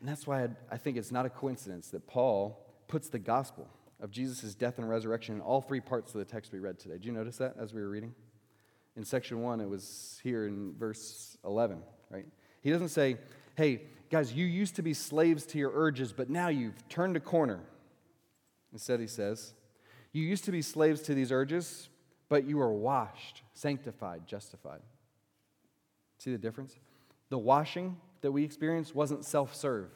And 0.00 0.08
that's 0.08 0.26
why 0.26 0.48
I 0.70 0.76
think 0.76 0.96
it's 0.96 1.12
not 1.12 1.26
a 1.26 1.30
coincidence 1.30 1.88
that 1.88 2.06
Paul 2.06 2.66
puts 2.88 3.08
the 3.08 3.18
gospel 3.18 3.68
of 4.00 4.10
Jesus' 4.10 4.54
death 4.54 4.78
and 4.78 4.88
resurrection 4.88 5.36
in 5.36 5.40
all 5.40 5.60
three 5.60 5.80
parts 5.80 6.14
of 6.14 6.18
the 6.18 6.24
text 6.24 6.52
we 6.52 6.58
read 6.58 6.78
today. 6.78 6.94
Did 6.94 7.04
you 7.04 7.12
notice 7.12 7.36
that 7.38 7.54
as 7.58 7.72
we 7.72 7.80
were 7.80 7.88
reading? 7.88 8.14
In 8.96 9.04
section 9.04 9.42
one, 9.42 9.60
it 9.60 9.68
was 9.68 10.20
here 10.22 10.46
in 10.46 10.74
verse 10.76 11.36
11, 11.44 11.82
right? 12.10 12.26
He 12.62 12.70
doesn't 12.70 12.88
say, 12.88 13.16
hey, 13.56 13.82
guys, 14.10 14.32
you 14.32 14.46
used 14.46 14.76
to 14.76 14.82
be 14.82 14.94
slaves 14.94 15.46
to 15.46 15.58
your 15.58 15.70
urges, 15.74 16.12
but 16.12 16.28
now 16.30 16.48
you've 16.48 16.88
turned 16.88 17.16
a 17.16 17.20
corner. 17.20 17.60
Instead, 18.72 19.00
he 19.00 19.06
says, 19.06 19.54
you 20.12 20.22
used 20.22 20.44
to 20.44 20.52
be 20.52 20.62
slaves 20.62 21.00
to 21.02 21.14
these 21.14 21.30
urges, 21.30 21.88
but 22.28 22.44
you 22.44 22.60
are 22.60 22.72
washed, 22.72 23.42
sanctified, 23.54 24.26
justified. 24.26 24.80
See 26.18 26.32
the 26.32 26.38
difference? 26.38 26.76
The 27.30 27.38
washing 27.38 27.96
that 28.20 28.32
we 28.32 28.44
experienced 28.44 28.94
wasn't 28.94 29.24
self 29.24 29.54
serve. 29.54 29.90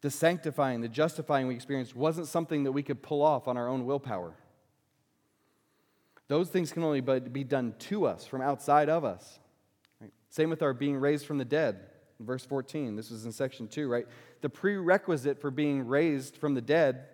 The 0.00 0.10
sanctifying, 0.10 0.82
the 0.82 0.88
justifying 0.88 1.46
we 1.46 1.54
experienced 1.54 1.96
wasn't 1.96 2.26
something 2.26 2.64
that 2.64 2.72
we 2.72 2.82
could 2.82 3.02
pull 3.02 3.22
off 3.22 3.48
on 3.48 3.56
our 3.56 3.68
own 3.68 3.86
willpower. 3.86 4.34
Those 6.28 6.48
things 6.48 6.72
can 6.72 6.82
only 6.82 7.00
be 7.00 7.44
done 7.44 7.74
to 7.80 8.06
us, 8.06 8.26
from 8.26 8.42
outside 8.42 8.88
of 8.88 9.04
us. 9.04 9.38
Same 10.30 10.50
with 10.50 10.62
our 10.62 10.72
being 10.72 10.96
raised 10.96 11.26
from 11.26 11.38
the 11.38 11.44
dead. 11.44 11.80
Verse 12.20 12.44
14, 12.44 12.96
this 12.96 13.10
was 13.10 13.24
in 13.24 13.32
section 13.32 13.68
2, 13.68 13.88
right? 13.88 14.06
The 14.40 14.48
prerequisite 14.48 15.40
for 15.40 15.50
being 15.50 15.86
raised 15.86 16.36
from 16.36 16.54
the 16.54 16.60
dead 16.60 17.06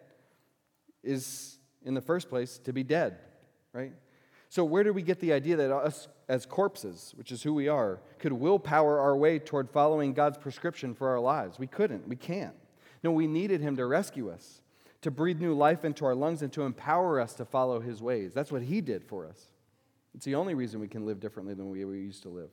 is, 1.02 1.58
in 1.84 1.94
the 1.94 2.00
first 2.00 2.28
place, 2.28 2.58
to 2.64 2.72
be 2.72 2.82
dead, 2.82 3.18
right? 3.72 3.92
So, 4.50 4.64
where 4.64 4.84
do 4.84 4.92
we 4.92 5.02
get 5.02 5.20
the 5.20 5.32
idea 5.32 5.56
that 5.56 5.72
us 5.72 6.08
as 6.28 6.44
corpses, 6.44 7.12
which 7.16 7.32
is 7.32 7.42
who 7.42 7.54
we 7.54 7.68
are, 7.68 8.00
could 8.18 8.32
willpower 8.32 8.98
our 8.98 9.16
way 9.16 9.38
toward 9.38 9.70
following 9.70 10.12
God's 10.12 10.36
prescription 10.36 10.92
for 10.94 11.08
our 11.08 11.20
lives? 11.20 11.58
We 11.58 11.66
couldn't. 11.66 12.06
We 12.06 12.16
can't. 12.16 12.54
No, 13.02 13.12
we 13.12 13.26
needed 13.26 13.62
Him 13.62 13.76
to 13.76 13.86
rescue 13.86 14.28
us 14.28 14.60
to 15.02 15.10
breathe 15.10 15.40
new 15.40 15.54
life 15.54 15.84
into 15.84 16.04
our 16.04 16.14
lungs 16.14 16.42
and 16.42 16.52
to 16.52 16.62
empower 16.62 17.20
us 17.20 17.34
to 17.34 17.44
follow 17.44 17.80
his 17.80 18.02
ways. 18.02 18.34
That's 18.34 18.52
what 18.52 18.62
he 18.62 18.80
did 18.80 19.04
for 19.04 19.26
us. 19.26 19.46
It's 20.14 20.24
the 20.24 20.34
only 20.34 20.54
reason 20.54 20.80
we 20.80 20.88
can 20.88 21.06
live 21.06 21.20
differently 21.20 21.54
than 21.54 21.70
we, 21.70 21.80
used 21.80 22.22
to 22.24 22.28
live. 22.28 22.50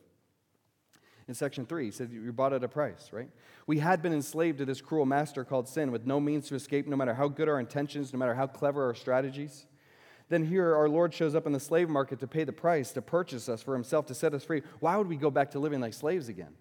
In 1.28 1.34
section 1.34 1.66
three, 1.66 1.86
he 1.86 1.92
said, 1.92 2.10
You 2.12 2.32
bought 2.32 2.54
at 2.54 2.64
a 2.64 2.70
price, 2.70 3.10
right? 3.12 3.30
We 3.66 3.80
had 3.80 4.02
been 4.02 4.14
enslaved 4.14 4.60
to 4.60 4.66
this 4.66 4.80
cruel 4.80 5.06
master 5.06 5.44
called 5.44 5.68
sin 5.68 5.92
with 5.92 6.06
no 6.06 6.22
means 6.22 6.48
to 6.48 6.56
escape, 6.56 6.88
no 6.88 6.96
matter 6.96 7.14
how 7.14 7.28
good 7.28 7.50
our 7.50 7.60
intentions, 7.60 8.14
no 8.14 8.20
matter 8.20 8.34
how 8.34 8.48
clever 8.48 8.86
our 8.86 8.94
strategies. 8.94 9.66
Then 10.30 10.46
here, 10.46 10.76
our 10.76 10.90
Lord 10.90 11.14
shows 11.14 11.36
up 11.36 11.46
in 11.46 11.54
the 11.54 11.60
slave 11.60 11.90
market 11.90 12.20
to 12.20 12.28
pay 12.28 12.44
the 12.44 12.52
price, 12.52 12.92
to 12.94 13.02
purchase 13.02 13.48
us 13.48 13.62
for 13.62 13.74
himself, 13.74 14.08
to 14.08 14.14
set 14.14 14.34
us 14.34 14.44
free. 14.44 14.62
Why 14.80 14.98
would 14.98 15.08
we 15.08 15.16
go 15.16 15.32
back 15.32 15.52
to 15.52 15.60
living 15.60 15.80
like 15.80 15.94
slaves 15.94 16.28
again? 16.28 16.54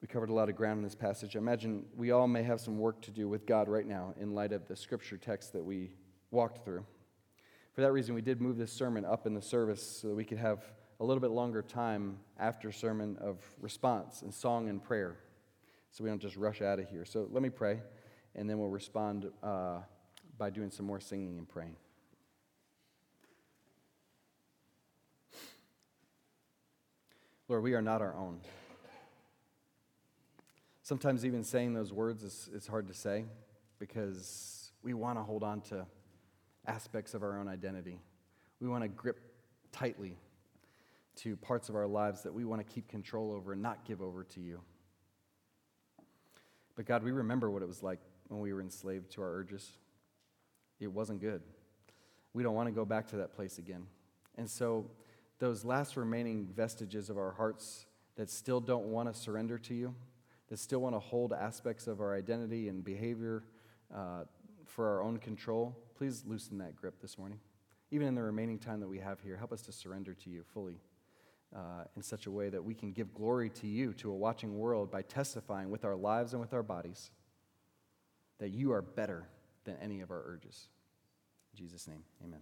We 0.00 0.08
covered 0.08 0.30
a 0.30 0.34
lot 0.34 0.48
of 0.48 0.56
ground 0.56 0.78
in 0.78 0.82
this 0.82 0.96
passage. 0.96 1.36
I 1.36 1.38
imagine 1.38 1.84
we 1.96 2.10
all 2.10 2.26
may 2.26 2.42
have 2.42 2.60
some 2.60 2.78
work 2.78 3.00
to 3.02 3.12
do 3.12 3.28
with 3.28 3.46
God 3.46 3.68
right 3.68 3.86
now 3.86 4.14
in 4.20 4.34
light 4.34 4.52
of 4.52 4.66
the 4.66 4.74
scripture 4.74 5.16
text 5.16 5.52
that 5.52 5.64
we 5.64 5.92
walked 6.32 6.64
through. 6.64 6.84
For 7.74 7.82
that 7.82 7.92
reason, 7.92 8.16
we 8.16 8.22
did 8.22 8.40
move 8.40 8.56
this 8.58 8.72
sermon 8.72 9.04
up 9.04 9.26
in 9.26 9.34
the 9.34 9.40
service 9.40 10.00
so 10.02 10.08
that 10.08 10.14
we 10.14 10.24
could 10.24 10.38
have 10.38 10.64
a 10.98 11.04
little 11.04 11.20
bit 11.20 11.30
longer 11.30 11.62
time 11.62 12.18
after 12.38 12.72
sermon 12.72 13.16
of 13.20 13.38
response 13.60 14.22
and 14.22 14.34
song 14.34 14.68
and 14.68 14.82
prayer 14.82 15.18
so 15.92 16.02
we 16.02 16.10
don't 16.10 16.20
just 16.20 16.36
rush 16.36 16.62
out 16.62 16.78
of 16.78 16.88
here. 16.88 17.04
So 17.04 17.28
let 17.30 17.42
me 17.42 17.50
pray, 17.50 17.80
and 18.34 18.48
then 18.48 18.58
we'll 18.58 18.68
respond 18.68 19.30
uh, 19.42 19.78
by 20.38 20.50
doing 20.50 20.70
some 20.70 20.86
more 20.86 21.00
singing 21.00 21.38
and 21.38 21.48
praying. 21.48 21.76
Lord, 27.48 27.62
we 27.62 27.74
are 27.74 27.82
not 27.82 28.00
our 28.00 28.16
own. 28.16 28.40
Sometimes 30.82 31.24
even 31.24 31.44
saying 31.44 31.74
those 31.74 31.92
words 31.92 32.22
is, 32.22 32.48
is 32.54 32.66
hard 32.66 32.88
to 32.88 32.94
say 32.94 33.24
because 33.78 34.72
we 34.82 34.94
want 34.94 35.18
to 35.18 35.22
hold 35.22 35.42
on 35.42 35.60
to 35.62 35.86
aspects 36.66 37.14
of 37.14 37.22
our 37.22 37.38
own 37.38 37.48
identity. 37.48 38.00
We 38.60 38.68
want 38.68 38.82
to 38.84 38.88
grip 38.88 39.20
tightly 39.70 40.16
to 41.16 41.36
parts 41.36 41.68
of 41.68 41.76
our 41.76 41.86
lives 41.86 42.22
that 42.22 42.32
we 42.32 42.44
want 42.44 42.66
to 42.66 42.74
keep 42.74 42.88
control 42.88 43.32
over 43.32 43.52
and 43.52 43.60
not 43.60 43.84
give 43.84 44.00
over 44.00 44.24
to 44.24 44.40
you. 44.40 44.60
But 46.74 46.86
God, 46.86 47.02
we 47.02 47.10
remember 47.10 47.50
what 47.50 47.62
it 47.62 47.68
was 47.68 47.82
like 47.82 48.00
when 48.32 48.40
we 48.40 48.52
were 48.52 48.62
enslaved 48.62 49.10
to 49.12 49.22
our 49.22 49.30
urges. 49.30 49.72
It 50.80 50.90
wasn't 50.90 51.20
good. 51.20 51.42
We 52.32 52.42
don't 52.42 52.54
want 52.54 52.66
to 52.66 52.72
go 52.72 52.86
back 52.86 53.06
to 53.08 53.16
that 53.16 53.34
place 53.34 53.58
again. 53.58 53.86
And 54.38 54.48
so, 54.48 54.90
those 55.38 55.64
last 55.64 55.96
remaining 55.96 56.46
vestiges 56.46 57.10
of 57.10 57.18
our 57.18 57.32
hearts 57.32 57.84
that 58.16 58.30
still 58.30 58.60
don't 58.60 58.86
want 58.86 59.12
to 59.12 59.18
surrender 59.18 59.58
to 59.58 59.74
you, 59.74 59.94
that 60.48 60.58
still 60.58 60.80
want 60.80 60.94
to 60.94 60.98
hold 60.98 61.32
aspects 61.32 61.86
of 61.86 62.00
our 62.00 62.16
identity 62.16 62.68
and 62.68 62.82
behavior 62.82 63.42
uh, 63.94 64.24
for 64.64 64.88
our 64.88 65.02
own 65.02 65.18
control, 65.18 65.76
please 65.96 66.22
loosen 66.26 66.58
that 66.58 66.74
grip 66.76 67.00
this 67.02 67.18
morning. 67.18 67.38
Even 67.90 68.06
in 68.06 68.14
the 68.14 68.22
remaining 68.22 68.58
time 68.58 68.80
that 68.80 68.88
we 68.88 68.98
have 68.98 69.20
here, 69.20 69.36
help 69.36 69.52
us 69.52 69.62
to 69.62 69.72
surrender 69.72 70.14
to 70.14 70.30
you 70.30 70.42
fully 70.54 70.80
uh, 71.54 71.84
in 71.96 72.02
such 72.02 72.26
a 72.26 72.30
way 72.30 72.48
that 72.48 72.62
we 72.64 72.72
can 72.72 72.92
give 72.92 73.12
glory 73.12 73.50
to 73.50 73.66
you, 73.66 73.92
to 73.94 74.10
a 74.10 74.14
watching 74.14 74.56
world, 74.58 74.90
by 74.90 75.02
testifying 75.02 75.70
with 75.70 75.84
our 75.84 75.96
lives 75.96 76.32
and 76.32 76.40
with 76.40 76.54
our 76.54 76.62
bodies 76.62 77.10
that 78.42 78.50
you 78.50 78.72
are 78.72 78.82
better 78.82 79.28
than 79.62 79.76
any 79.80 80.00
of 80.00 80.10
our 80.10 80.20
urges. 80.26 80.66
In 81.52 81.64
Jesus' 81.64 81.86
name, 81.86 82.02
amen. 82.24 82.40